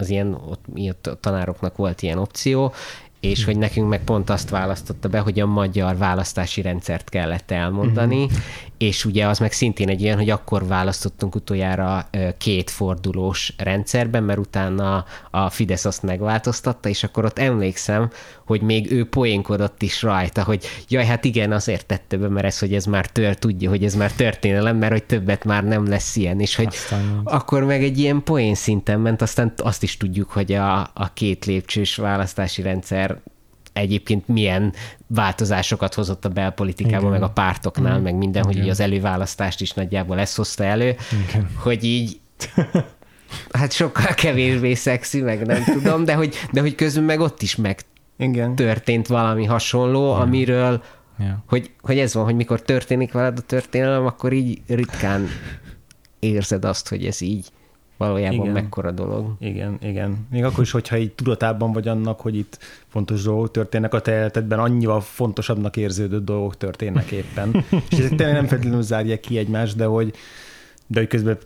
az 0.00 0.08
ilyen, 0.08 0.34
ott, 0.34 0.64
ott 0.74 1.06
a 1.06 1.14
tanároknak 1.20 1.76
volt 1.76 2.02
ilyen 2.02 2.18
opció, 2.18 2.72
és 3.20 3.44
hogy 3.44 3.58
nekünk 3.58 3.88
meg 3.88 4.04
pont 4.04 4.30
azt 4.30 4.50
választotta 4.50 5.08
be, 5.08 5.18
hogy 5.18 5.40
a 5.40 5.46
magyar 5.46 5.96
választási 5.96 6.62
rendszert 6.62 7.08
kellett 7.08 7.50
elmondani, 7.50 8.24
uh-huh. 8.24 8.38
És 8.78 9.04
ugye 9.04 9.26
az 9.26 9.38
meg 9.38 9.52
szintén 9.52 9.88
egy 9.88 10.02
ilyen, 10.02 10.16
hogy 10.16 10.30
akkor 10.30 10.66
választottunk 10.66 11.34
utoljára 11.34 12.08
két 12.38 12.70
fordulós 12.70 13.54
rendszerben, 13.56 14.22
mert 14.22 14.38
utána 14.38 15.04
a 15.30 15.50
Fidesz 15.50 15.84
azt 15.84 16.02
megváltoztatta, 16.02 16.88
és 16.88 17.04
akkor 17.04 17.24
ott 17.24 17.38
emlékszem, 17.38 18.10
hogy 18.46 18.60
még 18.60 18.92
ő 18.92 19.08
poénkodott 19.08 19.82
is 19.82 20.02
rajta, 20.02 20.44
hogy 20.44 20.64
jaj, 20.88 21.04
hát 21.04 21.24
igen, 21.24 21.52
azért 21.52 21.86
tette 21.86 22.16
be, 22.16 22.28
mert 22.28 22.46
ez, 22.46 22.58
hogy 22.58 22.74
ez 22.74 22.84
már 22.84 23.06
tör, 23.06 23.34
tudja, 23.34 23.68
hogy 23.68 23.84
ez 23.84 23.94
már 23.94 24.12
történelem, 24.12 24.76
mert 24.76 24.92
hogy 24.92 25.04
többet 25.04 25.44
már 25.44 25.64
nem 25.64 25.88
lesz 25.88 26.16
ilyen, 26.16 26.40
és 26.40 26.54
hogy 26.54 26.66
aztán... 26.66 27.20
akkor 27.24 27.64
meg 27.64 27.82
egy 27.82 27.98
ilyen 27.98 28.22
poén 28.22 28.54
szinten 28.54 29.00
ment, 29.00 29.22
aztán 29.22 29.52
azt 29.56 29.82
is 29.82 29.96
tudjuk, 29.96 30.30
hogy 30.30 30.52
a, 30.52 30.80
a 30.80 31.10
két 31.14 31.44
lépcsős 31.44 31.96
választási 31.96 32.62
rendszer 32.62 33.18
egyébként 33.78 34.28
milyen 34.28 34.72
változásokat 35.06 35.94
hozott 35.94 36.24
a 36.24 36.28
belpolitikában, 36.28 37.08
Igen. 37.08 37.10
meg 37.10 37.22
a 37.22 37.30
pártoknál, 37.32 37.98
mm. 37.98 38.02
meg 38.02 38.14
minden, 38.14 38.42
Igen. 38.42 38.54
hogy 38.54 38.64
így 38.64 38.70
az 38.70 38.80
előválasztást 38.80 39.60
is 39.60 39.72
nagyjából 39.72 40.18
ezt 40.18 40.36
hozta 40.36 40.64
elő, 40.64 40.96
Igen. 41.28 41.50
hogy 41.56 41.84
így 41.84 42.20
hát 43.58 43.72
sokkal 43.72 44.14
kevésbé 44.14 44.74
szexi, 44.74 45.20
meg 45.20 45.46
nem 45.46 45.64
tudom, 45.64 46.04
de 46.04 46.14
hogy, 46.14 46.34
de 46.52 46.60
hogy 46.60 46.74
közben 46.74 47.04
meg 47.04 47.20
ott 47.20 47.42
is 47.42 47.56
meg 47.56 47.80
Igen. 48.16 48.54
történt 48.54 49.06
valami 49.06 49.44
hasonló, 49.44 50.10
Igen. 50.10 50.20
amiről 50.20 50.82
Yeah. 51.20 51.36
Hogy, 51.46 51.70
hogy 51.80 51.98
ez 51.98 52.14
van, 52.14 52.24
hogy 52.24 52.34
mikor 52.34 52.62
történik 52.62 53.12
veled 53.12 53.38
a 53.38 53.42
történelem, 53.42 54.06
akkor 54.06 54.32
így 54.32 54.62
ritkán 54.66 55.28
érzed 56.18 56.64
azt, 56.64 56.88
hogy 56.88 57.06
ez 57.06 57.20
így 57.20 57.46
valójában 57.98 58.40
igen. 58.40 58.52
mekkora 58.52 58.90
dolog. 58.90 59.34
Igen, 59.38 59.78
igen. 59.82 60.26
Még 60.30 60.44
akkor 60.44 60.64
is, 60.64 60.70
hogyha 60.70 60.96
így 60.96 61.12
tudatában 61.12 61.72
vagy 61.72 61.88
annak, 61.88 62.20
hogy 62.20 62.36
itt 62.36 62.58
fontos 62.86 63.22
dolgok 63.22 63.50
történnek 63.50 63.94
a 63.94 64.00
te 64.00 64.12
életedben, 64.12 64.58
annyival 64.58 65.00
fontosabbnak 65.00 65.76
érződő 65.76 66.20
dolgok 66.20 66.56
történnek 66.56 67.10
éppen. 67.10 67.64
És 67.90 67.98
ezek 67.98 68.14
tényleg 68.14 68.34
nem 68.34 68.46
feltétlenül 68.46 68.82
zárják 68.82 69.20
ki 69.20 69.38
egymást, 69.38 69.76
de 69.76 69.84
hogy, 69.84 70.14
de 70.86 70.98
hogy 70.98 71.08
közben 71.08 71.38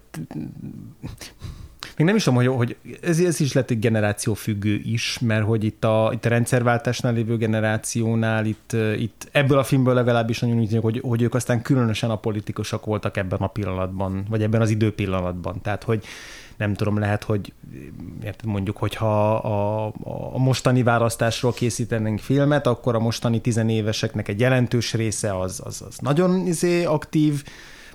még 1.97 2.07
nem 2.07 2.17
is 2.17 2.25
tudom, 2.25 2.39
hogy, 2.39 2.47
hogy 2.47 2.77
ez, 3.03 3.21
ez 3.21 3.41
is 3.41 3.53
lett 3.53 3.71
egy 3.71 3.79
generáció 3.79 4.35
függő 4.35 4.81
is, 4.85 5.19
mert 5.19 5.45
hogy 5.45 5.65
itt 5.65 5.85
a, 5.85 6.11
itt 6.13 6.25
a 6.25 6.29
rendszerváltásnál 6.29 7.13
lévő 7.13 7.37
generációnál, 7.37 8.47
itt, 8.47 8.77
itt 8.99 9.29
ebből 9.33 9.59
a 9.59 9.65
filmből 9.65 9.95
legalábbis 9.95 10.41
nagyon 10.41 10.59
úgy 10.59 10.79
hogy, 10.81 11.01
hogy 11.03 11.23
ők 11.23 11.35
aztán 11.35 11.63
különösen 11.63 12.11
a 12.11 12.17
politikusok 12.17 12.85
voltak 12.85 13.17
ebben 13.17 13.39
a 13.39 13.47
pillanatban, 13.47 14.25
vagy 14.29 14.43
ebben 14.43 14.61
az 14.61 14.71
időpillanatban. 14.71 15.61
Tehát, 15.63 15.83
hogy 15.83 16.05
nem 16.57 16.75
tudom, 16.75 16.99
lehet, 16.99 17.25
hogy 17.25 17.53
mondjuk, 18.45 18.77
hogyha 18.77 19.35
a, 19.35 19.87
a 20.33 20.39
mostani 20.39 20.83
választásról 20.83 21.53
készítenénk 21.53 22.19
filmet, 22.19 22.67
akkor 22.67 22.95
a 22.95 22.99
mostani 22.99 23.41
tizenéveseknek 23.41 24.29
egy 24.29 24.41
jelentős 24.41 24.95
része 24.95 25.39
az, 25.39 25.61
az, 25.65 25.85
az 25.89 25.99
nagyon 25.99 26.47
izé, 26.47 26.85
aktív, 26.85 27.43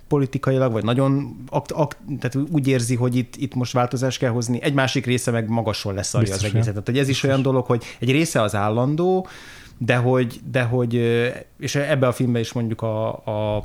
politikailag, 0.08 0.72
vagy 0.72 0.84
nagyon 0.84 1.38
akt, 1.50 1.72
akt, 1.72 1.98
tehát 2.20 2.50
úgy 2.52 2.68
érzi, 2.68 2.96
hogy 2.96 3.16
itt, 3.16 3.36
itt 3.36 3.56
most 3.56 3.74
változást 3.74 4.20
kell 4.20 4.32
hozni, 4.32 4.62
egy 4.62 4.74
másik 4.74 5.06
része 5.06 5.32
meg 5.32 5.50
magasról 5.50 5.94
lesz 5.94 6.14
az 6.14 6.44
egészet. 6.44 6.64
Tehát 6.64 6.86
hogy 6.86 6.98
ez 6.98 7.10
is 7.10 7.24
olyan 7.24 7.42
dolog, 7.42 7.66
hogy 7.66 7.84
egy 8.00 8.12
része 8.12 8.42
az 8.42 8.56
állandó, 8.56 9.28
de 9.78 9.96
hogy, 9.96 10.40
de 10.52 10.64
hogy 10.64 10.94
és 11.60 11.76
ebbe 11.76 12.08
a 12.08 12.12
filmben 12.12 12.42
is 12.42 12.54
mondjuk 12.54 12.82
a, 12.82 13.08
a, 13.26 13.56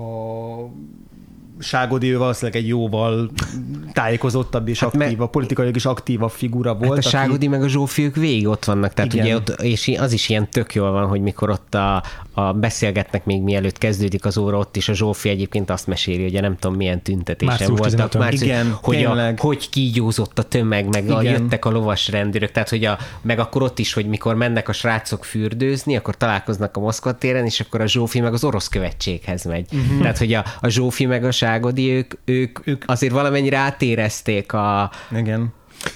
a 0.00 0.70
Ságodi 1.60 2.12
ő 2.12 2.18
valószínűleg 2.18 2.60
egy 2.60 2.68
jóval 2.68 3.30
tájékozottabb 3.92 4.68
és 4.68 4.80
hát 4.80 4.94
aktívabb, 4.94 5.18
me... 5.18 5.26
politikailag 5.26 5.76
is 5.76 5.84
aktívabb 5.84 6.30
figura 6.30 6.74
volt. 6.74 7.04
Hát 7.04 7.04
a 7.04 7.08
Ságodi 7.08 7.46
aki... 7.46 7.48
meg 7.48 7.62
a 7.62 7.68
Zsófi 7.68 8.04
ők 8.04 8.14
végig 8.14 8.48
ott 8.48 8.64
vannak, 8.64 8.94
tehát 8.94 9.12
Igen. 9.12 9.26
ugye 9.26 9.34
ott, 9.34 9.48
és 9.60 9.94
az 9.98 10.12
is 10.12 10.28
ilyen 10.28 10.50
tök 10.50 10.74
jól 10.74 10.90
van, 10.90 11.06
hogy 11.06 11.20
mikor 11.20 11.50
ott 11.50 11.74
a, 11.74 12.02
a 12.32 12.52
beszélgetnek 12.52 13.24
még 13.24 13.42
mielőtt 13.42 13.78
kezdődik 13.78 14.24
az 14.24 14.38
óra, 14.38 14.58
ott 14.58 14.76
is 14.76 14.88
a 14.88 14.92
Zsófi 14.92 15.28
egyébként 15.28 15.70
azt 15.70 15.86
meséli, 15.86 16.22
hogy 16.22 16.40
nem 16.40 16.56
tudom 16.56 16.76
milyen 16.76 17.02
tüntetésen 17.02 17.56
március 17.56 17.78
voltak. 17.78 18.14
Március, 18.14 18.42
Igen, 18.42 18.78
hogy, 18.82 19.04
a, 19.04 19.32
hogy 19.36 19.68
kígyózott 19.70 20.38
a 20.38 20.42
tömeg, 20.42 20.88
meg 20.88 21.10
a, 21.10 21.22
jöttek 21.22 21.64
a 21.64 21.70
lovas 21.70 22.08
rendőrök, 22.08 22.50
tehát 22.50 22.68
hogy 22.68 22.84
a, 22.84 22.98
meg 23.22 23.38
akkor 23.38 23.62
ott 23.62 23.78
is, 23.78 23.92
hogy 23.92 24.06
mikor 24.06 24.34
mennek 24.34 24.68
a 24.68 24.72
srácok 24.72 25.24
fürdőzni, 25.24 25.96
akkor 25.96 26.16
találkoznak 26.16 26.76
a 26.76 26.80
Moszkva 26.80 27.12
téren, 27.12 27.44
és 27.44 27.60
akkor 27.60 27.80
a 27.80 27.86
Zsófi 27.86 28.20
meg 28.20 28.32
az 28.32 28.44
orosz 28.44 28.68
követséghez 28.68 29.44
megy. 29.44 29.66
Uh-huh. 29.72 30.00
Tehát, 30.00 30.18
hogy 30.18 30.32
a, 30.32 30.44
a 30.60 30.68
Zsófi 30.68 31.06
meg 31.06 31.24
a 31.24 31.30
Ságodi, 31.30 31.49
ők, 31.76 32.14
ők, 32.24 32.66
ők 32.66 32.84
azért 32.86 33.12
valamennyire 33.12 33.56
átérezték 33.56 34.52
a, 34.52 34.90
Igen 35.16 35.52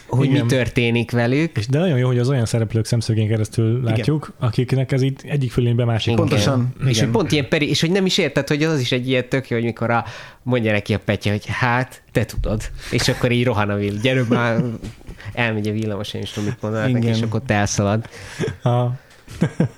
hogy 0.07 0.27
Igen. 0.27 0.43
mi 0.43 0.49
történik 0.49 1.11
velük. 1.11 1.57
És 1.57 1.67
de 1.67 1.79
nagyon 1.79 1.99
jó, 1.99 2.07
hogy 2.07 2.19
az 2.19 2.29
olyan 2.29 2.47
szereplők 2.47 2.85
szemszögén 2.85 3.29
keresztül 3.29 3.83
látjuk, 3.83 4.33
Igen. 4.37 4.49
akiknek 4.49 4.93
ez 4.93 5.03
így 5.03 5.21
egyik 5.23 5.53
fölénybe 5.53 5.85
másik. 5.85 6.13
Igen. 6.13 6.27
Pontosan. 6.27 6.75
Igen. 6.77 6.89
És 6.89 7.01
hogy 7.01 7.09
pont 7.09 7.33
ilyen 7.33 7.49
peri, 7.49 7.69
és 7.69 7.81
hogy 7.81 7.91
nem 7.91 8.07
is 8.07 8.19
érted, 8.19 8.49
hogy 8.49 8.63
az 8.63 8.81
is 8.81 8.93
egy 8.93 9.09
ilyen 9.09 9.29
tök 9.29 9.49
jó, 9.49 9.57
hogy 9.57 9.67
mikor 9.67 9.91
a, 9.91 10.05
mondja 10.43 10.73
neki 10.73 10.95
a 10.95 10.99
Petya, 10.99 11.31
hogy 11.31 11.47
hát, 11.47 12.03
te 12.13 12.25
tudod. 12.25 12.63
És 12.91 13.09
akkor 13.09 13.33
így 13.33 13.45
rohan 13.45 13.71
a 13.71 13.75
vill. 13.77 13.97
Gyere 14.03 14.25
már, 14.29 14.63
elmegy 15.33 15.69
a 15.69 15.73
villamos, 15.73 16.15
én 16.15 16.23
is 16.23 16.31
tudom, 16.31 16.49
mit 16.49 16.63
mondanak 16.63 17.05
és 17.05 17.21
akkor 17.23 17.43
elszalad. 17.47 18.09
Ha. 18.63 18.95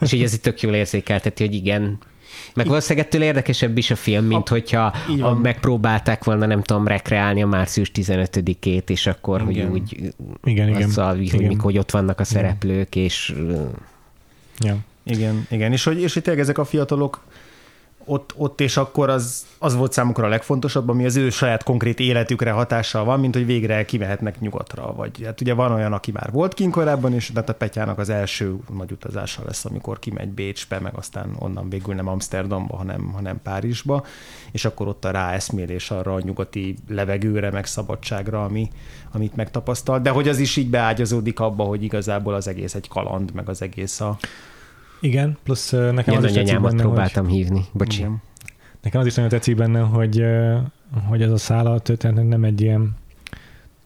és 0.01 0.13
így 0.13 0.23
ez 0.23 0.35
itt 0.35 0.43
tök 0.43 0.61
jól 0.61 0.75
érzékelteti, 0.75 1.45
hogy 1.45 1.55
igen, 1.55 1.99
meg 2.57 2.67
valószínűleg 2.67 3.07
ettől 3.07 3.23
érdekesebb 3.23 3.79
is 3.79 3.91
a 3.91 3.97
film, 3.97 4.25
mint 4.25 4.49
a, 4.49 4.53
hogyha 4.53 4.95
a, 5.21 5.35
megpróbálták 5.35 6.25
volna, 6.25 6.47
nem 6.47 6.63
tudom, 6.63 6.87
rekreálni 6.87 7.43
a 7.43 7.47
március 7.47 7.91
15-ét, 7.95 8.91
és 8.91 9.07
akkor, 9.07 9.45
igen. 9.49 9.71
hogy 9.71 9.81
úgy 9.81 10.13
igen, 10.45 10.69
igen. 10.69 10.83
Azzal, 10.83 11.15
hogy, 11.15 11.23
igen. 11.23 11.47
Mikor, 11.47 11.65
hogy 11.65 11.79
ott 11.79 11.91
vannak 11.91 12.21
a 12.21 12.25
szereplők, 12.25 12.95
igen. 12.95 13.07
és... 13.07 13.35
Ja. 14.59 14.77
Igen, 15.05 15.47
igen, 15.51 15.73
és 15.73 15.85
hogy, 15.85 16.01
és 16.01 16.13
hogy 16.13 16.23
tényleg 16.23 16.43
ezek 16.43 16.59
a 16.59 16.65
fiatalok 16.65 17.25
ott, 18.07 18.35
ott 18.37 18.61
és 18.61 18.77
akkor 18.77 19.11
az, 19.11 19.47
az 19.59 19.75
volt 19.75 19.93
számukra 19.93 20.27
a 20.27 20.29
legfontosabb, 20.29 20.89
ami 20.89 21.05
az 21.05 21.17
ő 21.17 21.31
saját 21.31 21.63
konkrét 21.63 22.01
életükre 22.01 22.51
hatással 22.51 23.05
van, 23.05 23.21
mint 23.21 23.35
hogy 23.35 23.47
végre 23.47 23.85
kimehetnek 23.85 24.41
nyugatra. 24.41 24.93
Vagy 24.93 25.25
hát 25.25 25.41
ugye 25.41 25.55
van 25.55 25.73
olyan, 25.73 25.93
aki 25.93 26.11
már 26.13 26.31
volt 26.33 26.55
kint 26.55 26.73
korábban, 26.73 27.13
és 27.13 27.31
tehát 27.33 27.49
a 27.49 27.55
Petyának 27.55 27.99
az 27.99 28.09
első 28.09 28.57
nagy 28.77 28.93
utazása 28.93 29.43
lesz, 29.45 29.65
amikor 29.65 29.99
kimegy 29.99 30.29
Bécsbe, 30.29 30.81
meg 30.81 30.93
aztán 30.97 31.37
onnan 31.39 31.69
végül 31.69 31.95
nem 31.95 32.09
Amsterdamba, 32.09 32.77
hanem, 32.77 33.11
hanem 33.13 33.41
Párizsba, 33.43 34.05
és 34.53 34.65
akkor 34.65 34.89
ott 34.89 35.05
a 35.05 35.11
ráeszmélés 35.11 35.91
arra 35.91 36.15
a 36.15 36.21
nyugati 36.21 36.77
levegőre, 36.89 37.51
meg 37.51 37.67
szabadságra, 37.67 38.45
ami, 38.45 38.69
amit 39.13 39.37
megtapasztal. 39.37 40.01
De 40.01 40.11
hogy 40.11 40.29
az 40.29 40.39
is 40.39 40.57
így 40.57 40.71
beágyazódik 40.71 41.41
abba, 41.41 41.65
hogy 41.65 41.83
igazából 41.83 42.35
az 42.35 42.49
egész 42.49 42.75
egy 42.75 42.89
kaland, 42.89 43.33
meg 43.35 43.49
az 43.49 43.63
egész 43.63 44.01
a, 44.01 44.19
igen, 45.01 45.37
plusz 45.43 45.71
nekem 45.71 46.05
Ilyen 46.07 46.17
az 46.17 46.25
is 46.25 46.33
tetszik 46.33 46.61
benne, 46.61 46.83
próbáltam 46.83 47.25
hogy... 47.25 47.35
hívni, 47.35 47.65
bocsi. 47.73 47.99
Igen. 47.99 48.23
Nekem 48.83 49.01
az 49.01 49.07
is 49.07 49.15
nagyon 49.15 49.31
tetszik 49.31 49.57
benne, 49.57 49.81
hogy, 49.81 50.25
hogy 51.09 51.23
ez 51.23 51.31
a 51.31 51.37
szála 51.37 51.73
a 51.73 51.79
történetnek 51.79 52.27
nem 52.27 52.45
egy 52.45 52.61
ilyen 52.61 52.97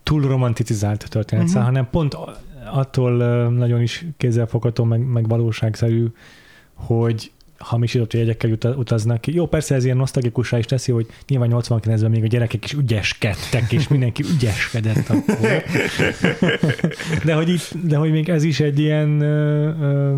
túl 0.03 0.23
romanticizált 0.23 1.09
történet 1.09 1.49
uh-huh. 1.49 1.63
hanem 1.63 1.89
pont 1.91 2.17
attól 2.73 3.11
nagyon 3.49 3.81
is 3.81 4.07
kézzelfogható, 4.17 4.85
meg, 4.85 5.01
meg 5.01 5.29
valóságszerű, 5.29 6.07
hogy 6.75 7.31
hamisított 7.59 8.13
jegyekkel 8.13 8.51
utaznak 8.77 9.21
ki. 9.21 9.35
Jó, 9.35 9.47
persze 9.47 9.75
ez 9.75 9.85
ilyen 9.85 9.97
nosztalgikusá 9.97 10.59
is 10.59 10.65
teszi, 10.65 10.93
hogy 10.93 11.07
nyilván 11.29 11.51
89-ben 11.53 12.11
még 12.11 12.23
a 12.23 12.27
gyerekek 12.27 12.65
is 12.65 12.73
ügyeskedtek, 12.73 13.73
és 13.73 13.89
mindenki 13.89 14.25
ügyeskedett 14.35 15.09
akkor. 15.09 15.63
De 17.25 17.35
hogy, 17.35 17.49
itt, 17.49 17.73
de 17.83 17.97
hogy 17.97 18.11
még 18.11 18.29
ez 18.29 18.43
is 18.43 18.61
egy 18.61 18.79
ilyen 18.79 19.21
ö, 19.21 19.69
ö, 19.81 20.17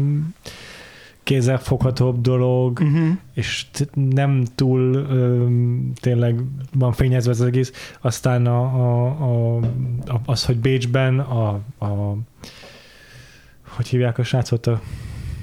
kézzelfoghatóbb 1.23 2.21
dolog, 2.21 2.79
uh-huh. 2.81 3.09
és 3.35 3.67
nem 3.95 4.45
túl 4.55 4.95
ö, 4.95 5.47
tényleg 6.01 6.41
van 6.75 6.93
fényezve 6.93 7.31
az 7.31 7.43
egész. 7.43 7.97
Aztán 8.01 8.47
a, 8.47 8.61
a, 8.61 9.07
a, 9.07 9.57
a, 10.07 10.21
az, 10.25 10.45
hogy 10.45 10.59
Bécsben 10.59 11.19
a, 11.19 11.49
a 11.79 12.17
hogy 13.77 13.89
hívják 13.89 14.19
a 14.19 14.23
srácot 14.23 14.67
a 14.67 14.81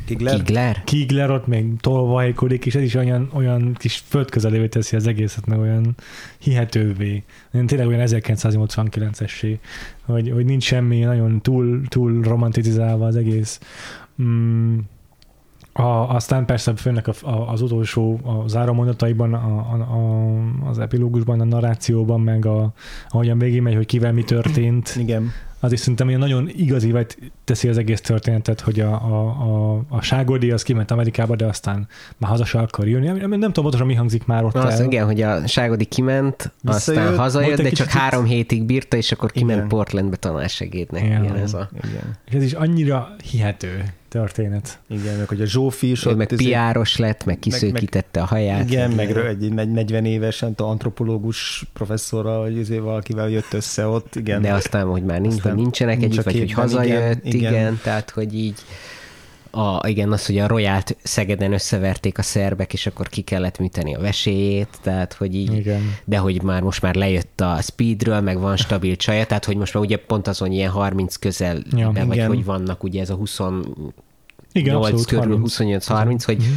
Kigler? 0.06 0.36
Kigler? 0.36 0.84
Kigler 0.84 1.32
ott 1.32 1.48
még 1.48 1.80
tolvajkodik, 1.80 2.66
és 2.66 2.76
ez 2.76 2.82
is 2.82 2.96
olyan, 2.96 3.30
olyan 3.34 3.74
kis 3.74 4.04
földközelévé 4.08 4.68
teszi 4.68 4.96
az 4.96 5.08
egészet, 5.08 5.46
meg 5.46 5.60
olyan 5.60 5.96
hihetővé. 6.38 7.24
Tényleg 7.66 7.88
olyan 7.88 8.08
1989-essé, 8.08 9.58
hogy, 10.06 10.32
hogy 10.32 10.46
nincs 10.46 10.64
semmi 10.64 11.00
nagyon 11.00 11.42
túl, 11.42 11.82
túl 11.88 12.22
romanticizálva 12.22 13.06
az 13.06 13.16
egész. 13.16 13.60
Mm 14.22 14.78
a, 15.80 16.16
aztán 16.16 16.46
persze 16.46 16.76
főnek 16.76 17.08
a, 17.08 17.14
a, 17.22 17.52
az 17.52 17.62
utolsó 17.62 18.20
a 18.24 18.48
zárómondataiban, 18.48 19.34
a, 19.34 19.38
a, 19.38 19.76
a, 19.76 20.70
az 20.70 20.80
epilógusban, 20.80 21.40
a 21.40 21.46
narrációban, 21.46 22.22
meg 22.22 22.46
a, 22.46 22.74
ahogyan 23.10 23.40
végig 23.40 23.62
megy, 23.62 23.76
hogy 23.76 23.86
kivel 23.86 24.14
mi 24.14 24.24
történt. 24.24 24.96
Igen. 24.98 25.32
Az 25.62 25.72
is 25.72 25.80
szerintem 25.80 26.08
ilyen 26.08 26.20
nagyon 26.20 26.50
igazi 26.56 26.92
vagy 26.92 27.32
teszi 27.44 27.68
az 27.68 27.78
egész 27.78 28.02
történetet, 28.02 28.62
hogy 28.62 28.80
a, 28.80 28.92
a, 28.92 29.28
a, 29.28 29.84
a 29.90 30.02
Ságoldi 30.02 30.52
az 30.52 30.64
kiment 30.64 30.92
Amerikába, 30.92 31.36
de 31.36 31.46
aztán 31.46 31.88
már 32.18 32.30
haza 32.30 32.46
se 32.46 32.60
akar 32.60 32.88
jönni. 32.88 33.06
Nem, 33.06 33.30
nem 33.30 33.40
tudom 33.40 33.54
pontosan 33.54 33.88
mi 33.88 33.94
hangzik 33.94 34.26
már 34.26 34.44
ott 34.44 34.56
az, 34.56 34.80
el. 34.80 34.86
Igen, 34.86 35.06
hogy 35.06 35.22
a 35.22 35.48
Ságodi 35.48 35.86
kiment, 35.86 36.52
Visszajött, 36.62 37.02
aztán 37.02 37.18
hazajött, 37.18 37.62
de 37.62 37.70
csak 37.70 37.88
három 37.88 38.26
hétig 38.26 38.64
bírta, 38.64 38.98
és 38.98 39.12
akkor 39.12 39.32
kiment 39.32 39.58
igen. 39.58 39.68
Portlandbe 39.68 40.16
tanársegédnek. 40.16 41.04
Igen. 41.04 41.24
Igen, 41.24 41.36
ez, 41.36 41.54
a... 41.54 41.70
igen. 41.90 42.18
És 42.26 42.34
ez 42.34 42.44
is 42.44 42.54
annyira 42.54 43.16
hihető 43.32 43.84
történet. 44.10 44.80
Igen, 44.88 45.18
meg 45.18 45.28
hogy 45.28 45.42
a 45.42 45.46
Zsófi 45.46 45.90
is 45.90 46.06
ott... 46.06 46.18
Meg 46.18 46.28
piáros 46.28 46.98
lett, 46.98 47.26
meg 47.26 47.40
kiszőkítette 47.40 48.22
a 48.22 48.26
haját. 48.26 48.70
Igen, 48.70 48.92
meg, 48.92 49.18
egy 49.18 49.54
40 49.54 50.06
éves 50.06 50.44
antropológus 50.58 51.66
professzorral, 51.74 52.40
vagy 52.40 52.60
azért 52.60 52.82
valakivel 52.82 53.30
jött 53.30 53.54
össze 53.54 53.88
ott, 53.88 54.16
igen. 54.16 54.42
De 54.42 54.54
aztán, 54.54 54.86
hogy 54.86 55.04
már 55.04 55.22
nincs, 55.22 55.34
aztán 55.34 55.56
nincsenek 55.56 56.04
együtt, 56.04 56.24
vagy 56.24 56.38
hogy 56.38 56.52
hazajött, 56.52 57.26
igen, 57.26 57.36
igen. 57.36 57.52
igen, 57.54 57.80
tehát, 57.84 58.10
hogy 58.10 58.36
így 58.36 58.56
a, 59.52 59.88
igen, 59.88 60.12
az, 60.12 60.26
hogy 60.26 60.38
a 60.38 60.48
Royalt 60.48 60.98
Szegeden 61.04 61.54
összeverték 61.54 62.18
a 62.18 62.22
szerbek, 62.22 62.74
és 62.74 62.88
akkor 62.88 63.10
ki 63.10 63.22
kellett 63.22 63.60
műteni 63.60 63.96
a 63.96 64.00
veséjét, 64.00 64.78
tehát 64.82 65.14
hogy 65.14 65.36
így, 65.36 65.54
igen. 65.54 65.96
de 66.06 66.18
hogy 66.18 66.42
már 66.42 66.62
most 66.62 66.82
már 66.82 66.96
lejött 66.96 67.42
a 67.42 67.62
speedről, 67.62 68.22
meg 68.22 68.40
van 68.40 68.58
stabil 68.58 68.96
csaja, 68.96 69.26
tehát 69.26 69.46
hogy 69.46 69.58
most 69.58 69.74
már 69.74 69.84
ugye 69.84 69.98
pont 69.98 70.28
azon 70.28 70.52
ilyen 70.52 70.72
30 70.72 71.16
közel, 71.16 71.58
ja, 71.76 71.92
vagy 71.92 72.14
igen. 72.14 72.28
hogy 72.28 72.46
vannak 72.46 72.84
ugye 72.84 73.02
ez 73.02 73.10
a 73.10 73.16
20 73.16 73.40
igen, 74.52 74.76
8 74.76 75.06
körül, 75.06 75.42
28-30, 75.44 76.22
hogy, 76.26 76.38
uh-huh 76.38 76.56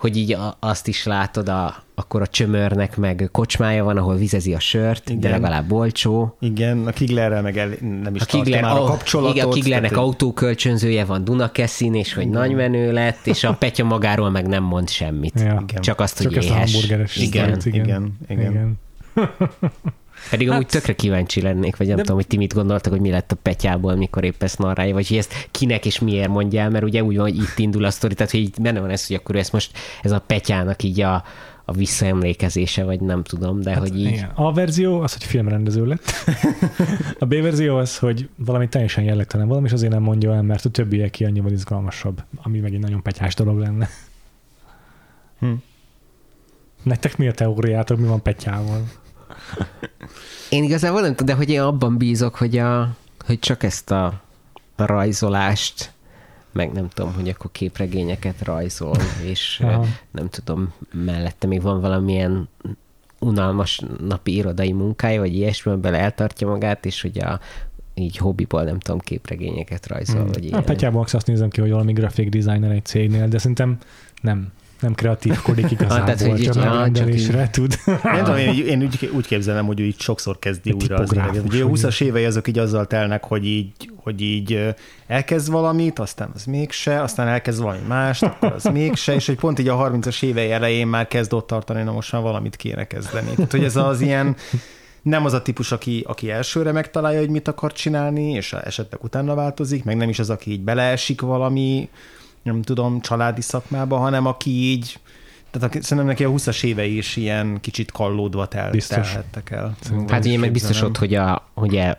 hogy 0.00 0.16
így 0.16 0.36
azt 0.58 0.88
is 0.88 1.04
látod, 1.04 1.48
a, 1.48 1.82
akkor 2.00 2.22
a 2.22 2.26
csömörnek 2.26 2.96
meg 2.96 3.28
kocsmája 3.32 3.84
van, 3.84 3.96
ahol 3.96 4.16
vizezi 4.16 4.54
a 4.54 4.58
sört, 4.58 5.08
igen. 5.08 5.20
de 5.20 5.28
legalább 5.28 5.72
olcsó. 5.72 6.36
Igen, 6.40 6.86
a 6.86 6.90
Kiglerrel 6.90 7.42
meg 7.42 7.58
el, 7.58 7.68
nem 8.02 8.14
is 8.14 8.22
a 8.22 8.24
Kigler, 8.24 8.62
már 8.62 8.76
a 8.76 8.84
kapcsolatot. 8.84 9.34
Igen, 9.34 9.46
a 9.46 9.50
Kiglernek 9.50 9.90
tehát, 9.90 10.04
autókölcsönzője 10.04 11.04
van 11.04 11.24
Dunakeszin, 11.24 11.94
és 11.94 12.14
hogy 12.14 12.26
igen. 12.26 12.38
nagy 12.38 12.54
menő 12.54 12.92
lett, 12.92 13.26
és 13.26 13.44
a 13.44 13.52
Petya 13.52 13.84
magáról 13.84 14.30
meg 14.30 14.46
nem 14.46 14.62
mond 14.62 14.88
semmit. 14.88 15.40
Ja. 15.40 15.64
Csak 15.80 16.00
azt, 16.00 16.22
Csak 16.22 16.34
hogy 16.34 16.44
éhes. 16.44 16.84
Igen. 16.84 17.06
Igen. 17.16 17.60
igen, 17.64 17.64
igen, 17.72 18.16
igen. 18.28 18.52
igen. 18.52 18.78
Pedig 20.30 20.46
hát, 20.46 20.56
amúgy 20.56 20.66
tökre 20.66 20.94
kíváncsi 20.94 21.40
lennék, 21.40 21.76
vagy 21.76 21.86
nem 21.86 21.96
de... 21.96 22.02
tudom, 22.02 22.16
hogy 22.16 22.26
ti 22.26 22.36
mit 22.36 22.54
gondoltak, 22.54 22.92
hogy 22.92 23.00
mi 23.00 23.10
lett 23.10 23.32
a 23.32 23.36
Petyából, 23.42 23.94
mikor 23.94 24.24
épp 24.24 24.42
ezt 24.42 24.58
narrálja, 24.58 24.94
vagy 24.94 25.08
hogy 25.08 25.16
ezt 25.16 25.48
kinek 25.50 25.86
és 25.86 25.98
miért 25.98 26.28
mondja 26.28 26.60
el, 26.60 26.70
mert 26.70 26.84
ugye 26.84 27.02
úgy 27.02 27.16
van, 27.16 27.24
hogy 27.24 27.36
itt 27.36 27.58
indul 27.58 27.84
a 27.84 27.90
sztori, 27.90 28.14
tehát 28.14 28.30
hogy 28.32 28.40
így 28.40 28.54
benne 28.60 28.80
van 28.80 28.90
ez, 28.90 29.06
hogy 29.06 29.16
akkor 29.16 29.36
ezt 29.36 29.52
most 29.52 29.78
ez 30.02 30.10
a 30.10 30.22
Petyának 30.26 30.82
így 30.82 31.00
a, 31.00 31.24
a 31.70 31.72
visszaemlékezése, 31.72 32.84
vagy 32.84 33.00
nem 33.00 33.22
tudom, 33.22 33.60
de 33.60 33.70
hát, 33.70 33.78
hogy 33.78 33.98
így... 33.98 34.06
Igen. 34.06 34.30
A 34.34 34.52
verzió 34.52 35.00
az, 35.00 35.12
hogy 35.12 35.24
filmrendező 35.24 35.86
lett. 35.86 36.12
a 37.18 37.24
B 37.24 37.34
verzió 37.34 37.76
az, 37.76 37.98
hogy 37.98 38.28
valami 38.36 38.68
teljesen 38.68 39.04
jellegtelen 39.04 39.48
valami, 39.48 39.66
és 39.66 39.72
azért 39.72 39.92
nem 39.92 40.02
mondja 40.02 40.34
el, 40.34 40.42
mert 40.42 40.64
a 40.64 40.70
többiek 40.70 41.10
ki 41.10 41.24
annyival 41.24 41.52
izgalmasabb, 41.52 42.22
ami 42.42 42.58
meg 42.58 42.74
egy 42.74 42.80
nagyon 42.80 43.02
petyás 43.02 43.34
dolog 43.34 43.58
lenne. 43.58 43.88
Hm. 45.38 45.52
Nektek 46.82 47.16
mi 47.16 47.28
a 47.28 47.32
teóriátok, 47.32 47.98
mi 47.98 48.06
van 48.06 48.22
petyával? 48.22 48.82
Én 50.48 50.64
igazából 50.64 51.00
nem 51.00 51.10
tudom, 51.10 51.26
de 51.26 51.34
hogy 51.34 51.50
én 51.50 51.60
abban 51.60 51.98
bízok, 51.98 52.34
hogy, 52.34 52.58
a, 52.58 52.96
hogy 53.26 53.38
csak 53.38 53.62
ezt 53.62 53.90
a, 53.90 54.20
a 54.76 54.86
rajzolást, 54.86 55.92
meg 56.52 56.72
nem 56.72 56.88
tudom, 56.88 57.14
hogy 57.14 57.28
akkor 57.28 57.50
képregényeket 57.52 58.42
rajzol, 58.42 58.96
és 59.24 59.60
Aha. 59.62 59.84
nem 60.10 60.28
tudom, 60.28 60.72
mellette 60.92 61.46
még 61.46 61.62
van 61.62 61.80
valamilyen 61.80 62.48
unalmas 63.18 63.80
napi 64.00 64.34
irodai 64.34 64.72
munkája, 64.72 65.20
vagy 65.20 65.34
ilyesmiben 65.34 65.94
eltartja 65.94 66.48
magát, 66.48 66.86
és 66.86 67.02
hogy 67.02 67.18
a, 67.18 67.40
így 67.94 68.16
hobbiból, 68.16 68.62
nem 68.62 68.78
tudom, 68.78 69.00
képregényeket 69.00 69.86
rajzol, 69.86 70.20
hmm. 70.20 70.30
vagy 70.32 70.44
ilyen. 70.44 70.58
A 70.58 70.62
Petyában 70.62 71.04
azt 71.12 71.26
nézem 71.26 71.48
ki, 71.48 71.60
hogy 71.60 71.70
valami 71.70 71.92
grafik 71.92 72.28
designer 72.28 72.70
egy 72.70 72.84
cégnél, 72.84 73.28
de 73.28 73.38
szerintem 73.38 73.78
nem 74.22 74.52
nem 74.80 74.94
kreatívkodik 74.94 75.70
igazából, 75.80 76.04
tehát, 76.04 76.20
hogy 76.20 76.42
csak 76.42 76.54
így- 76.56 76.62
ja, 76.62 76.70
megrendelésre 76.70 77.50
tud. 77.50 77.74
Nem 78.02 78.24
tudom, 78.24 78.36
én, 78.36 78.66
én 78.66 78.82
úgy, 78.82 79.10
úgy 79.14 79.26
képzelem, 79.26 79.66
hogy 79.66 79.80
ő 79.80 79.84
így 79.84 80.00
sokszor 80.00 80.38
kezdi 80.38 80.70
Egy 80.70 80.82
újra 80.82 80.96
az 80.96 81.12
életet. 81.14 81.44
Ugye 81.44 81.62
a 81.62 81.66
vagy 81.68 81.80
20-as 81.80 82.00
évei 82.02 82.24
azok 82.24 82.48
így 82.48 82.58
azzal 82.58 82.86
telnek, 82.86 83.24
hogy 83.24 83.46
így, 83.46 83.90
hogy 84.02 84.20
így 84.20 84.74
elkezd 85.06 85.50
valamit, 85.50 85.98
aztán 85.98 86.30
az 86.34 86.44
mégse, 86.44 87.02
aztán 87.02 87.28
elkezd 87.28 87.60
valami 87.62 87.86
mást, 87.88 88.22
akkor 88.22 88.52
az 88.52 88.64
mégse, 88.64 89.14
és 89.14 89.26
hogy 89.26 89.36
pont 89.36 89.58
így 89.58 89.68
a 89.68 89.90
30-as 89.90 90.22
évei 90.22 90.50
elején 90.50 90.86
már 90.86 91.08
kezd 91.08 91.32
ott 91.32 91.46
tartani, 91.46 91.82
na 91.82 91.92
most 91.92 92.12
már 92.12 92.22
valamit 92.22 92.56
kéne 92.56 92.86
kezdeni. 92.86 93.34
Tehát, 93.34 93.50
hogy 93.50 93.64
ez 93.64 93.76
az 93.76 94.00
ilyen, 94.00 94.36
nem 95.02 95.24
az 95.24 95.32
a 95.32 95.42
típus, 95.42 95.72
aki, 95.72 96.04
aki 96.08 96.30
elsőre 96.30 96.72
megtalálja, 96.72 97.18
hogy 97.18 97.30
mit 97.30 97.48
akar 97.48 97.72
csinálni, 97.72 98.30
és 98.32 98.52
esetleg 98.52 99.04
utána 99.04 99.34
változik, 99.34 99.84
meg 99.84 99.96
nem 99.96 100.08
is 100.08 100.18
az, 100.18 100.30
aki 100.30 100.50
így 100.50 100.60
beleesik 100.60 101.20
valami, 101.20 101.88
nem 102.42 102.62
tudom, 102.62 103.00
családi 103.00 103.40
szakmába, 103.40 103.96
hanem 103.96 104.26
aki 104.26 104.50
így, 104.50 105.00
tehát 105.50 105.68
aki, 105.68 105.80
szerintem 105.80 106.06
neki 106.06 106.24
a 106.24 106.30
20-as 106.30 106.64
évei 106.64 106.96
is 106.96 107.16
ilyen 107.16 107.60
kicsit 107.60 107.92
kallódva 107.92 108.46
tel, 108.46 108.70
Biztos. 108.70 109.06
telhettek 109.10 109.50
el. 109.50 109.76
Hát 110.08 110.24
ugye 110.24 110.38
meg 110.38 110.52
biztos 110.52 110.82
ott, 110.82 110.96
hogy 110.96 111.14
a, 111.14 111.48
ugye, 111.54 111.94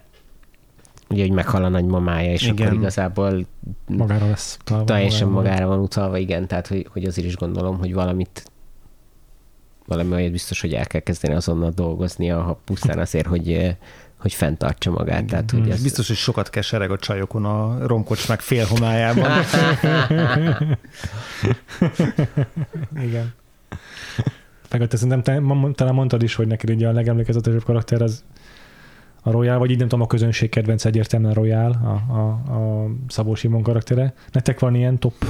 ugye, 1.09 1.21
hogy 1.21 1.31
meghal 1.31 1.63
a 1.63 1.69
nagymamája, 1.69 2.31
és 2.31 2.47
Igen. 2.47 2.67
akkor 2.67 2.79
igazából 2.79 3.45
Magára 3.87 4.27
lesz 4.27 4.57
utalva. 4.61 4.83
teljesen 4.83 5.27
magára. 5.27 5.49
magára 5.49 5.67
van 5.67 5.79
utalva, 5.79 6.17
igen, 6.17 6.47
tehát 6.47 6.67
hogy, 6.67 6.87
hogy 6.91 7.03
azért 7.03 7.27
is 7.27 7.35
gondolom, 7.35 7.77
hogy 7.77 7.93
valamit 7.93 8.51
valami 9.85 10.13
olyat 10.13 10.31
biztos, 10.31 10.61
hogy 10.61 10.73
el 10.73 10.87
kell 10.87 11.01
kezdeni 11.01 11.33
azonnal 11.33 11.71
dolgoznia, 11.75 12.41
ha 12.41 12.61
pusztán 12.65 12.99
azért, 12.99 13.27
hogy, 13.27 13.51
eh, 13.51 13.75
hogy 14.21 14.33
fenntartsa 14.33 14.91
magát. 14.91 15.25
Tehát, 15.25 15.51
hogy 15.51 15.69
ez, 15.69 15.81
Biztos, 15.81 16.07
hogy 16.07 16.15
sokat 16.15 16.49
kesereg 16.49 16.91
a 16.91 16.97
csajokon 16.97 17.45
a 17.45 17.87
romkocsmák 17.87 18.39
félhomályában. 18.39 19.31
Igen. 23.07 23.33
Meg 24.69 24.87
te 24.87 24.97
szerintem 24.97 25.21
te, 25.21 25.41
talán 25.73 25.93
mondtad 25.93 26.23
is, 26.23 26.35
hogy 26.35 26.47
neked 26.47 26.69
ugye 26.69 26.87
a 26.87 26.91
legemlékezetesebb 26.91 27.63
karakter 27.63 28.01
az 28.01 28.23
a 29.21 29.31
Royal, 29.31 29.57
vagy 29.57 29.71
így 29.71 29.77
nem 29.77 29.87
tudom, 29.87 30.03
a 30.03 30.07
közönség 30.07 30.49
kedvenc 30.49 30.85
egyértelműen 30.85 31.31
a 31.31 31.35
Royal, 31.35 31.71
a, 31.71 32.13
a, 32.13 32.29
a 32.29 32.89
Szabó 33.07 33.35
Simon 33.35 33.63
karaktere. 33.63 34.13
Nektek 34.31 34.59
van 34.59 34.75
ilyen 34.75 34.99
top 34.99 35.25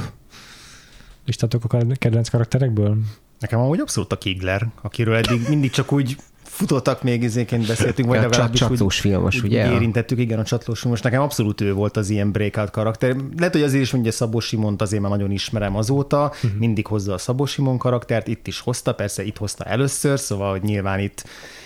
listátok 1.25 1.73
a 1.73 1.77
kedvenc 1.93 2.29
karakterekből? 2.29 2.97
Nekem 3.39 3.59
amúgy 3.59 3.79
abszolút 3.79 4.11
a 4.11 4.17
Kigler, 4.17 4.67
akiről 4.81 5.15
eddig 5.15 5.47
mindig 5.49 5.69
csak 5.69 5.91
úgy 5.91 6.15
futottak 6.61 7.03
még 7.03 7.23
izéként 7.23 7.67
beszéltünk, 7.67 8.07
vagy 8.07 8.17
a 8.17 8.21
legalábbis 8.21 8.59
csatlós 8.59 8.99
filmos, 8.99 9.37
úgy, 9.37 9.43
ugye? 9.43 9.71
érintettük, 9.71 10.19
igen, 10.19 10.39
a 10.39 10.43
csatlós 10.43 10.81
most 10.81 11.03
nekem 11.03 11.21
abszolút 11.21 11.61
ő 11.61 11.73
volt 11.73 11.97
az 11.97 12.09
ilyen 12.09 12.31
breakout 12.31 12.69
karakter. 12.69 13.15
Lehet, 13.37 13.53
hogy 13.53 13.63
azért 13.63 13.83
is, 13.83 13.91
hogy 13.91 14.11
Szabó 14.11 14.39
Simont 14.39 14.81
azért 14.81 15.01
már 15.01 15.11
nagyon 15.11 15.31
ismerem 15.31 15.75
azóta, 15.75 16.31
uh-huh. 16.33 16.59
mindig 16.59 16.87
hozza 16.87 17.13
a 17.13 17.17
Szabó 17.17 17.45
Simon 17.45 17.77
karaktert, 17.77 18.27
itt 18.27 18.47
is 18.47 18.59
hozta, 18.59 18.93
persze 18.93 19.23
itt 19.23 19.37
hozta 19.37 19.63
először, 19.63 20.19
szóval, 20.19 20.51
hogy 20.51 20.61
nyilván 20.61 20.99
itt 20.99 21.23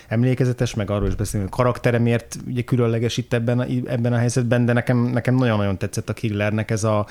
emlékezetes, 0.07 0.73
meg 0.73 0.89
arról 0.89 1.07
is 1.07 1.15
beszélünk, 1.15 1.53
hogy 1.53 1.63
karaktere 1.63 1.99
miért 1.99 2.37
ugye 2.47 2.61
különleges 2.61 3.17
itt 3.17 3.33
ebben 3.33 3.59
a, 3.59 3.65
ebben 3.85 4.13
a 4.13 4.17
helyzetben, 4.17 4.65
de 4.65 4.73
nekem, 4.73 4.97
nekem 4.97 5.35
nagyon-nagyon 5.35 5.77
tetszett 5.77 6.09
a 6.09 6.13
Killernek 6.13 6.71
ez 6.71 6.83
a 6.83 7.05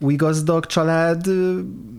új 0.00 0.14
gazdag 0.14 0.66
család 0.66 1.26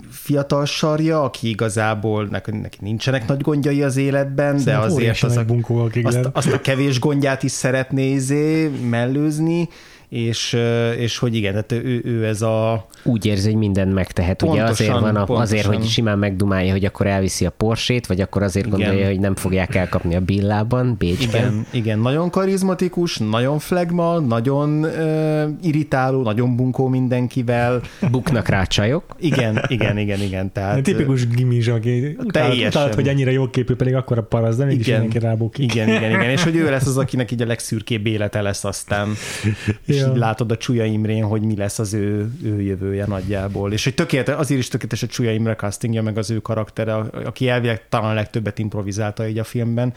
fiatal 0.10 0.66
sarja, 0.66 1.24
aki 1.24 1.50
igazából 1.50 2.26
neki, 2.26 2.52
neki 2.52 2.78
nincsenek 2.82 3.28
nagy 3.28 3.42
gondjai 3.42 3.84
az 3.84 3.98
életben, 3.98 4.54
de 4.54 4.60
Szerintem 4.60 4.82
azért 4.82 5.00
óriási 5.00 5.26
az 5.26 5.38
a, 5.38 5.44
bunkó 5.44 5.90
azt, 6.04 6.30
azt 6.34 6.54
a 6.54 6.62
kevés 6.62 7.00
gondját 7.00 7.44
is 7.44 7.52
szeretné 7.52 8.12
izé 8.12 8.68
mellőzni, 8.90 9.70
és, 10.10 10.58
és 10.98 11.18
hogy 11.18 11.36
igen, 11.36 11.52
tehát 11.52 11.72
ő, 11.72 12.02
ő 12.06 12.26
ez 12.26 12.42
a 12.42 12.86
úgy 13.04 13.26
érzi, 13.26 13.50
hogy 13.50 13.58
mindent 13.60 13.94
megtehet. 13.94 14.42
Ugye 14.42 14.52
Pontosan, 14.52 14.72
azért 14.72 15.00
van, 15.00 15.16
a, 15.16 15.24
pontosan. 15.24 15.42
azért, 15.42 15.66
hogy 15.66 15.86
simán 15.88 16.20
megdumálja, 16.20 16.72
hogy 16.72 16.86
akkor 16.86 17.08
elviszi 17.08 17.46
a 17.46 17.50
Porsét, 17.50 18.08
vagy 18.08 18.22
akkor 18.22 18.44
azért 18.44 18.66
Igen. 18.66 18.80
gondolja, 18.80 19.08
hogy 19.08 19.20
nem 19.20 19.36
fogják 19.36 19.76
elkapni 19.76 20.16
a 20.16 20.20
Billában, 20.20 20.96
Bécsben. 20.98 21.42
Igen, 21.42 21.66
igen, 21.72 22.00
nagyon 22.00 22.30
karizmatikus, 22.30 23.18
nagyon 23.18 23.60
flegma, 23.60 24.20
nagyon 24.20 24.84
ö, 24.84 25.48
irritáló, 25.62 26.22
nagyon 26.22 26.56
bunkó 26.56 26.88
mindenkivel. 26.88 27.82
Buknak 28.12 28.48
rá 28.48 28.64
csajok. 28.64 29.04
Igen, 29.20 29.64
igen, 29.68 29.98
igen, 29.98 30.22
igen. 30.22 30.52
Tehát, 30.52 30.78
Egy 30.78 30.84
tipikus 30.84 31.28
gimis, 31.28 31.68
aki 31.68 32.06
utálod, 32.06 32.32
Teljesen. 32.32 32.68
utálod, 32.68 32.94
hogy 32.94 33.08
ennyire 33.08 33.32
jó 33.32 33.50
képű, 33.50 33.74
pedig 33.76 33.96
akkor 33.96 34.18
a 34.18 34.24
paraz, 34.24 34.58
de 34.58 34.66
mégis 34.66 34.88
Igen. 34.88 35.00
mindenki 35.02 35.26
rábukik. 35.26 35.74
Igen, 35.74 35.88
igen, 35.88 36.12
igen, 36.12 36.30
és 36.30 36.44
hogy 36.44 36.56
ő 36.56 36.70
lesz 36.70 36.86
az, 36.88 36.98
akinek 37.04 37.32
így 37.32 37.42
a 37.42 37.46
legszürkébb 37.46 38.06
élete 38.06 38.42
lesz 38.42 38.64
aztán, 38.64 39.08
és 39.86 39.99
Ja. 40.00 40.08
így 40.08 40.18
látod 40.18 40.52
a 40.52 40.58
Csuja 40.58 40.86
Imrén, 40.86 41.24
hogy 41.24 41.42
mi 41.42 41.56
lesz 41.56 41.80
az 41.80 41.94
ő, 41.94 42.32
ő 42.44 42.62
jövője 42.62 43.06
nagyjából. 43.06 43.72
És 43.74 43.84
hogy 43.84 43.94
tökéletes, 43.94 44.36
azért 44.36 44.60
is 44.60 44.68
tökéletes 44.68 45.04
a 45.04 45.08
Csuja 45.08 45.32
Imre 45.34 45.56
castingja, 45.56 46.02
meg 46.02 46.18
az 46.18 46.32
ő 46.32 46.40
karaktere, 46.40 46.94
aki 47.26 47.50
elvileg 47.50 47.90
talán 47.90 48.12
a 48.12 48.14
legtöbbet 48.14 48.60
improvizálta 48.60 49.28
így 49.28 49.38
a 49.38 49.44
filmben, 49.44 49.94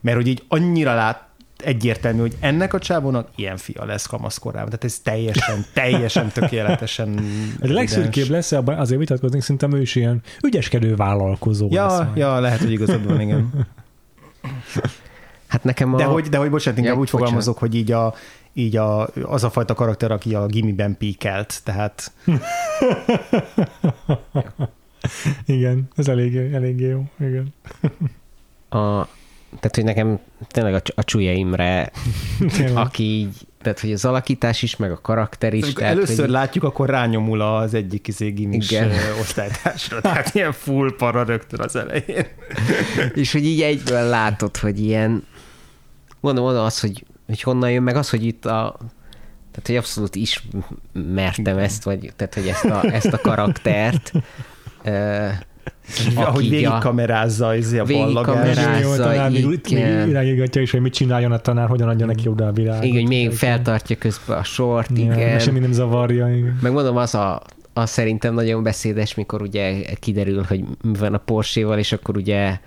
mert 0.00 0.16
hogy 0.16 0.26
így 0.26 0.42
annyira 0.48 0.94
lát, 0.94 1.22
egyértelmű, 1.64 2.20
hogy 2.20 2.36
ennek 2.40 2.74
a 2.74 2.78
csávónak 2.78 3.28
ilyen 3.36 3.56
fia 3.56 3.84
lesz 3.84 4.06
kamaszkorában. 4.06 4.66
Tehát 4.68 4.84
ez 4.84 4.98
teljesen, 4.98 5.64
teljesen 5.74 6.28
tökéletesen 6.28 7.20
Ez 7.60 7.70
legszürkébb 7.70 8.28
lesz, 8.28 8.52
abban 8.52 8.78
azért 8.78 8.98
vitatkoznék, 9.00 9.40
szerintem 9.42 9.72
ő 9.72 9.80
is 9.80 9.94
ilyen 9.94 10.22
ügyeskedő 10.46 10.94
vállalkozó 10.94 11.68
lesz 11.70 11.98
Ja, 11.98 12.04
majd. 12.04 12.16
ja, 12.16 12.40
lehet, 12.40 12.58
hogy 12.58 12.72
igazad 12.72 13.06
van, 13.06 13.20
igen. 13.20 13.50
Hát 15.46 15.64
nekem 15.64 15.94
a... 15.94 15.96
De 15.96 16.04
hogy, 16.04 16.28
de 16.28 16.36
hogy 16.36 16.50
bocsánat, 16.50 16.78
inkább 16.78 16.94
Ja, 16.94 17.00
úgy 17.00 17.04
bocsánat. 17.10 17.26
fogalmazok, 17.26 17.58
hogy 17.58 17.74
így, 17.74 17.92
a, 17.92 18.14
így 18.54 18.76
a, 18.76 19.06
az 19.22 19.44
a 19.44 19.50
fajta 19.50 19.74
karakter, 19.74 20.10
aki 20.10 20.34
a 20.34 20.46
gimiben 20.46 20.96
píkelt, 20.96 21.60
tehát 21.64 22.12
Igen, 25.46 25.88
ez 25.96 26.08
eléggé, 26.08 26.54
eléggé 26.54 26.86
jó. 26.86 27.04
Igen. 27.18 27.54
a 28.68 29.08
tehát, 29.60 29.74
hogy 29.74 29.84
nekem 29.84 30.18
tényleg 30.48 30.74
a, 30.74 30.80
a 30.94 31.04
Csúlya 31.04 31.32
Imre, 31.32 31.90
aki 32.74 33.02
így, 33.02 33.36
tehát, 33.62 33.80
hogy 33.80 33.92
az 33.92 34.04
alakítás 34.04 34.62
is, 34.62 34.76
meg 34.76 34.90
a 34.90 35.00
karakter 35.00 35.54
is. 35.54 35.62
Amikor 35.62 35.82
tehát, 35.82 35.96
először 35.96 36.24
hogy, 36.24 36.28
látjuk, 36.28 36.64
akkor 36.64 36.88
rányomul 36.88 37.40
az 37.40 37.74
egyik 37.74 38.08
izé 38.08 38.28
gimis 38.28 38.70
Igen. 38.70 38.90
ö, 38.90 39.20
osztálytársra, 39.20 40.00
tehát 40.00 40.34
ilyen 40.34 40.52
full 40.52 40.94
para 40.96 41.24
rögtön 41.24 41.60
az 41.60 41.76
elején. 41.76 42.26
és 43.14 43.32
hogy 43.32 43.44
így 43.44 43.62
egyből 43.62 44.08
látod, 44.08 44.56
hogy 44.56 44.80
ilyen, 44.80 45.24
mondom, 46.20 46.44
mondom 46.44 46.64
azt, 46.64 46.80
hogy, 46.80 47.04
hogy 47.26 47.42
honnan 47.42 47.70
jön, 47.70 47.82
meg 47.82 47.96
az, 47.96 48.10
hogy 48.10 48.24
itt 48.24 48.44
a, 48.44 48.76
tehát, 49.50 49.66
hogy 49.66 49.76
abszolút 49.76 50.14
ismertem 50.16 51.58
ezt, 51.58 51.84
vagy, 51.84 52.12
tehát, 52.16 52.34
hogy 52.34 52.46
ezt 52.46 52.64
a, 52.64 52.84
ezt 52.92 53.12
a 53.12 53.18
karaktert, 53.18 54.12
uh, 54.84 55.28
Ahogy 56.14 56.44
így 56.44 56.50
végig 56.50 56.66
a- 56.66 56.78
kamerázza 56.78 57.56
izé 57.56 57.78
a 57.78 57.84
végig 57.84 58.02
ballagás. 58.02 58.34
kamerázza. 58.34 58.78
Jó, 58.80 58.90
a 58.90 58.96
tanár 58.96 59.30
még, 59.30 59.46
még 59.46 59.60
igen. 59.68 60.08
irányítja 60.08 60.60
is, 60.62 60.70
hogy 60.70 60.80
mit 60.80 60.92
csináljon 60.94 61.32
a 61.32 61.38
tanár, 61.38 61.68
hogyan 61.68 61.88
adja 61.88 62.06
neki 62.06 62.28
oda 62.28 62.46
a 62.46 62.52
világot. 62.52 62.84
igen, 62.84 62.96
hogy 63.00 63.08
még 63.08 63.32
feltartja 63.32 63.96
közben 63.96 64.38
a 64.38 64.42
sort, 64.44 64.90
Ja, 64.98 65.04
igen. 65.04 65.38
semmi 65.38 65.58
nem 65.58 65.72
zavarja. 65.72 66.28
Igen. 66.36 66.58
Meg 66.62 66.72
mondom, 66.72 66.96
az 66.96 67.14
a, 67.14 67.42
az 67.72 67.90
szerintem 67.90 68.34
nagyon 68.34 68.62
beszédes, 68.62 69.14
mikor 69.14 69.42
ugye 69.42 69.82
kiderül, 70.00 70.42
hogy 70.48 70.64
mi 70.82 70.98
van 70.98 71.14
a 71.14 71.18
Porsche-val, 71.18 71.78
és 71.78 71.92
akkor 71.92 72.16
ugye 72.16 72.58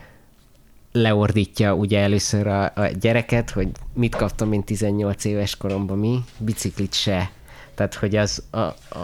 leordítja 1.01 1.73
ugye 1.73 1.99
először 1.99 2.47
a, 2.47 2.63
a 2.63 2.87
gyereket, 2.99 3.49
hogy 3.49 3.67
mit 3.93 4.15
kaptam 4.15 4.53
én 4.53 4.63
18 4.63 5.25
éves 5.25 5.57
koromban, 5.57 5.97
mi? 5.97 6.19
Biciklit 6.37 6.93
se. 6.93 7.31
Tehát, 7.75 7.93
hogy 7.93 8.15
az, 8.15 8.43
a, 8.51 8.59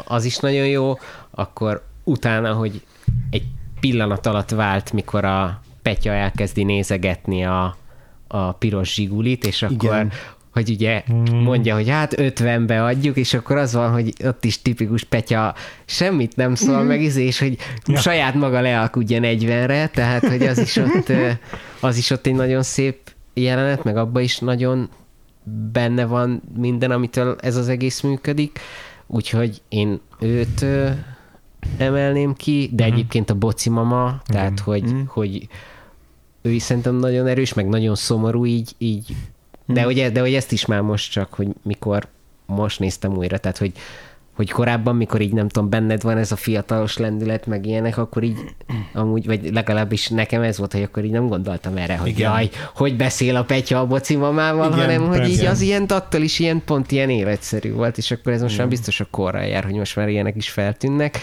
az 0.06 0.26
is 0.26 0.38
nagyon 0.38 0.68
jó, 0.68 0.98
akkor 1.32 1.86
utána, 2.04 2.54
hogy 2.54 2.82
egy 3.30 3.46
pillanat 3.80 4.26
alatt 4.26 4.50
vált, 4.50 4.94
mikor 4.94 5.26
a 5.26 5.62
Petya 5.82 6.12
elkezdi 6.12 6.64
nézegetni 6.64 7.46
a, 7.46 7.78
a 8.28 8.52
piros 8.52 8.94
zsigulit, 8.94 9.46
és 9.46 9.62
akkor 9.62 9.90
Igen. 9.90 10.12
Hogy 10.54 10.70
ugye 10.70 11.04
mondja, 11.44 11.76
hogy 11.76 11.90
hát 11.90 12.14
50-be 12.18 12.84
adjuk, 12.84 13.18
és 13.18 13.34
akkor 13.34 13.58
az 13.58 13.74
van, 13.74 13.92
hogy 13.92 14.14
ott 14.24 14.46
is 14.46 14.62
tipikus 14.62 15.04
Petya 15.04 15.54
semmit 15.86 16.36
nem 16.36 16.56
szól 16.56 16.84
meg, 16.84 17.02
izé, 17.02 17.24
és 17.26 17.40
hogy 17.40 17.58
Ja. 17.86 18.00
saját 18.00 18.34
maga 18.34 18.62
lealkudja 18.62 19.20
40-re, 19.22 19.88
tehát 19.88 20.28
hogy 20.28 20.42
az 20.42 20.58
is 20.58 20.76
ott, 20.76 21.12
az 21.80 21.98
is 21.98 22.10
ott 22.10 22.26
egy 22.26 22.36
nagyon 22.36 22.64
szép 22.64 22.98
jelenet, 23.34 23.84
meg 23.84 23.98
abban 23.98 24.22
is 24.22 24.38
nagyon 24.40 24.90
benne 25.72 26.06
van 26.06 26.42
minden, 26.58 26.92
amitől 26.92 27.36
ez 27.42 27.56
az 27.56 27.68
egész 27.70 28.02
működik, 28.02 28.60
úgyhogy 29.08 29.62
én 29.70 30.00
őt 30.20 30.66
emelném 31.78 32.34
ki, 32.34 32.70
de 32.74 32.84
Mhm. 32.86 32.94
egyébként 32.94 33.30
a 33.30 33.34
boci 33.36 33.70
mama, 33.70 34.22
tehát 34.26 34.60
hogy, 34.60 34.84
Mhm. 34.84 35.00
hogy 35.08 35.48
ő 36.42 36.52
is 36.52 36.62
szerintem 36.64 36.96
nagyon 36.96 37.28
erős, 37.28 37.54
meg 37.54 37.68
nagyon 37.68 37.96
szomorú 37.96 38.46
így, 38.46 38.72
így 38.78 39.16
de, 39.66 39.84
hogy, 39.84 40.12
de 40.12 40.20
hogy 40.20 40.34
ezt 40.34 40.52
is 40.52 40.66
már 40.66 40.82
most 40.82 41.12
csak, 41.12 41.34
hogy 41.34 41.48
mikor 41.64 42.08
most 42.46 42.80
néztem 42.80 43.18
újra, 43.18 43.38
tehát 43.38 43.58
hogy 43.58 43.74
hogy 44.36 44.52
korábban, 44.52 44.96
mikor 44.96 45.22
így 45.22 45.34
nem 45.34 45.48
tudom, 45.48 45.70
benned 45.70 46.02
van 46.02 46.18
ez 46.18 46.32
a 46.32 46.36
fiatalos 46.36 46.98
lendület, 46.98 47.46
meg 47.46 47.66
ilyenek, 47.66 47.98
akkor 47.98 48.24
így 48.24 48.38
amúgy, 48.94 49.26
vagy 49.26 49.54
legalábbis 49.54 50.08
nekem 50.08 50.42
ez 50.42 50.58
volt, 50.58 50.74
hogy 50.74 50.82
akkor 50.82 51.04
így 51.04 51.12
nem 51.12 51.28
gondoltam 51.28 51.78
erre, 51.78 51.98
hogy 51.98 52.10
Igen. 52.10 52.32
jaj, 52.32 52.50
hogy 52.76 52.96
beszél 52.96 53.36
a 53.36 53.44
Petya 53.44 53.80
a 53.80 53.86
boci 53.86 54.16
mamával, 54.16 54.72
Igen, 54.72 54.80
hanem 54.80 55.08
hogy 55.08 55.28
így 55.30 55.36
persze. 55.36 55.50
az 55.50 55.62
ilyen 55.62 55.84
attól 55.84 56.22
is 56.22 56.40
ilyen 56.40 56.62
pont 56.66 56.92
ilyen 56.92 57.10
életszerű 57.10 57.74
volt, 57.74 57.98
és 57.98 58.12
akkor 58.12 58.32
ez 58.34 58.42
most 58.42 58.58
már 58.58 58.68
biztos 58.68 59.00
a 59.00 59.08
korral 59.12 59.44
jár, 59.44 59.64
hogy 59.64 59.74
most 59.74 59.96
már 59.96 60.10
ilyenek 60.10 60.36
is 60.36 60.50
feltűnnek. 60.50 61.20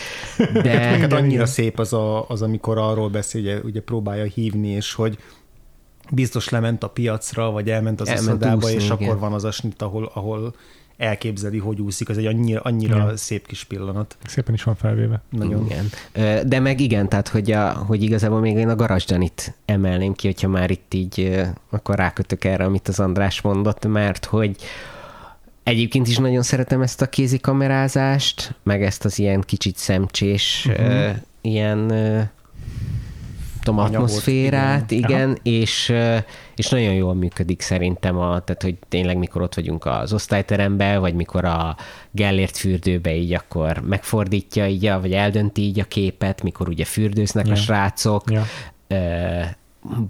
De 0.52 0.70
Hát 1.00 1.12
annyira 1.12 1.32
igen. 1.32 1.46
szép 1.46 1.78
az, 1.78 1.92
a, 1.92 2.28
az, 2.28 2.42
amikor 2.42 2.78
arról 2.78 3.08
beszél, 3.08 3.40
ugye, 3.40 3.58
ugye 3.58 3.80
próbálja 3.80 4.24
hívni, 4.24 4.68
és 4.68 4.94
hogy 4.94 5.18
biztos 6.10 6.48
lement 6.48 6.82
a 6.82 6.88
piacra, 6.88 7.50
vagy 7.50 7.70
elment 7.70 8.00
az 8.00 8.08
Elment 8.08 8.26
uszodába, 8.26 8.56
úszni, 8.56 8.72
és 8.72 8.84
igen. 8.84 8.96
akkor 8.96 9.18
van 9.18 9.32
az 9.32 9.44
a 9.44 9.50
snit, 9.50 9.82
ahol, 9.82 10.10
ahol 10.14 10.54
elképzeli, 11.00 11.58
hogy 11.58 11.80
úszik. 11.80 12.08
Ez 12.08 12.16
egy 12.16 12.26
annyira, 12.26 12.60
annyira 12.60 12.96
Igen. 12.96 13.16
szép 13.16 13.46
kis 13.46 13.64
pillanat. 13.64 14.16
Szépen 14.26 14.54
is 14.54 14.62
van 14.62 14.74
felvéve. 14.74 15.22
Nagyon. 15.30 15.66
Igen. 15.66 15.90
De 16.48 16.60
meg 16.60 16.80
igen, 16.80 17.08
tehát 17.08 17.28
hogy, 17.28 17.52
a, 17.52 17.72
hogy 17.72 18.02
igazából 18.02 18.40
még 18.40 18.56
én 18.56 18.68
a 18.68 18.76
garázsdanit 18.76 19.54
emelném 19.64 20.12
ki, 20.12 20.26
hogyha 20.26 20.48
már 20.48 20.70
itt 20.70 20.94
így, 20.94 21.42
akkor 21.70 21.96
rákötök 21.96 22.44
erre, 22.44 22.64
amit 22.64 22.88
az 22.88 23.00
András 23.00 23.40
mondott, 23.40 23.86
mert 23.86 24.24
hogy 24.24 24.56
egyébként 25.62 26.08
is 26.08 26.16
nagyon 26.16 26.42
szeretem 26.42 26.82
ezt 26.82 27.02
a 27.02 27.08
kézikamerázást, 27.08 28.54
meg 28.62 28.82
ezt 28.82 29.04
az 29.04 29.18
ilyen 29.18 29.40
kicsit 29.40 29.76
szemcsés, 29.76 30.66
uh-huh. 30.68 30.86
uh, 30.86 31.10
ilyen 31.40 31.92
tudom, 33.62 33.78
Anyagot, 33.80 33.94
atmoszférát, 33.96 34.90
igen, 34.90 35.10
igen. 35.10 35.38
és, 35.42 35.92
és 36.56 36.68
nagyon 36.68 36.92
jól 36.94 37.14
működik 37.14 37.60
szerintem, 37.60 38.16
a, 38.18 38.40
tehát 38.40 38.62
hogy 38.62 38.76
tényleg 38.88 39.16
mikor 39.18 39.42
ott 39.42 39.54
vagyunk 39.54 39.86
az 39.86 40.12
osztályteremben, 40.12 41.00
vagy 41.00 41.14
mikor 41.14 41.44
a 41.44 41.76
Gellért 42.10 42.56
fürdőbe 42.56 43.14
így 43.14 43.34
akkor 43.34 43.82
megfordítja 43.88 44.66
így, 44.66 44.86
a- 44.86 45.00
vagy 45.00 45.12
eldönti 45.12 45.62
így 45.62 45.80
a 45.80 45.84
képet, 45.84 46.42
mikor 46.42 46.68
ugye 46.68 46.84
fürdőznek 46.84 47.46
Ja. 47.46 47.52
a 47.52 47.56
srácok, 47.56 48.22
Ja. 48.30 48.42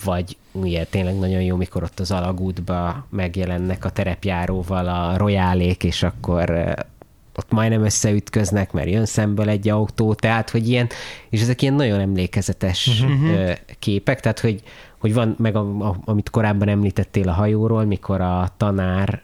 Vagy 0.05 0.37
ugye 0.53 0.85
tényleg 0.85 1.19
nagyon 1.19 1.43
jó, 1.43 1.57
mikor 1.57 1.83
ott 1.83 2.01
az 2.01 2.11
alagútba 2.11 3.07
megjelennek 3.11 3.85
a 3.85 3.91
terepjáróval 3.91 4.89
a 4.89 5.17
rojálék, 5.17 5.85
és 5.85 6.03
akkor 6.03 6.75
ott 7.41 7.53
majdnem 7.53 7.85
összeütköznek, 7.85 8.73
mert 8.73 8.91
jön 8.91 9.07
szemből 9.07 9.49
egy 9.49 9.69
autó, 9.69 10.15
tehát 10.15 10.51
hogy 10.51 10.69
ilyen, 10.69 10.89
és 11.31 11.41
ezek 11.41 11.63
ilyen 11.63 11.75
nagyon 11.75 12.01
emlékezetes 12.01 13.03
uh-huh. 13.03 13.51
képek, 13.79 14.21
tehát 14.21 14.41
hogy, 14.41 14.63
hogy 14.99 15.15
van 15.15 15.35
meg, 15.39 15.57
a, 15.57 15.89
a, 15.89 15.97
amit 16.05 16.31
korábban 16.31 16.69
említettél 16.69 17.29
a 17.29 17.33
hajóról, 17.33 17.85
mikor 17.85 18.21
a 18.21 18.49
tanár 18.57 19.23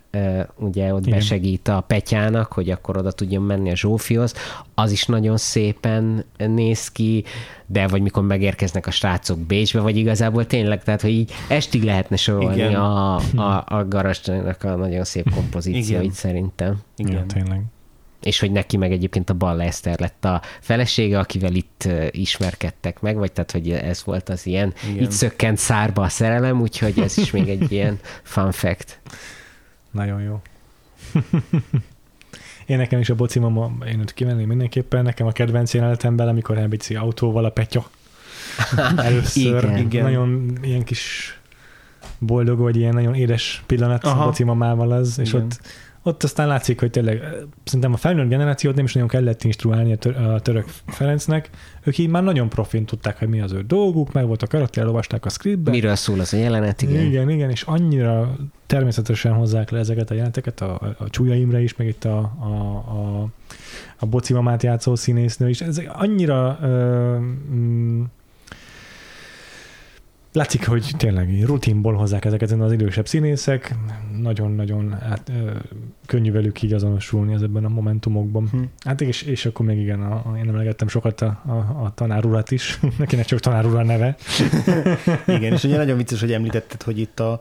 ugye 0.57 0.95
ott 0.95 1.07
Igen. 1.07 1.19
besegít 1.19 1.69
a 1.69 1.81
Petyának, 1.81 2.53
hogy 2.53 2.71
akkor 2.71 2.97
oda 2.97 3.13
tudjon 3.13 3.43
menni 3.43 3.71
a 3.71 3.77
Zsófihoz, 3.77 4.35
az 4.75 4.91
is 4.91 5.07
nagyon 5.07 5.37
szépen 5.37 6.25
néz 6.37 6.89
ki, 6.89 7.25
de 7.67 7.87
vagy 7.87 8.03
mikor 8.03 8.23
megérkeznek 8.23 8.87
a 8.87 8.91
srácok 8.91 9.39
Bécsbe, 9.39 9.81
vagy 9.81 9.97
igazából 9.97 10.47
tényleg, 10.47 10.83
tehát 10.83 11.01
hogy 11.01 11.11
így 11.11 11.33
estig 11.49 11.83
lehetne 11.83 12.17
sorolni 12.17 12.57
Igen. 12.57 12.75
a, 12.75 13.15
a, 13.17 13.65
a 13.67 13.85
garasnak 13.89 14.65
a 14.65 14.77
nagyon 14.77 15.05
szép 15.05 15.35
kompozícióit 15.35 16.03
Igen. 16.03 16.15
szerintem. 16.15 16.77
Igen. 16.97 17.13
Ja, 17.13 17.27
tényleg. 17.27 17.63
És 18.23 18.39
hogy 18.39 18.53
neki 18.53 18.77
meg 18.77 18.93
egyébként 18.93 19.31
a 19.31 19.35
Balla 19.35 19.63
Eszter 19.63 20.01
lett 20.01 20.25
a 20.25 20.43
felesége, 20.61 21.19
akivel 21.19 21.55
itt 21.55 21.89
ismerkedtek 22.11 23.01
meg, 23.01 23.17
vagy 23.17 23.33
tehát, 23.33 23.51
hogy 23.51 23.71
ez 23.71 24.05
volt 24.05 24.29
az 24.29 24.47
ilyen, 24.47 24.75
Igen. 24.91 25.03
itt 25.03 25.11
szökkent 25.11 25.59
szárba 25.59 26.03
a 26.03 26.09
szerelem, 26.09 26.61
úgyhogy 26.61 26.99
ez 26.99 27.19
is 27.19 27.31
még 27.31 27.49
egy 27.49 27.73
ilyen 27.73 27.99
fun 28.23 28.53
fact. 28.53 29.01
Nagyon 29.91 30.21
jó. 30.21 30.43
Én 32.67 32.77
nekem 32.77 33.01
is 33.01 33.11
a 33.11 33.15
boci 33.15 33.39
mama, 33.39 33.73
én 33.87 34.01
őt 34.01 34.13
kivenném 34.15 34.47
mindenképpen, 34.47 35.03
nekem 35.03 35.27
a 35.27 35.33
kedvenc 35.33 35.75
jelenetemben, 35.75 36.29
amikor 36.29 36.59
elbicsi 36.59 36.95
autóval 36.95 37.45
a 37.45 37.51
petya. 37.51 37.91
Először. 38.97 39.65
Igen. 39.65 39.79
Igen. 39.79 40.03
Nagyon 40.05 40.59
ilyen 40.63 40.85
kis 40.85 41.39
boldog, 42.19 42.59
vagy 42.59 42.77
ilyen 42.77 42.95
nagyon 42.95 43.15
édes 43.15 43.63
pillanat 43.67 44.05
Aha. 44.05 44.23
a 44.23 44.25
boci 44.25 44.45
mamával 44.45 44.93
az, 44.93 45.19
és 45.19 45.29
Igen. 45.29 45.43
ott, 45.43 45.61
ott 46.07 46.23
aztán 46.23 46.49
látszik, 46.49 46.81
hogy 46.81 46.91
tényleg 46.91 47.23
szerintem 47.65 47.93
a 47.93 47.97
felnőtt 47.97 48.29
generációt 48.29 48.75
nem 48.75 48.85
is 48.85 48.93
nagyon 48.93 49.09
kellett 49.09 49.45
instruálni 49.45 49.93
a, 49.93 49.97
tör, 49.97 50.17
a 50.17 50.41
török 50.41 50.67
Ferencnek, 50.87 51.51
ők 51.85 51.99
így 51.99 52.09
már 52.09 52.23
nagyon 52.23 52.49
profin 52.49 52.85
tudták, 52.85 53.19
hogy 53.19 53.29
mi 53.29 53.41
az 53.41 53.53
ő 53.53 53.63
dolguk, 53.63 54.13
meg 54.13 54.27
volt 54.27 54.43
a 54.43 54.47
karakter, 54.47 54.83
elolvasták 54.83 55.25
a 55.25 55.29
scriptbe, 55.29 55.71
Miről 55.71 55.95
szól 55.95 56.21
az 56.21 56.33
a 56.33 56.37
jelenet, 56.37 56.83
igen. 56.83 57.05
igen. 57.05 57.31
igen, 57.31 57.51
és 57.51 57.63
annyira 57.63 58.37
természetesen 58.67 59.33
hozzák 59.33 59.71
le 59.71 59.79
ezeket 59.79 60.11
a 60.11 60.15
jelenteket, 60.15 60.61
a, 60.61 60.95
a, 60.99 61.11
Csúlya 61.11 61.35
Imre 61.35 61.61
is, 61.61 61.77
meg 61.77 61.87
itt 61.87 62.05
a, 62.05 62.19
a, 62.41 62.47
a, 62.89 63.29
a 63.99 64.07
Boci 64.07 64.33
mamát 64.33 64.63
játszó 64.63 64.95
színésznő 64.95 65.49
is. 65.49 65.61
Ez 65.61 65.81
annyira 65.89 66.59
ö, 66.63 67.17
mm, 67.55 68.03
látszik, 70.37 70.67
hogy 70.67 70.91
tényleg 70.97 71.45
rutinból 71.45 71.95
hozzák 71.95 72.25
ezeket 72.25 72.51
az 72.51 72.73
idősebb 72.73 73.09
színészek, 73.09 73.75
nagyon-nagyon 74.21 74.93
hát, 74.93 75.33
könnyű 76.07 76.33
velük 76.33 76.63
így 76.63 76.73
azonosulni 76.73 77.33
ezekben 77.33 77.65
a 77.65 77.69
momentumokban. 77.69 78.49
Hm. 78.51 78.63
Hát 78.85 79.01
és, 79.01 79.23
és 79.23 79.47
akkor 79.47 79.67
még 79.67 79.79
igen, 79.79 80.03
a, 80.03 80.15
a, 80.15 80.37
én 80.39 80.49
emlegettem 80.49 80.89
sokat 80.89 81.21
a, 81.21 81.43
a, 81.47 81.85
a 81.85 81.93
tanárurat 81.95 82.51
is, 82.51 82.81
nekinek 82.99 83.25
csak 83.25 83.41
tanárura 83.41 83.83
neve. 83.83 84.17
Igen, 85.37 85.53
és 85.53 85.65
ugye 85.65 85.77
nagyon 85.77 85.97
vicces, 85.97 86.21
hogy 86.21 86.33
említetted, 86.33 86.83
hogy 86.83 86.99
itt 86.99 87.21
a, 87.21 87.41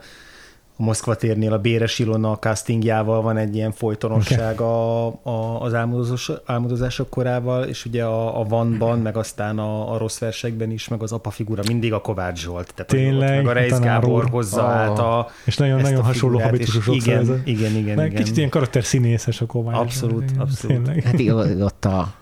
a 0.77 0.83
Moszkva 0.83 1.15
térnél 1.15 1.53
a 1.53 1.57
Béres 1.57 1.99
Ilona 1.99 2.31
a 2.31 2.37
castingjával 2.39 3.21
van 3.21 3.37
egy 3.37 3.55
ilyen 3.55 3.71
folytonosság 3.71 4.61
a, 4.61 5.05
a, 5.07 5.61
az 5.61 5.73
álmodozás, 5.73 6.31
álmodozások 6.45 7.09
korával, 7.09 7.63
és 7.63 7.85
ugye 7.85 8.03
a, 8.03 8.39
a 8.39 8.43
Vanban, 8.43 8.99
meg 8.99 9.17
aztán 9.17 9.59
a, 9.59 9.93
a 9.93 9.97
rossz 9.97 10.17
versekben 10.19 10.71
is, 10.71 10.87
meg 10.87 11.01
az 11.03 11.11
apa 11.11 11.29
figura 11.29 11.61
mindig 11.67 11.93
a 11.93 12.01
Kovács 12.01 12.39
Zsolt. 12.41 12.73
Tehát 12.75 12.91
Tényleg, 12.91 13.35
meg 13.35 13.47
a 13.47 13.51
Reis 13.51 13.79
Gábor 13.79 14.29
hozza 14.29 14.63
Ah. 14.65 14.71
át 14.75 14.99
a, 14.99 15.27
És 15.45 15.57
nagyon-nagyon 15.57 15.99
a 15.99 16.03
hasonló 16.03 16.39
ez 16.39 16.59
a- 16.87 16.91
Igen, 16.93 17.41
igen, 17.45 17.75
igen. 17.75 17.95
Meg 17.95 18.05
igen. 18.11 18.21
kicsit 18.23 18.37
ilyen 18.37 18.49
karakter 18.49 18.83
színészes 18.83 19.41
a 19.41 19.45
Kovács. 19.45 19.77
Abszolút, 19.77 20.23
Igen, 20.29 20.41
abszolút. 20.41 20.83
Tényleg. 20.83 21.03
Hát 21.03 21.19
igen, 21.19 21.61
ott 21.61 21.85
a, 21.85 22.13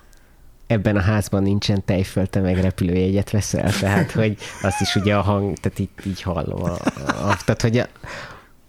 ebben 0.68 0.96
a 0.96 1.02
házban 1.02 1.44
nincsen 1.44 1.86
tejföl, 1.86 2.28
te 2.28 2.40
meg 2.40 2.60
repülőjegyet 2.62 3.32
veszel, 3.32 3.72
tehát 3.80 4.12
hogy 4.12 4.38
azt 4.62 4.82
is 4.82 4.96
ugye 4.96 5.16
a 5.16 5.22
hang, 5.22 5.58
tehát 5.58 5.80
így, 5.80 5.90
így 6.08 6.22
hallom. 6.22 6.64
A, 6.64 6.72
a, 7.08 7.38
tehát 7.46 7.62
hogy 7.62 7.78
a, 7.78 7.86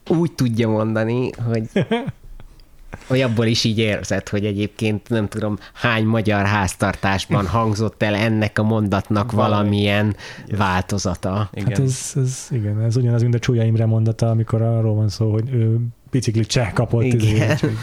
úgy 0.09 0.33
tudja 0.33 0.69
mondani, 0.69 1.31
hogy 1.47 1.69
hogy 3.07 3.21
abból 3.21 3.47
is 3.47 3.65
így 3.65 3.79
érzed, 3.79 4.29
hogy 4.29 4.45
egyébként 4.45 5.09
nem 5.09 5.29
tudom 5.29 5.59
hány 5.73 6.05
magyar 6.05 6.47
háztartásban 6.47 7.47
hangzott 7.47 8.03
el 8.03 8.15
ennek 8.15 8.59
a 8.59 8.63
mondatnak 8.63 9.33
Valami. 9.33 9.51
valamilyen 9.53 10.17
változata. 10.57 11.49
igen. 11.53 11.69
Hát 11.69 11.79
ez, 11.79 12.13
ez, 12.17 12.47
igen, 12.51 12.81
ez 12.81 12.97
ugyanaz, 12.97 13.23
mint 13.23 13.35
a 13.35 13.39
Csúlya 13.39 13.65
Imre 13.65 13.87
mondata, 13.87 14.31
amikor 14.31 14.63
arról 14.63 14.95
van 14.95 15.09
szó, 15.09 15.33
hogy 15.33 15.51
ő 15.53 15.79
biciklit 16.11 16.47
cseh 16.47 16.73
kapott. 16.73 17.03
Igen. 17.03 17.19
izé, 17.21 17.51
úgyhogy- 17.53 17.77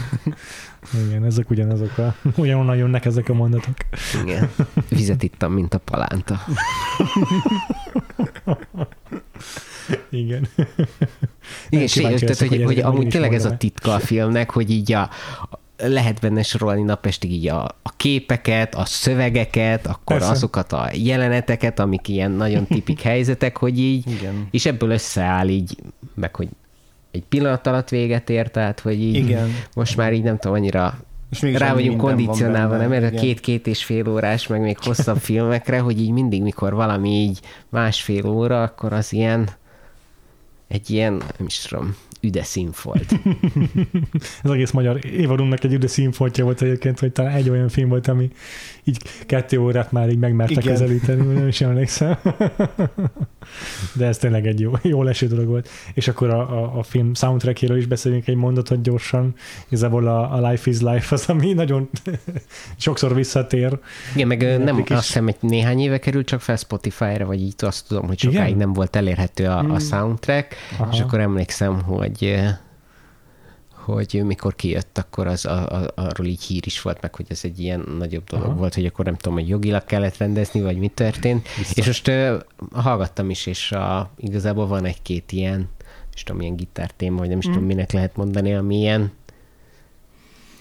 igen, 1.08 1.24
ezek 1.24 1.50
ugyanazok 1.50 1.98
a, 1.98 2.14
ugyanonnan 2.36 2.76
jönnek 2.76 3.04
ezek 3.04 3.28
a 3.28 3.34
mondatok. 3.34 3.74
Igen. 4.22 4.50
Vizet 4.88 5.22
ittam, 5.22 5.52
mint 5.52 5.74
a 5.74 5.78
palánta. 5.78 6.40
Igen. 10.10 10.48
Igen, 11.68 11.84
és 11.84 11.92
tehát, 11.92 12.38
hogy, 12.38 12.48
hogy 12.48 12.64
hogy 12.64 12.78
amúgy 12.78 13.08
tényleg 13.08 13.34
ez 13.34 13.44
a 13.44 13.56
titka 13.56 13.94
a 13.94 13.98
filmnek, 13.98 14.50
hogy 14.50 14.70
így 14.70 14.92
a, 14.92 15.10
lehet 15.76 16.20
benne 16.20 16.42
sorolni 16.42 16.82
napestig 16.82 17.32
így 17.32 17.48
a, 17.48 17.64
a 17.64 17.92
képeket, 17.96 18.74
a 18.74 18.84
szövegeket, 18.84 19.86
akkor 19.86 20.16
Persze. 20.16 20.32
azokat 20.32 20.72
a 20.72 20.88
jeleneteket, 20.94 21.78
amik 21.78 22.08
ilyen 22.08 22.30
nagyon 22.30 22.66
tipik 22.66 23.00
helyzetek, 23.10 23.56
hogy 23.56 23.78
így, 23.78 24.10
Igen. 24.10 24.48
és 24.50 24.66
ebből 24.66 24.90
összeáll 24.90 25.48
így, 25.48 25.76
meg 26.14 26.36
hogy 26.36 26.48
egy 27.10 27.24
pillanat 27.28 27.66
alatt 27.66 27.88
véget 27.88 28.30
ér, 28.30 28.50
tehát 28.50 28.80
hogy 28.80 29.00
így 29.00 29.14
Igen. 29.14 29.54
most 29.74 29.96
már 29.96 30.12
így 30.12 30.22
nem 30.22 30.38
tudom, 30.38 30.56
annyira 30.56 30.98
És 31.30 31.42
rá 31.42 31.72
vagyunk 31.72 32.00
kondicionálva, 32.00 32.76
nem 32.76 32.92
erre 32.92 33.10
két-két 33.10 33.66
és 33.66 33.84
fél 33.84 34.08
órás, 34.08 34.46
meg 34.46 34.60
még 34.60 34.78
hosszabb 34.78 35.18
filmekre, 35.30 35.78
hogy 35.78 36.00
így 36.00 36.10
mindig, 36.10 36.42
mikor 36.42 36.74
valami 36.74 37.10
így 37.10 37.40
másfél 37.68 38.26
óra, 38.26 38.62
akkor 38.62 38.92
az 38.92 39.12
ilyen 39.12 39.48
egy 40.72 40.90
ilyen, 40.90 41.12
nem 41.12 41.46
is 41.46 41.58
tudom, 41.58 41.96
üde 42.20 42.42
színfolt. 42.42 43.14
Az 44.42 44.50
egész 44.50 44.70
magyar 44.70 45.04
évadunknak 45.04 45.64
egy 45.64 45.72
üde 45.72 45.86
színfoltja 45.86 46.44
volt 46.44 46.62
egyébként, 46.62 46.98
hogy 46.98 47.12
talán 47.12 47.34
egy 47.34 47.50
olyan 47.50 47.68
film 47.68 47.88
volt, 47.88 48.08
ami 48.08 48.30
így 48.84 49.02
kettő 49.26 49.58
órát 49.58 49.92
már 49.92 50.08
így 50.08 50.18
megmerte 50.18 50.52
Igen. 50.52 50.64
közelíteni, 50.64 51.32
nem 51.34 51.48
is 51.48 51.60
emlékszem. 51.60 52.16
De 53.94 54.06
ez 54.06 54.18
tényleg 54.18 54.46
egy 54.46 54.60
jó, 54.60 54.72
jó 54.82 55.02
leső 55.02 55.26
dolog 55.26 55.46
volt. 55.46 55.68
És 55.94 56.08
akkor 56.08 56.30
a, 56.30 56.62
a, 56.62 56.78
a 56.78 56.82
film 56.82 57.14
soundtrackéről 57.14 57.76
is 57.76 57.86
beszélünk 57.86 58.26
egy 58.26 58.34
mondatot 58.34 58.82
gyorsan. 58.82 59.34
Igazából 59.66 60.06
a, 60.08 60.32
a 60.34 60.48
Life 60.48 60.70
is 60.70 60.80
Life 60.80 61.14
az, 61.14 61.28
ami 61.28 61.52
nagyon 61.52 61.88
sokszor 62.76 63.14
visszatér. 63.14 63.78
Igen, 64.14 64.26
meg 64.26 64.42
ö, 64.42 64.58
nem, 64.58 64.78
is. 64.78 64.90
azt 64.90 65.06
hiszem, 65.06 65.28
egy 65.28 65.36
néhány 65.40 65.80
éve 65.80 65.98
került 65.98 66.26
csak 66.26 66.40
fel 66.40 66.56
Spotify-ra, 66.56 67.26
vagy 67.26 67.40
így 67.40 67.54
azt 67.58 67.88
tudom, 67.88 68.06
hogy 68.06 68.18
sokáig 68.18 68.46
Igen? 68.46 68.58
nem 68.58 68.72
volt 68.72 68.96
elérhető 68.96 69.44
a, 69.46 69.58
a 69.58 69.62
Mm. 69.62 69.76
soundtrack, 69.76 70.54
Aha. 70.78 70.88
és 70.92 71.00
akkor 71.00 71.20
emlékszem, 71.20 71.82
hogy 71.82 72.34
hogy 73.84 74.22
mikor 74.24 74.54
kijött, 74.54 74.98
akkor 74.98 75.26
az, 75.26 75.44
a, 75.44 75.82
a, 75.82 75.92
arról 75.94 76.26
így 76.26 76.42
hír 76.42 76.62
is 76.66 76.82
volt 76.82 77.00
meg, 77.00 77.14
hogy 77.14 77.26
ez 77.28 77.40
egy 77.42 77.60
ilyen 77.60 77.84
nagyobb 77.98 78.24
dolog 78.24 78.46
Aha. 78.46 78.56
volt, 78.56 78.74
hogy 78.74 78.86
akkor 78.86 79.04
nem 79.04 79.16
tudom, 79.16 79.38
hogy 79.38 79.48
jogilag 79.48 79.84
kellett 79.84 80.16
rendezni, 80.16 80.60
vagy 80.60 80.78
mi 80.78 80.88
történt. 80.88 81.48
Biztos. 81.58 81.76
És 81.76 81.86
most 81.86 82.08
uh, 82.08 82.40
hallgattam 82.72 83.30
is, 83.30 83.46
és 83.46 83.72
a, 83.72 84.10
igazából 84.16 84.66
van 84.66 84.84
egy-két 84.84 85.32
ilyen, 85.32 85.56
nem 85.58 86.24
tudom, 86.24 86.36
milyen 86.36 86.56
gitártém, 86.56 87.16
vagy 87.16 87.28
nem 87.28 87.38
is 87.38 87.48
mm. 87.48 87.52
tudom, 87.52 87.66
minek 87.66 87.92
lehet 87.92 88.16
mondani, 88.16 88.54
ami 88.54 88.76
ilyen 88.76 89.12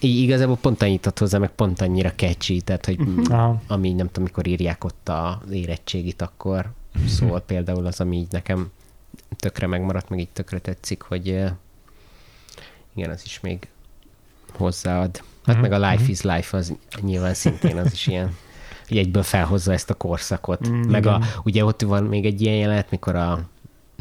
így 0.04 0.22
igazából 0.22 0.58
pont 0.58 0.82
annyit 0.82 1.06
ad 1.06 1.20
hozzá, 1.20 1.38
meg 1.38 1.50
pont 1.50 1.82
annyira 1.82 2.12
catchy, 2.16 2.62
tehát 2.62 2.86
hogy 2.86 3.00
uh-huh. 3.00 3.56
ami 3.68 3.94
nem 3.94 4.08
tudom, 4.08 4.24
mikor 4.24 4.48
írják 4.48 4.84
ott 4.84 5.10
az 5.10 5.52
érettségit, 5.52 6.22
akkor 6.22 6.72
szól 7.08 7.40
például 7.40 7.86
az, 7.86 8.00
ami 8.00 8.18
így 8.18 8.32
nekem 8.32 8.72
tökre 9.36 9.68
megmaradt, 9.68 10.10
meg 10.10 10.20
így 10.20 10.30
tökre 10.34 10.60
tetszik, 10.60 11.02
hogy 11.02 11.44
igen, 12.96 13.10
az 13.10 13.22
is 13.26 13.40
még 13.40 13.68
hozzáad. 14.54 15.24
Hát 15.46 15.58
mm 15.58 15.60
meg 15.60 15.72
a 15.72 15.90
Life 15.90 16.12
is 16.12 16.22
Life 16.22 16.58
az 16.58 16.74
nyilván 17.02 17.34
szintén 17.34 17.78
az 17.78 17.94
is 17.94 18.08
ilyen, 18.08 18.36
hogy 18.88 18.98
egyből 18.98 19.24
felhozza 19.24 19.74
ezt 19.74 19.90
a 19.90 19.94
korszakot. 19.94 20.70
Mm, 20.70 20.82
meg 20.82 21.06
a, 21.06 21.22
ugye 21.44 21.66
ott 21.66 21.82
van 21.82 22.04
még 22.04 22.26
egy 22.26 22.42
ilyen 22.42 22.56
jelenet, 22.56 22.92
mikor 22.92 23.16
a 23.16 23.50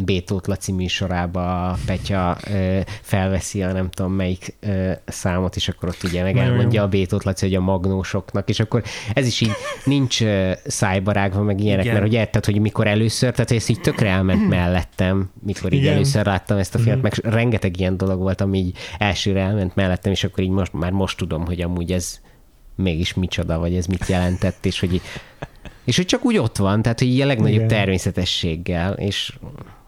Bétót 0.04 0.46
Laci 0.46 0.72
műsorába 0.72 1.76
Petya 1.86 2.36
ö, 2.50 2.80
felveszi 3.02 3.62
a 3.62 3.72
nem 3.72 3.90
tudom 3.90 4.12
melyik 4.12 4.54
ö, 4.60 4.92
számot, 5.06 5.56
és 5.56 5.68
akkor 5.68 5.88
ott 5.88 6.02
ugye 6.02 6.22
meg 6.22 6.36
elmondja 6.36 6.82
a 6.82 6.88
Bétót 6.88 7.24
Laci, 7.24 7.46
hogy 7.46 7.54
a 7.54 7.60
magnósoknak, 7.60 8.48
és 8.48 8.60
akkor 8.60 8.82
ez 9.14 9.26
is 9.26 9.40
így 9.40 9.52
nincs 9.84 10.22
ö, 10.22 10.52
szájbarágva, 10.64 11.42
meg 11.42 11.60
ilyenek, 11.60 11.84
Igen. 11.84 11.94
mert 11.96 12.06
hogy 12.06 12.16
érted, 12.16 12.44
hogy 12.44 12.60
mikor 12.60 12.86
először, 12.86 13.32
tehát 13.32 13.50
ez 13.50 13.68
így 13.68 13.80
tökre 13.80 14.08
elment 14.08 14.48
mellettem, 14.58 15.30
mikor 15.42 15.72
így 15.72 15.80
Igen. 15.80 15.94
először 15.94 16.26
láttam 16.26 16.58
ezt 16.58 16.74
a 16.74 16.78
filmet, 16.78 17.02
meg 17.02 17.32
rengeteg 17.32 17.80
ilyen 17.80 17.96
dolog 17.96 18.18
volt, 18.18 18.40
ami 18.40 18.58
így 18.58 18.76
elsőre 18.98 19.40
elment 19.40 19.74
mellettem, 19.74 20.12
és 20.12 20.24
akkor 20.24 20.44
így 20.44 20.50
most, 20.50 20.72
már 20.72 20.90
most 20.90 21.16
tudom, 21.16 21.46
hogy 21.46 21.60
amúgy 21.60 21.92
ez 21.92 22.20
mégis 22.74 23.14
micsoda, 23.14 23.58
vagy 23.58 23.74
ez 23.74 23.86
mit 23.86 24.06
jelentett, 24.06 24.66
és 24.66 24.80
hogy 24.80 25.00
és 25.84 25.96
hogy 25.96 26.06
csak 26.06 26.24
úgy 26.24 26.38
ott 26.38 26.56
van, 26.56 26.82
tehát 26.82 26.98
hogy 26.98 27.20
a 27.20 27.26
legnagyobb 27.26 27.54
Igen. 27.54 27.68
természetességgel, 27.68 28.92
és 28.92 29.32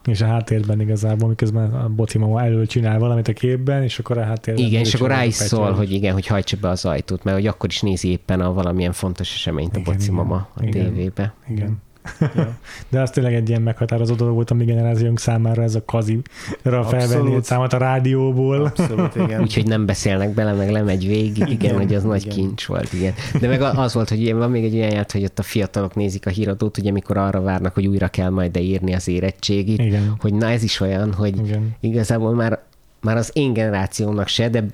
és 0.07 0.21
a 0.21 0.27
háttérben 0.27 0.81
igazából, 0.81 1.29
miközben 1.29 1.75
a 1.75 1.89
bocimama 1.89 2.43
elől 2.43 2.67
csinál 2.67 2.99
valamit 2.99 3.29
a 3.29 3.33
képben, 3.33 3.83
és 3.83 3.99
akkor 3.99 4.19
a 4.19 4.25
háttérben... 4.25 4.65
Igen, 4.65 4.81
és 4.81 4.95
akkor 4.95 5.09
rá 5.09 5.25
is 5.25 5.35
szól, 5.35 5.73
hogy 5.73 5.93
igen, 5.93 6.13
hogy 6.13 6.27
hajtsa 6.27 6.57
be 6.61 6.69
az 6.69 6.85
ajtót, 6.85 7.25
mert 7.25 7.37
hogy 7.37 7.47
akkor 7.47 7.69
is 7.69 7.81
nézi 7.81 8.09
éppen 8.09 8.41
a 8.41 8.53
valamilyen 8.53 8.93
fontos 8.93 9.35
eseményt 9.35 9.77
a 9.77 9.79
igen, 9.79 9.93
bocimama 9.93 10.49
a 10.55 10.65
igen, 10.65 10.85
tévébe. 10.85 11.35
Igen. 11.49 11.83
De 12.91 13.01
az 13.01 13.11
tényleg 13.11 13.35
egy 13.35 13.49
ilyen 13.49 13.63
meghatározó 13.63 14.15
dolog 14.15 14.35
volt 14.35 14.51
a 14.51 14.55
mi 14.55 14.65
generációnk 14.65 15.19
számára 15.19 15.63
ez 15.63 15.75
a 15.75 15.85
kazira 15.85 16.85
felvenni 16.85 17.35
egy 17.35 17.45
számot 17.45 17.73
a 17.73 17.79
rádióból. 17.79 18.65
Abszolút, 18.65 19.17
igen. 19.17 19.41
Úgyhogy 19.45 19.67
nem 19.67 19.87
beszélnek 19.87 20.35
bele, 20.35 20.53
meg 20.53 20.71
lemegy 20.71 21.07
végig, 21.07 21.37
igen, 21.37 21.51
igen 21.51 21.75
hogy 21.75 21.95
az 21.95 22.05
igen. 22.05 22.07
nagy 22.07 22.29
kincs 22.29 22.67
volt, 22.67 22.93
igen. 22.93 23.13
De 23.41 23.49
meg 23.49 23.63
az 23.63 23.95
volt, 23.95 24.09
hogy 24.09 24.35
van 24.35 24.51
még 24.51 24.65
egy 24.65 24.75
olyan 24.75 24.93
járt, 24.93 25.13
hogy 25.13 25.25
ott 25.25 25.39
a 25.39 25.43
fiatalok 25.43 25.95
nézik 25.95 26.27
a 26.27 26.31
híradót, 26.31 26.79
ugye 26.79 26.91
mikor 26.91 27.17
arra 27.17 27.41
várnak, 27.41 27.75
hogy 27.75 27.87
újra 27.87 28.09
kell 28.09 28.31
majd 28.31 28.57
írni 28.57 28.95
az 28.95 29.09
érettségit, 29.09 29.81
igen. 29.81 30.15
hogy 30.19 30.35
na 30.35 30.49
ez 30.49 30.63
is 30.63 30.81
olyan, 30.81 31.13
hogy 31.13 31.39
igen. 31.39 31.77
igazából 31.81 32.35
már 32.35 32.63
már 33.01 33.17
az 33.17 33.31
én 33.33 33.53
generációmnak 33.53 34.29
se, 34.29 34.49
de 34.49 34.65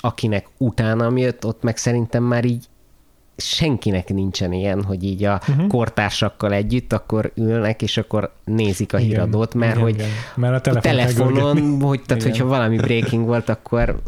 akinek 0.00 0.46
utánam 0.56 1.16
jött, 1.16 1.46
ott 1.46 1.62
meg 1.62 1.76
szerintem 1.76 2.22
már 2.22 2.44
így 2.44 2.64
senkinek 3.40 4.08
nincsen 4.08 4.52
ilyen, 4.52 4.84
hogy 4.84 5.04
így 5.04 5.24
a 5.24 5.40
uh-huh. 5.48 5.66
kortársakkal 5.66 6.52
együtt 6.52 6.92
akkor 6.92 7.32
ülnek, 7.34 7.82
és 7.82 7.96
akkor 7.96 8.32
nézik 8.44 8.92
a 8.92 8.98
igen, 8.98 9.10
híradót, 9.10 9.54
mert 9.54 9.72
igen, 9.72 9.82
hogy 9.82 9.94
igen. 9.94 10.08
Mert 10.34 10.66
a, 10.66 10.70
a 10.70 10.80
telefonon, 10.80 11.80
hogy, 11.80 12.00
tehát 12.06 12.22
hogyha 12.22 12.46
valami 12.46 12.76
breaking 12.76 13.26
volt, 13.26 13.48
akkor 13.48 14.00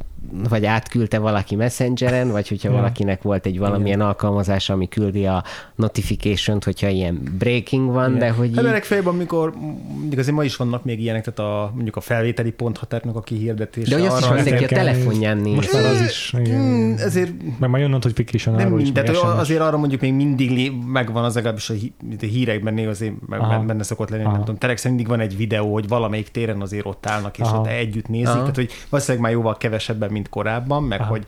vagy 0.49 0.65
átküldte 0.65 1.19
valaki 1.19 1.55
messengeren, 1.55 2.31
vagy 2.31 2.49
hogyha 2.49 2.69
ja. 2.69 2.75
valakinek 2.75 3.23
volt 3.23 3.47
egy 3.47 3.59
valamilyen 3.59 3.97
Igen. 3.97 4.09
alkalmazás, 4.09 4.71
ami 4.71 4.89
küldi 4.89 5.27
a 5.27 5.45
notification-t, 5.75 6.65
hogyha 6.65 6.89
ilyen 6.89 7.23
breaking 7.39 7.91
van, 7.91 8.09
Igen. 8.09 8.19
de 8.19 8.31
hogy... 8.31 8.51
Hát 8.55 8.65
ennek 8.65 8.85
fejben, 8.85 9.15
amikor 9.15 9.53
mondjuk 9.99 10.21
azért 10.21 10.37
ma 10.37 10.45
is 10.45 10.57
vannak 10.57 10.85
még 10.85 11.01
ilyenek, 11.01 11.25
tehát 11.25 11.53
a, 11.53 11.71
mondjuk 11.75 11.97
a 11.97 12.01
felvételi 12.01 12.51
ponthatárnak 12.51 13.17
a 13.17 13.21
kihirdetése. 13.21 13.97
De 13.97 14.01
hogy 14.01 14.07
azt 14.07 14.21
is 14.21 14.29
mindenki 14.29 14.65
a 14.65 14.69
telefonján 14.69 15.37
néz. 15.37 15.55
Most 15.55 15.73
már 15.73 15.85
az 15.85 16.01
is. 16.01 16.35
Igen. 16.39 16.61
Hmm, 16.61 16.95
ezért... 16.99 17.33
Mert 17.59 17.73
majd 17.73 17.83
jön 17.83 17.91
notification 17.91 18.55
nem 18.55 18.73
mind, 18.73 18.93
de 18.93 19.19
azért 19.21 19.61
arra 19.61 19.77
mondjuk 19.77 20.01
még 20.01 20.15
mindig 20.15 20.73
megvan 20.87 21.25
az 21.25 21.35
legalábbis 21.35 21.71
a 21.71 21.75
hírekben 22.19 22.75
néha 22.75 22.91
azért 22.91 23.15
Aha. 23.31 23.59
benne 23.65 23.83
szokott 23.83 24.11
lenni, 24.11 24.23
Aha. 24.23 24.33
nem 24.33 24.41
tudom. 24.41 24.59
Terek 24.59 24.85
mindig 24.85 25.09
van 25.09 25.21
egy 25.21 25.37
videó, 25.37 25.73
hogy 25.73 25.89
valamelyik 25.89 26.29
téren 26.29 26.61
azért 26.61 26.87
ott 26.87 27.07
állnak, 27.07 27.39
és 27.39 27.45
Aha. 27.45 27.59
ott 27.59 27.67
együtt 27.67 28.09
nézik, 28.09 28.27
Aha. 28.27 28.39
tehát 28.39 28.55
hogy 28.57 28.73
valószínűleg 28.89 29.23
már 29.23 29.33
jóval 29.33 29.57
kevesebben, 29.57 30.12
mint 30.13 30.29
korábban, 30.29 30.83
meg 30.83 31.01
Aha. 31.01 31.11
hogy 31.11 31.25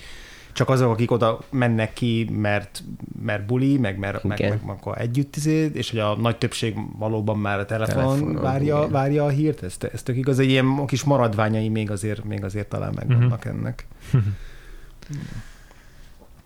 csak 0.54 0.68
azok, 0.68 0.90
akik 0.90 1.10
oda 1.10 1.38
mennek 1.50 1.92
ki, 1.92 2.28
mert, 2.32 2.82
mert 3.22 3.46
buli, 3.46 3.78
meg 3.78 3.98
mert 3.98 4.24
meg, 4.24 4.40
meg, 4.40 4.50
meg 4.50 4.76
akkor 4.76 5.00
együtt 5.00 5.36
izé, 5.36 5.70
és 5.72 5.90
hogy 5.90 5.98
a 5.98 6.16
nagy 6.16 6.36
többség 6.36 6.76
valóban 6.98 7.38
már 7.38 7.58
a 7.58 7.64
telefonon 7.64 8.34
várja, 8.34 8.88
várja 8.88 9.24
a 9.24 9.28
hírt, 9.28 9.62
ez, 9.62 9.76
ez 9.92 10.02
tök 10.02 10.16
igaz, 10.16 10.38
egy 10.38 10.48
ilyen 10.48 10.86
kis 10.86 11.04
maradványai 11.04 11.68
még 11.68 11.90
azért, 11.90 12.24
még 12.24 12.44
azért 12.44 12.68
talán 12.68 12.92
megvannak 12.94 13.38
uh-huh. 13.38 13.52
ennek. 13.52 13.86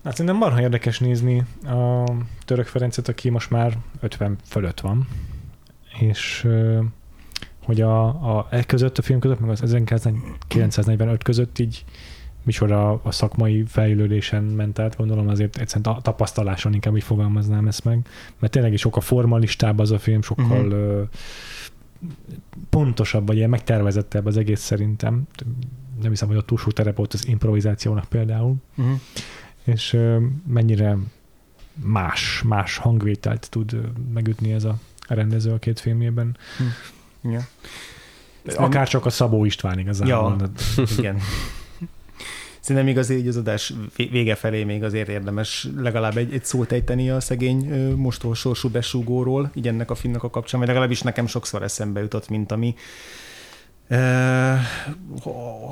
Hát 0.05 0.17
szerintem 0.17 0.41
marha 0.41 0.61
érdekes 0.61 0.99
nézni 0.99 1.45
a 1.65 2.05
Török 2.45 2.67
Ferencet, 2.67 3.09
aki 3.09 3.31
most 3.31 3.51
már 3.51 3.79
50 4.01 4.37
fölött 4.45 4.81
van, 4.81 5.09
és 6.01 6.49
hogy 7.65 7.81
a, 7.81 8.07
a 8.07 8.47
e 8.51 8.65
között, 8.65 8.99
a 8.99 9.03
film 9.03 9.19
között, 9.19 9.41
meg 9.41 9.51
az 9.51 9.63
1945 9.63 11.23
között 11.23 11.59
így 11.59 11.85
micsoda 12.43 13.01
a 13.03 13.11
szakmai 13.11 13.65
fejlődésen 13.67 14.43
ment 14.43 14.79
át, 14.79 14.97
gondolom 14.97 15.29
azért 15.29 15.57
egyszerűen 15.57 15.97
a 15.97 16.01
tapasztaláson 16.01 16.75
inkább 16.75 16.97
így 16.97 17.03
fogalmaznám 17.03 17.67
ezt 17.67 17.85
meg, 17.85 18.07
mert 18.39 18.53
tényleg 18.53 18.73
is 18.73 18.81
sokkal 18.81 19.03
formalistább 19.03 19.79
az 19.79 19.91
a 19.91 19.99
film, 19.99 20.23
sokkal 20.23 20.67
uh-huh. 20.67 21.09
pontosabb, 22.71 23.27
vagy 23.27 23.37
ilyen 23.37 23.51
megtervezettebb 23.51 24.27
az 24.27 24.37
egész 24.37 24.61
szerintem. 24.61 25.23
Nem 26.01 26.11
hiszem, 26.11 26.29
hogy 26.29 26.37
a 26.37 26.43
túlsó 26.43 26.71
terep 26.71 26.97
volt 26.97 27.15
az 27.15 27.27
improvizációnak 27.27 28.05
például. 28.05 28.55
Uh-huh. 28.77 29.01
És 29.65 29.99
mennyire 30.47 30.97
más, 31.83 32.43
más 32.47 32.77
hangvételt 32.77 33.51
tud 33.51 33.77
megütni 34.15 34.53
ez 34.53 34.65
a 34.65 34.79
rendező 35.09 35.53
a 35.53 35.59
két 35.59 35.81
filmjében. 35.81 36.37
Uh-huh. 36.53 37.33
Ja. 37.33 37.47
Akár 38.57 38.89
csak 38.89 39.07
a 39.07 39.11
Szabó 39.11 39.45
István 39.45 39.79
igazából. 39.79 40.37
Ja, 40.41 40.51
igen. 40.99 41.19
Szerintem 42.69 42.93
még 42.93 43.03
azért 43.03 43.27
az 43.27 43.37
adás 43.37 43.73
vége 43.97 44.35
felé 44.35 44.65
még 44.65 44.85
azért 44.85 45.09
érdemes 45.09 45.69
legalább 45.77 46.17
egy, 46.17 46.33
egy 46.33 46.45
szót 46.45 46.73
ejteni 46.73 47.11
a 47.11 47.21
szegény 47.21 47.93
mostól 47.97 48.35
sorsú 48.35 48.69
besúgóról, 48.69 49.51
így 49.55 49.69
ennek 49.69 49.91
a 49.91 49.95
filmnek 49.95 50.23
a 50.23 50.31
kapcsán, 50.31 50.61
vagy 50.61 50.69
legalábbis 50.69 51.03
nekem 51.03 51.27
sokszor 51.27 51.63
eszembe 51.63 52.01
jutott, 52.01 52.29
mint 52.29 52.53
ami 52.53 52.75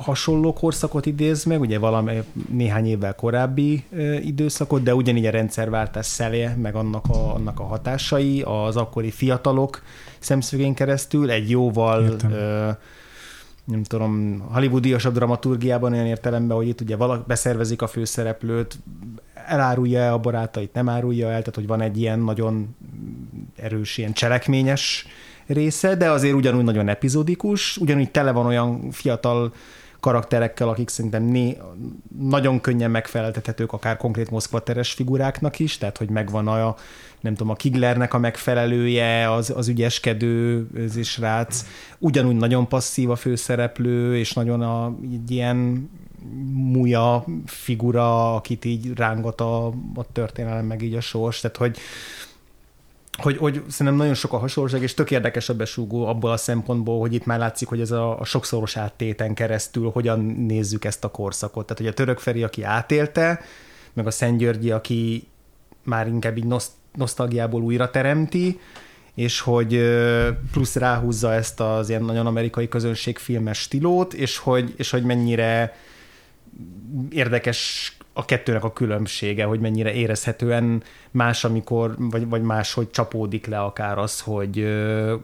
hasonló 0.01 0.53
korszakot 0.53 1.05
idéz 1.05 1.43
meg, 1.43 1.59
ugye 1.59 1.79
valami 1.79 2.23
néhány 2.49 2.87
évvel 2.87 3.15
korábbi 3.15 3.83
időszakot, 4.21 4.83
de 4.83 4.95
ugyanígy 4.95 5.25
a 5.25 5.31
rendszerváltás 5.31 6.05
szelje, 6.05 6.55
meg 6.61 6.75
annak 6.75 7.05
a, 7.09 7.33
annak 7.33 7.59
a 7.59 7.63
hatásai, 7.63 8.41
az 8.41 8.75
akkori 8.75 9.11
fiatalok 9.11 9.81
szemszögén 10.19 10.73
keresztül, 10.73 11.31
egy 11.31 11.49
jóval 11.49 12.15
e, 12.31 12.79
nem 13.67 13.83
tudom, 13.83 14.43
hollywoodiasabb 14.51 15.13
dramaturgiában 15.13 15.93
olyan 15.93 16.05
értelemben, 16.05 16.57
hogy 16.57 16.67
itt 16.67 16.81
ugye 16.81 16.95
valaki 16.95 17.23
beszervezik 17.27 17.81
a 17.81 17.87
főszereplőt, 17.87 18.79
elárulja 19.47 20.13
a 20.13 20.17
barátait, 20.17 20.73
nem 20.73 20.89
árulja 20.89 21.25
el, 21.25 21.39
tehát 21.39 21.55
hogy 21.55 21.67
van 21.67 21.81
egy 21.81 21.97
ilyen 21.97 22.19
nagyon 22.19 22.75
erős, 23.55 23.97
ilyen 23.97 24.13
cselekményes 24.13 25.05
része, 25.47 25.95
de 25.95 26.11
azért 26.11 26.33
ugyanúgy 26.33 26.63
nagyon 26.63 26.89
epizódikus, 26.89 27.77
ugyanúgy 27.77 28.11
tele 28.11 28.31
van 28.31 28.45
olyan 28.45 28.91
fiatal 28.91 29.53
karakterekkel, 30.07 30.69
akik 30.69 30.89
szerintem 30.89 31.23
né, 31.23 31.57
nagyon 32.19 32.61
könnyen 32.61 32.91
megfeleltethetők 32.91 33.73
akár 33.73 33.97
konkrét 33.97 34.29
Moszkva 34.29 34.59
teres 34.59 34.93
figuráknak 34.93 35.59
is, 35.59 35.77
tehát 35.77 35.97
hogy 35.97 36.09
megvan 36.09 36.47
a, 36.47 36.75
nem 37.19 37.35
tudom, 37.35 37.51
a 37.51 37.55
Kiglernek 37.55 38.13
a 38.13 38.17
megfelelője, 38.17 39.31
az, 39.31 39.53
az 39.55 39.67
ügyeskedő 39.67 40.67
az 40.85 41.05
srác, 41.05 41.65
ugyanúgy 41.97 42.35
nagyon 42.35 42.67
passzív 42.67 43.09
a 43.09 43.15
főszereplő, 43.15 44.17
és 44.17 44.33
nagyon 44.33 44.61
a, 44.61 44.95
egy 45.11 45.31
ilyen 45.31 45.89
múja 46.53 47.25
figura, 47.45 48.35
akit 48.35 48.65
így 48.65 48.91
rángat 48.95 49.41
a, 49.41 49.67
a 49.95 50.11
történelem, 50.11 50.65
meg 50.65 50.81
így 50.81 50.95
a 50.95 51.01
sors, 51.01 51.39
tehát 51.39 51.57
hogy 51.57 51.77
hogy, 53.17 53.37
hogy 53.37 53.63
szerintem 53.67 53.95
nagyon 53.95 54.13
sok 54.13 54.33
a 54.33 54.37
hasonlóság, 54.37 54.81
és 54.81 54.93
tök 54.93 55.11
érdekes 55.11 55.49
a 55.49 55.55
besúgó 55.55 56.05
abból 56.05 56.31
a 56.31 56.37
szempontból, 56.37 56.99
hogy 56.99 57.13
itt 57.13 57.25
már 57.25 57.39
látszik, 57.39 57.67
hogy 57.67 57.81
ez 57.81 57.91
a, 57.91 58.19
a 58.19 58.25
sokszoros 58.25 58.77
áttéten 58.77 59.33
keresztül 59.33 59.89
hogyan 59.89 60.19
nézzük 60.19 60.85
ezt 60.85 61.03
a 61.03 61.11
korszakot. 61.11 61.65
Tehát, 61.65 61.81
hogy 61.81 61.91
a 61.91 61.93
török 61.93 62.19
Feri, 62.19 62.43
aki 62.43 62.63
átélte, 62.63 63.41
meg 63.93 64.07
a 64.07 64.11
Szent 64.11 64.37
Györgyi, 64.37 64.71
aki 64.71 65.27
már 65.83 66.07
inkább 66.07 66.37
így 66.37 66.45
noszt, 66.45 66.71
nosztalgiából 66.93 67.61
újra 67.61 67.89
teremti, 67.89 68.59
és 69.13 69.39
hogy 69.39 69.81
plusz 70.51 70.75
ráhúzza 70.75 71.33
ezt 71.33 71.59
az 71.59 71.89
ilyen 71.89 72.03
nagyon 72.03 72.25
amerikai 72.25 72.67
közönségfilmes 72.67 73.57
stílót, 73.57 74.13
és 74.13 74.37
hogy, 74.37 74.73
és 74.77 74.89
hogy 74.89 75.03
mennyire 75.03 75.75
érdekes 77.09 77.91
a 78.17 78.25
kettőnek 78.25 78.63
a 78.63 78.73
különbsége, 78.73 79.43
hogy 79.43 79.59
mennyire 79.59 79.93
érezhetően 79.93 80.83
más, 81.11 81.43
amikor, 81.43 81.95
vagy, 81.97 82.27
vagy 82.29 82.41
más, 82.41 82.73
hogy 82.73 82.89
csapódik 82.89 83.45
le 83.45 83.59
akár 83.59 83.97
az, 83.97 84.21
hogy, 84.21 84.67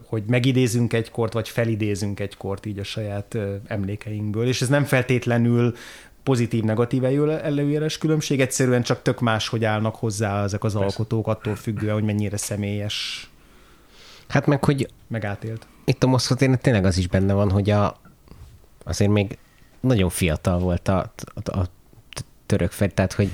hogy 0.05 0.23
megidézünk 0.27 0.93
egy 0.93 1.11
kort, 1.11 1.33
vagy 1.33 1.49
felidézünk 1.49 2.19
egy 2.19 2.37
kort 2.37 2.65
így 2.65 2.79
a 2.79 2.83
saját 2.83 3.37
emlékeinkből, 3.67 4.47
és 4.47 4.61
ez 4.61 4.67
nem 4.67 4.83
feltétlenül 4.83 5.75
pozitív-negatív 6.23 7.03
előéles 7.03 7.97
különbség, 7.97 8.41
egyszerűen 8.41 8.83
csak 8.83 9.01
tök 9.01 9.19
más, 9.19 9.47
hogy 9.47 9.65
állnak 9.65 9.95
hozzá 9.95 10.43
ezek 10.43 10.63
az 10.63 10.75
alkotók, 10.75 11.27
attól 11.27 11.55
függően, 11.55 11.93
hogy 11.93 12.03
mennyire 12.03 12.37
személyes, 12.37 13.27
Hát 14.27 14.45
meg, 14.45 14.63
hogy 14.63 14.87
meg 15.07 15.25
átélt. 15.25 15.67
itt 15.85 16.03
a 16.03 16.07
Moszkva 16.07 16.35
téren 16.35 16.59
tényleg 16.59 16.85
az 16.85 16.97
is 16.97 17.07
benne 17.07 17.33
van, 17.33 17.51
hogy 17.51 17.69
a, 17.69 17.99
azért 18.83 19.11
még 19.11 19.37
nagyon 19.79 20.09
fiatal 20.09 20.59
volt 20.59 20.87
a, 20.87 21.13
a, 21.43 21.57
a 21.59 21.65
török 22.53 22.71
fel, 22.71 22.89
tehát 22.89 23.13
hogy 23.13 23.29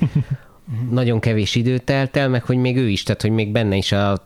nagyon 0.99 1.19
kevés 1.19 1.55
idő 1.55 1.77
telt 1.77 2.17
el, 2.17 2.29
meg 2.29 2.43
hogy 2.43 2.57
még 2.57 2.77
ő 2.77 2.89
is, 2.89 3.03
tehát 3.03 3.21
hogy 3.21 3.31
még 3.31 3.51
benne 3.51 3.75
is 3.75 3.91
a, 3.91 4.21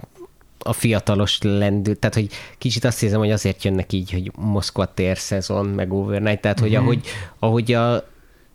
a 0.60 0.74
fiatalos 0.74 1.38
lendül, 1.42 2.00
tehát 2.00 2.16
hogy 2.16 2.28
kicsit 2.58 2.84
azt 2.84 3.00
hiszem, 3.00 3.20
hogy 3.20 3.32
azért 3.32 3.64
jönnek 3.64 3.94
így, 3.94 4.12
hogy 4.12 4.32
Moszkva 4.36 4.94
tér 4.94 5.18
szezon, 5.18 5.66
meg 5.66 5.94
overnight, 5.94 6.42
tehát 6.42 6.60
hogy 6.60 6.76
ahogy, 6.76 7.02
ahogy 7.40 7.74
a, 7.74 8.08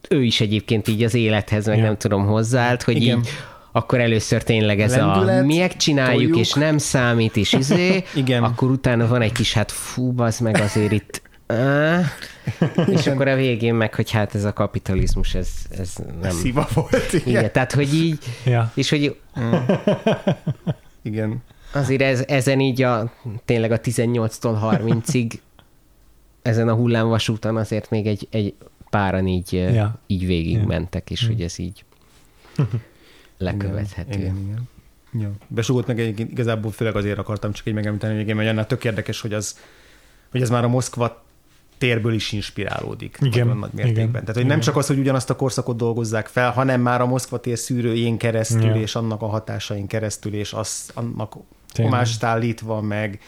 ő 0.09 0.25
is 0.25 0.41
egyébként 0.41 0.89
így 0.89 1.03
az 1.03 1.15
élethez, 1.15 1.67
meg 1.67 1.79
Ja. 1.79 1.85
nem 1.85 1.97
tudom, 1.97 2.27
hozzáállt, 2.27 2.83
hogy 2.83 3.03
Igen. 3.03 3.19
így 3.19 3.29
akkor 3.73 4.01
először 4.01 4.43
tényleg 4.43 4.81
ez 4.81 4.97
Lendület, 4.97 5.43
a 5.43 5.45
miek 5.45 5.77
csináljuk, 5.77 6.17
toljuk. 6.17 6.37
és 6.37 6.53
nem 6.53 6.79
számít, 6.79 7.37
és 7.37 7.53
izé, 7.53 8.05
Igen. 8.15 8.43
akkor 8.43 8.71
utána 8.71 9.07
van 9.07 9.23
egy 9.23 9.33
kis, 9.33 9.53
hát 9.53 9.73
fú, 9.73 10.15
az 10.17 10.39
meg 10.39 10.57
azért 10.61 10.93
itt 10.93 11.23
és 12.87 13.07
akkor 13.07 13.29
a 13.29 13.35
végén 13.37 13.75
meg, 13.75 13.95
hogy 13.95 14.11
hát 14.11 14.35
ez 14.35 14.45
a 14.45 14.53
kapitalizmus, 14.53 15.35
ez, 15.35 15.49
ez 15.71 15.95
nem... 16.21 16.31
Szíva 16.31 16.69
volt, 16.75 17.13
igen. 17.13 17.29
Igen, 17.29 17.53
tehát, 17.53 17.73
hogy 17.73 17.95
így, 17.95 18.19
Ja. 18.45 18.73
és 18.75 18.91
hogy 18.91 19.17
igen. 21.03 21.43
azért 21.73 22.03
ez, 22.03 22.25
ezen 22.27 22.61
így 22.61 22.83
a, 22.83 23.13
tényleg 23.45 23.73
a 23.73 23.81
18-tól 23.81 24.59
30-ig 24.63 25.33
ezen 26.43 26.69
a 26.69 26.75
hullámvasúton 26.75 27.57
azért 27.57 27.91
még 27.91 28.07
egy, 28.07 28.29
egy 28.31 28.55
páran 28.91 29.27
így, 29.27 29.53
Ja. 29.53 29.69
ja. 29.69 29.99
így 30.07 30.27
végig 30.27 30.57
Ja. 30.57 30.67
mentek, 30.67 31.11
és 31.11 31.27
hogy 31.27 31.43
ez 31.43 31.59
így 31.59 31.85
lekövethető. 33.39 34.19
Igen, 34.19 34.37
igen. 34.37 34.69
Ja. 35.13 35.31
Besugott 35.47 35.87
meg 35.87 36.01
egyébként 36.01 36.31
igazából 36.31 36.71
főleg 36.71 36.97
azért 36.97 37.19
akartam 37.19 37.53
csak 37.53 37.67
így 37.67 37.75
megemlíteni, 37.75 38.13
hogy 38.13 38.23
igen, 38.23 38.37
mert 38.37 38.49
annál 38.49 38.67
tök 38.67 38.85
érdekes, 38.85 39.21
hogy, 39.21 39.33
az, 39.33 39.59
hogy 40.31 40.43
ez 40.43 40.51
már 40.51 40.65
a 40.65 40.69
Moszkva 40.69 41.27
térből 41.79 42.13
is 42.13 42.33
inspirálódik. 42.33 43.17
Igen, 43.21 43.47
Nagyon 43.47 43.61
nagy 43.61 43.73
mértékben. 43.73 44.03
igen, 44.09 44.13
Tehát, 44.13 44.27
hogy 44.35 44.37
nem 44.37 44.47
igen. 44.47 44.61
csak 44.61 44.77
az, 44.77 44.87
hogy 44.87 44.99
ugyanazt 44.99 45.31
a 45.31 45.37
korszakot 45.37 45.77
dolgozzák 45.77 46.27
fel, 46.27 46.51
hanem 46.51 46.81
már 46.81 47.01
a 47.01 47.07
Moszkva 47.07 47.41
tér 47.41 47.59
szűrőjén 47.59 48.17
keresztül, 48.19 48.65
Ja. 48.65 48.75
és 48.75 48.95
annak 48.95 49.23
a 49.23 49.27
hatásain 49.27 49.87
keresztül, 49.87 50.35
és 50.35 50.53
az, 50.53 50.91
annak 50.95 51.35
homást 51.75 52.23
állítva, 52.23 52.81
meg 52.81 53.21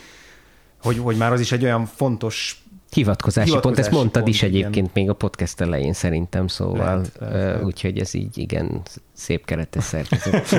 hogy, 0.82 0.98
hogy 0.98 1.16
már 1.16 1.32
az 1.32 1.40
is 1.40 1.52
egy 1.52 1.62
olyan 1.64 1.86
fontos 1.86 2.64
Hivatkozási, 2.90 3.50
pont, 3.50 3.64
ezt 3.64 3.64
Hivatkozási 3.64 3.94
mondtad 3.96 4.22
pont, 4.22 4.34
is 4.34 4.42
igen. 4.42 4.54
egyébként 4.54 4.94
még 4.94 5.08
a 5.08 5.14
podcast 5.14 5.60
elején 5.60 5.92
szerintem, 5.92 6.46
szóval 6.46 6.76
Lehet, 6.96 7.16
lehet, 7.20 7.34
lehet. 7.34 7.62
úgyhogy 7.62 7.98
ez 7.98 8.14
így 8.14 8.38
igen 8.38 8.82
szép 9.12 9.44
keretes 9.44 9.84
szerkezet. 9.84 10.54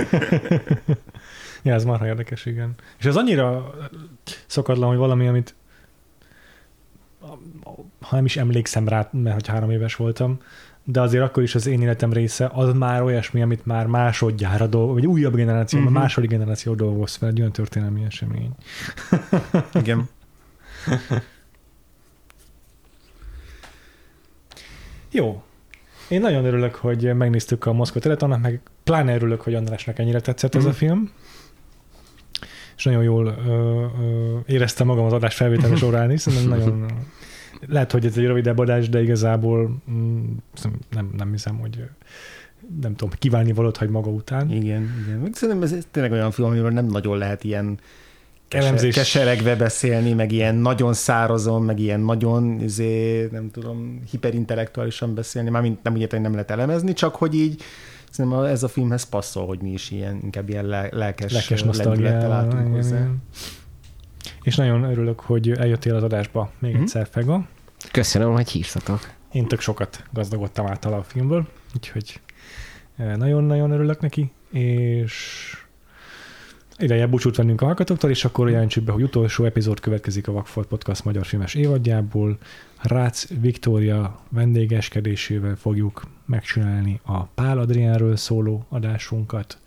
Ja, 1.63 1.73
ez 1.73 1.83
már 1.83 2.01
érdekes, 2.01 2.45
igen. 2.45 2.75
És 2.99 3.05
ez 3.05 3.15
annyira 3.15 3.73
szokatlan, 4.47 4.89
hogy 4.89 4.97
valami, 4.97 5.27
amit 5.27 5.55
ha 8.01 8.15
nem 8.15 8.25
is 8.25 8.37
emlékszem 8.37 8.87
rá, 8.87 9.09
mert 9.11 9.35
hogy 9.35 9.47
három 9.47 9.71
éves 9.71 9.95
voltam, 9.95 10.39
de 10.83 11.01
azért 11.01 11.23
akkor 11.23 11.43
is 11.43 11.55
az 11.55 11.65
én 11.67 11.81
életem 11.81 12.13
része, 12.13 12.49
az 12.53 12.73
már 12.73 13.01
olyasmi, 13.01 13.41
amit 13.41 13.65
már 13.65 13.85
másodjára 13.87 14.67
dolgoz, 14.67 14.93
vagy 14.93 15.07
újabb 15.07 15.35
generáció, 15.35 15.79
uh-huh. 15.79 15.93
Mhm. 15.93 16.01
második 16.03 16.29
generáció 16.29 16.73
dolgoz 16.73 17.15
fel, 17.15 17.29
egy 17.29 17.39
olyan 17.39 17.51
történelmi 17.51 18.03
esemény. 18.03 18.51
Igen. 19.81 20.09
Jó. 25.11 25.43
Én 26.09 26.21
nagyon 26.21 26.45
örülök, 26.45 26.75
hogy 26.75 27.15
megnéztük 27.15 27.65
a 27.65 27.73
Moszkva 27.73 27.99
teret, 27.99 28.21
annak 28.23 28.41
meg 28.41 28.61
pláne 28.83 29.15
örülök, 29.15 29.41
hogy 29.41 29.53
Andrásnak 29.55 29.99
ennyire 29.99 30.19
tetszett 30.21 30.55
ez 30.55 30.63
a 30.65 30.67
Mhm. 30.67 30.77
film. 30.77 31.11
És 32.77 32.83
nagyon 32.83 33.03
jól 33.03 33.25
ö, 33.47 33.51
ö, 34.01 34.37
éreztem 34.45 34.87
magam 34.87 35.05
az 35.05 35.13
adás 35.13 35.35
felvétele 35.35 35.75
során 35.85 36.11
is. 36.11 36.21
Szerintem 36.21 36.49
nagyon, 36.59 36.85
lehet, 37.67 37.91
hogy 37.91 38.05
ez 38.05 38.17
egy 38.17 38.25
rövidebb 38.25 38.57
adás, 38.57 38.89
de 38.89 39.01
igazából 39.01 39.81
mm, 39.91 40.23
nem, 40.89 41.09
nem 41.17 41.31
hiszem, 41.31 41.57
hogy 41.59 41.83
nem 42.81 42.95
tudom, 42.95 43.13
kívánni 43.19 43.53
valót 43.53 43.77
hagy 43.77 43.89
maga 43.89 44.09
után. 44.09 44.51
Igen, 44.51 44.89
igen. 45.05 45.29
Szerintem 45.33 45.63
ez, 45.63 45.87
tényleg 45.91 46.11
olyan 46.11 46.31
film, 46.31 46.47
amiről 46.47 46.71
nem 46.71 46.85
nagyon 46.85 47.17
lehet 47.17 47.43
ilyen 47.43 47.79
Elemzés. 48.49 48.95
keseregve 48.95 49.55
beszélni, 49.55 50.13
meg 50.13 50.31
ilyen 50.31 50.55
nagyon 50.55 50.93
szárazon, 50.93 51.63
meg 51.63 51.79
ilyen 51.79 51.99
nagyon, 51.99 52.59
izé, 52.61 53.27
nem 53.31 53.51
tudom, 53.51 54.01
hiperintellektuálisan 54.11 55.13
beszélni, 55.15 55.49
mármint 55.49 55.83
nem 55.83 55.93
úgy 55.93 56.01
értem, 56.01 56.21
nem 56.21 56.31
lehet 56.31 56.51
elemezni, 56.51 56.93
csak 56.93 57.15
hogy 57.15 57.35
így 57.35 57.63
szerintem 58.09 58.43
ez 58.43 58.63
a 58.63 58.67
filmhez 58.67 59.03
passzol, 59.03 59.45
hogy 59.45 59.61
mi 59.61 59.71
is 59.71 59.91
ilyen, 59.91 60.19
inkább 60.23 60.49
ilyen 60.49 60.65
le, 60.65 60.89
lelkes, 60.91 61.31
Lekes 61.31 61.63
lendülettel 61.63 62.31
álltunk 62.31 62.75
hozzá. 62.75 62.95
igen. 62.95 63.21
És 64.43 64.55
nagyon 64.55 64.83
örülök, 64.83 65.19
hogy 65.19 65.49
eljöttél 65.51 65.95
az 65.95 66.03
adásba 66.03 66.51
még 66.59 66.71
Mhm. 66.73 66.81
egyszer, 66.81 67.07
Fega. 67.11 67.47
Köszönöm, 67.91 68.31
hogy 68.33 68.49
hívtatok. 68.49 69.09
Én 69.31 69.47
tök 69.47 69.59
sokat 69.59 70.03
gazdagodtam 70.13 70.67
által 70.67 70.93
a 70.93 71.03
filmből, 71.03 71.47
úgyhogy 71.75 72.19
eh, 72.95 73.15
nagyon-nagyon 73.15 73.71
örülök 73.71 73.99
neki, 74.01 74.31
és 74.51 75.13
ideje 76.77 77.07
búcsút 77.07 77.35
vennünk 77.35 77.61
a 77.61 77.65
hallgatóktól, 77.65 78.09
és 78.09 78.25
akkor 78.25 78.49
jelentsük 78.49 78.83
be, 78.83 78.91
hogy 78.91 79.03
utolsó 79.03 79.43
epizód 79.45 79.79
következik 79.79 80.27
a 80.27 80.31
Vakfolt 80.31 80.67
Podcast 80.67 81.03
magyar 81.03 81.25
filmes 81.25 81.53
évadjából. 81.53 82.37
Rácz 82.81 83.27
Viktória 83.39 84.19
vendégeskedésével 84.29 85.55
fogjuk 85.55 86.01
megcsinálni 86.25 86.99
a 87.03 87.23
Pál 87.23 87.57
Adriánről 87.57 88.15
szóló 88.15 88.65
adásunkat. 88.69 89.57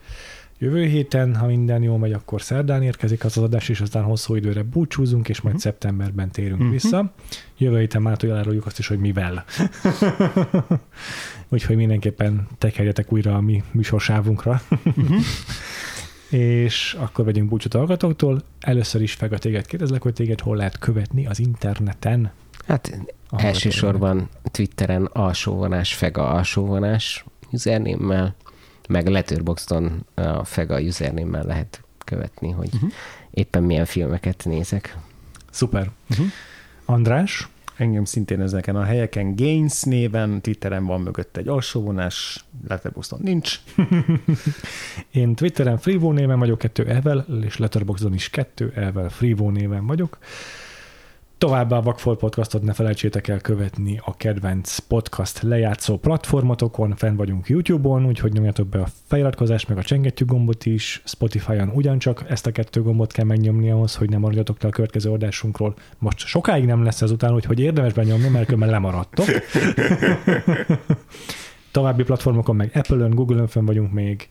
Jövő 0.59 0.85
héten, 0.87 1.37
ha 1.37 1.47
minden 1.47 1.83
jól 1.83 1.99
megy, 1.99 2.13
akkor 2.13 2.43
szerdán 2.43 2.83
érkezik 2.83 3.25
az 3.25 3.37
az 3.37 3.43
adás, 3.43 3.69
és 3.69 3.81
aztán 3.81 4.03
hosszú 4.03 4.35
időre 4.35 4.63
búcsúzunk, 4.63 5.29
és 5.29 5.41
majd 5.41 5.55
Mhm. 5.55 5.65
szeptemberben 5.65 6.31
térünk 6.31 6.61
Mhm. 6.61 6.71
vissza. 6.71 7.13
Jövő 7.59 7.79
héten 7.79 8.03
már 8.03 8.17
eláruljuk 8.25 8.67
azt 8.67 8.79
is, 8.79 8.87
hogy 8.87 8.99
mivel. 8.99 9.45
Úgyhogy 11.49 11.77
mindenképpen 11.77 12.49
tekerjetek 12.59 13.13
újra 13.13 13.35
a 13.35 13.41
mi 13.41 13.63
műsorsávunkra. 13.73 14.61
és 16.31 16.97
akkor 16.99 17.25
vegyünk 17.25 17.49
búcsút 17.49 17.75
a 17.75 17.79
hallgatóktól. 17.79 18.43
Először 18.61 19.03
is 19.03 19.13
Fega 19.13 19.39
téged 19.39 19.67
kérdezlek, 19.67 20.03
hogy 20.03 20.13
téged 20.13 20.41
hol 20.41 20.57
lehet 20.57 20.79
követni 20.79 21.27
az 21.27 21.39
interneten. 21.39 22.33
Hát 22.67 22.99
A 23.29 23.43
elsősorban 23.43 24.29
Twitteren 24.51 25.05
alsóvonás, 25.05 25.95
Fega 25.95 26.29
alsóvonás 26.29 27.25
usernémmel, 27.51 28.35
meg 28.89 29.07
Letterboxdon 29.09 30.07
a 30.15 30.45
Fega 30.45 30.81
usernémmel 30.81 31.45
lehet 31.45 31.83
követni, 32.05 32.51
hogy 32.51 32.71
Mhm. 32.73 32.87
éppen 33.31 33.63
milyen 33.63 33.85
filmeket 33.85 34.43
nézek. 34.45 34.97
Szuper. 35.51 35.91
Uh-huh. 36.11 36.27
András, 36.85 37.49
Engem 37.77 38.05
szintén 38.05 38.41
ezeken 38.41 38.77
a 38.77 38.83
helyeken 38.85 39.35
Gains 39.37 39.83
néven, 39.83 40.41
Twitteren 40.41 40.87
van 40.87 41.01
mögött 41.01 41.37
egy 41.37 41.49
alsóvonás, 41.49 42.45
Letterboxdon 42.69 43.21
nincs. 43.23 43.61
én 45.11 45.35
Twitteren 45.35 45.79
Freevo 45.79 46.13
néven 46.13 46.39
vagyok, 46.39 46.59
kettő 46.59 46.87
elvel, 46.87 47.27
és 47.45 47.57
Letterboxdon 47.57 48.15
is 48.15 48.31
kettő 48.31 48.73
elvel 48.75 49.09
Freevo 49.09 49.51
néven 49.51 49.87
vagyok. 49.87 50.19
Továbbá 51.45 51.77
a 51.77 51.83
Vakfolt 51.83 52.19
Podcastot 52.19 52.63
ne 52.63 52.73
felejtsétek 52.73 53.29
el 53.29 53.41
követni 53.41 54.01
a 54.05 54.17
kedvenc 54.17 54.79
podcast 54.79 55.43
lejátszó 55.43 55.97
platformotokon, 55.97 56.97
fenn 56.97 57.17
vagyunk 57.17 57.49
YouTube-on, 57.49 58.07
úgyhogy 58.07 58.33
nyomjatok 58.33 58.69
be 58.69 58.81
a 58.81 58.87
feliratkozást, 59.07 59.69
meg 59.69 59.79
a 59.79 59.83
csengettyű 59.83 60.25
gombot 60.25 60.67
is, 60.67 61.03
Spotify-on 61.05 61.69
ugyancsak 61.69 62.25
ezt 62.29 62.47
a 62.47 62.53
kettő 62.53 62.83
gombot 62.83 63.13
kell 63.13 63.25
megnyomni 63.25 63.71
ahhoz, 63.71 63.95
hogy 63.95 64.09
ne 64.09 64.19
maradjatok 64.19 64.63
le 64.63 64.69
a 64.69 64.73
következő 64.73 65.11
adásunkról. 65.11 65.75
Most 65.99 66.19
sokáig 66.19 66.65
nem 66.65 66.85
lesz 66.85 67.03
ezután, 67.03 67.35
úgyhogy 67.35 67.61
érdemes 67.61 67.93
benyomni, 67.93 68.29
mert 68.29 68.45
különben 68.45 68.71
lemaradtok. 68.71 69.27
További 71.73 72.03
platformokon 72.03 72.57
meg 72.57 72.71
Apple-ön, 72.75 73.15
Google-ön 73.15 73.47
fenn 73.47 73.65
vagyunk 73.65 73.93
még, 73.93 74.29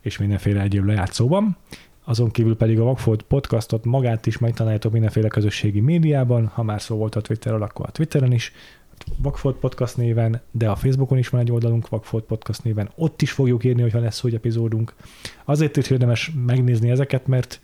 és 0.00 0.18
mindenféle 0.18 0.60
egyéb 0.60 0.84
lejátszóban. 0.84 1.56
Azon 2.04 2.30
kívül 2.30 2.56
pedig 2.56 2.80
a 2.80 2.84
Vagfolt 2.84 3.22
podcastot 3.22 3.84
magát 3.84 4.26
is 4.26 4.38
megtaláljátok 4.38 4.92
mindenféle 4.92 5.28
közösségi 5.28 5.80
médiában, 5.80 6.46
ha 6.46 6.62
már 6.62 6.80
szó 6.82 6.96
volt 6.96 7.14
a 7.14 7.20
Twitterről, 7.20 7.62
akkor 7.62 7.86
a 7.88 7.92
Twitteren 7.92 8.32
is, 8.32 8.52
Vagfolt 9.16 9.56
Podcast 9.56 9.96
néven, 9.96 10.40
de 10.50 10.68
a 10.68 10.76
Facebookon 10.76 11.18
is 11.18 11.28
van 11.28 11.40
egy 11.40 11.52
oldalunk, 11.52 11.88
Vagfolt 11.88 12.24
Podcast 12.24 12.64
néven. 12.64 12.90
Ott 12.94 13.22
is 13.22 13.32
fogjuk 13.32 13.64
írni, 13.64 13.82
hogyha 13.82 13.98
lesz 13.98 14.24
úgy 14.24 14.34
epizódunk. 14.34 14.94
Azért 15.44 15.76
is 15.76 15.90
érdemes 15.90 16.32
megnézni 16.46 16.90
ezeket, 16.90 17.26
mert 17.26 17.60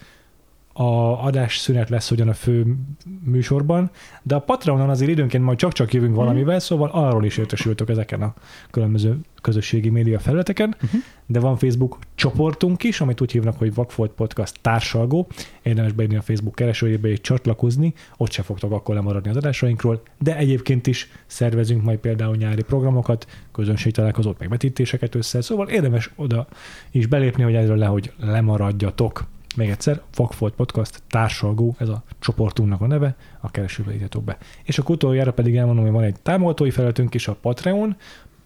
a 0.78 1.24
adás 1.24 1.58
szünet 1.58 1.88
lesz 1.88 2.10
ugyan 2.10 2.28
a 2.28 2.34
fő 2.34 2.76
műsorban, 3.24 3.90
de 4.22 4.34
a 4.34 4.38
Patreonon 4.40 4.90
azért 4.90 5.10
időnként 5.10 5.44
majd 5.44 5.58
csak-csak 5.58 5.92
jövünk 5.92 6.12
Mhm. 6.12 6.20
valamivel, 6.20 6.58
szóval 6.58 6.90
arról 6.92 7.24
is 7.24 7.36
értesültök 7.36 7.88
ezeken 7.88 8.22
a 8.22 8.34
különböző 8.70 9.18
közösségi 9.40 9.88
média 9.88 10.18
felületeken, 10.18 10.74
uh-huh. 10.82 11.00
de 11.26 11.40
van 11.40 11.56
Facebook 11.56 11.98
csoportunk 12.14 12.82
is, 12.82 13.00
amit 13.00 13.20
úgy 13.20 13.32
hívnak, 13.32 13.58
hogy 13.58 13.74
Vakfolt 13.74 14.10
Podcast 14.10 14.54
társalgó. 14.60 15.26
Érdemes 15.62 15.92
beírni 15.92 16.16
a 16.16 16.22
Facebook 16.22 16.54
keresőjébe 16.54 17.08
és 17.08 17.20
csatlakozni, 17.20 17.94
ott 18.16 18.30
se 18.30 18.42
fogtok 18.42 18.72
akkor 18.72 18.94
lemaradni 18.94 19.30
az 19.30 19.36
adásainkról, 19.36 20.02
de 20.18 20.36
egyébként 20.36 20.86
is 20.86 21.08
szervezünk 21.26 21.82
majd 21.82 21.98
például 21.98 22.36
nyári 22.36 22.62
programokat, 22.62 23.26
közönségtalálkozót, 23.52 24.38
meg 24.38 24.48
vetítéseket 24.48 25.14
össze, 25.14 25.40
szóval 25.40 25.68
érdemes 25.68 26.10
oda 26.16 26.46
is 26.90 27.06
belépni, 27.06 27.42
hogy 27.42 27.54
erről 27.54 27.76
lehogy 27.76 28.12
lemaradjatok. 28.20 29.26
Még 29.56 29.70
egyszer, 29.70 30.00
Vakfolt 30.14 30.54
Podcast 30.54 31.02
társalgó, 31.08 31.74
ez 31.78 31.88
a 31.88 32.02
csoportunknak 32.18 32.80
a 32.80 32.86
neve, 32.86 33.16
a 33.40 33.50
keresőbe 33.50 33.94
írjatok 33.94 34.24
be. 34.24 34.38
És 34.62 34.78
a 34.78 34.82
utoljára 34.86 35.32
pedig 35.32 35.56
elmondom, 35.56 35.84
hogy 35.84 35.92
van 35.92 36.02
egy 36.02 36.20
támogatói 36.22 36.70
felületünk 36.70 37.14
is, 37.14 37.28
a 37.28 37.34
Patreon, 37.34 37.96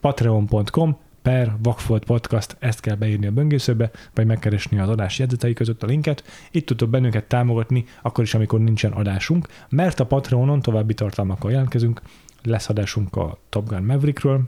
patreon.com 0.01 0.97
per 1.23 1.57
Vakfolt 1.63 2.05
Podcast, 2.05 2.57
ezt 2.59 2.81
kell 2.81 2.95
beírni 2.95 3.27
a 3.27 3.33
böngészőbe, 3.33 3.91
vagy 4.15 4.27
megkeresni 4.27 4.79
az 4.79 4.89
adás 4.89 5.19
jegyzetei 5.19 5.53
között 5.53 5.83
a 5.83 5.87
linket. 5.87 6.25
Itt 6.51 6.67
tudtok 6.67 6.89
bennünket 6.89 7.25
támogatni, 7.25 7.85
akkor 8.03 8.25
is, 8.25 8.35
amikor 8.35 8.61
nincsen 8.61 8.93
adásunk, 8.93 9.49
mert 9.69 10.01
a 10.01 10.07
Patreonon 10.07 10.63
további 10.63 10.95
tartalmakkal 10.95 11.51
jelentkezünk. 11.51 12.01
Lesz 12.43 12.69
adásunk 12.69 13.17
a 13.17 13.39
Top 13.49 13.69
Gun 13.69 13.83
Maverickről, 13.83 14.43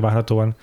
várhatóan 0.00 0.54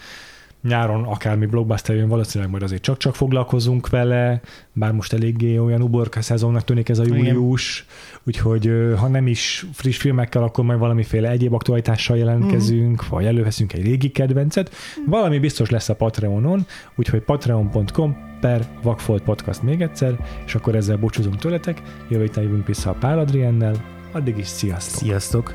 nyáron 0.67 1.03
akármi 1.03 1.45
blockbuster 1.45 1.95
jön, 1.95 2.07
valószínűleg 2.07 2.51
majd 2.51 2.63
azért 2.63 2.81
csak-csak 2.81 3.15
foglalkozunk 3.15 3.89
vele, 3.89 4.41
bár 4.73 4.91
most 4.91 5.13
eléggé 5.13 5.57
olyan 5.57 5.81
uborka 5.81 6.21
szezonnak 6.21 6.63
tűnik 6.63 6.89
ez 6.89 6.99
a 6.99 7.03
Igen. 7.03 7.17
július, 7.17 7.85
úgyhogy 8.23 8.67
ö, 8.67 8.95
ha 8.95 9.07
nem 9.07 9.27
is 9.27 9.65
friss 9.73 9.97
filmekkel, 9.97 10.43
akkor 10.43 10.63
majd 10.63 10.79
valamiféle 10.79 11.29
egyéb 11.29 11.53
aktualitással 11.53 12.17
jelentkezünk, 12.17 13.01
Mhm. 13.01 13.15
vagy 13.15 13.25
előveszünk 13.25 13.73
egy 13.73 13.83
régi 13.83 14.09
kedvencet. 14.09 14.71
Valami 15.05 15.39
biztos 15.39 15.69
lesz 15.69 15.89
a 15.89 15.95
Patreonon, 15.95 16.65
úgyhogy 16.95 17.21
patreon.com 17.21 18.17
per 18.41 18.61
Vakfolt 18.83 19.23
Podcast 19.23 19.61
még 19.61 19.81
egyszer, 19.81 20.15
és 20.45 20.55
akkor 20.55 20.75
ezzel 20.75 20.97
búcsúzunk 20.97 21.35
tőletek, 21.35 21.81
jövő 22.09 22.23
héten 22.23 22.43
jövünk 22.43 22.67
vissza 22.67 22.89
a 22.89 22.93
Pál 22.93 23.19
Adriennel, 23.19 23.75
addig 24.11 24.37
is 24.37 24.47
sziasztok! 24.47 24.99
Sziasztok! 24.99 25.53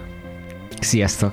Sziasztok! 0.80 1.32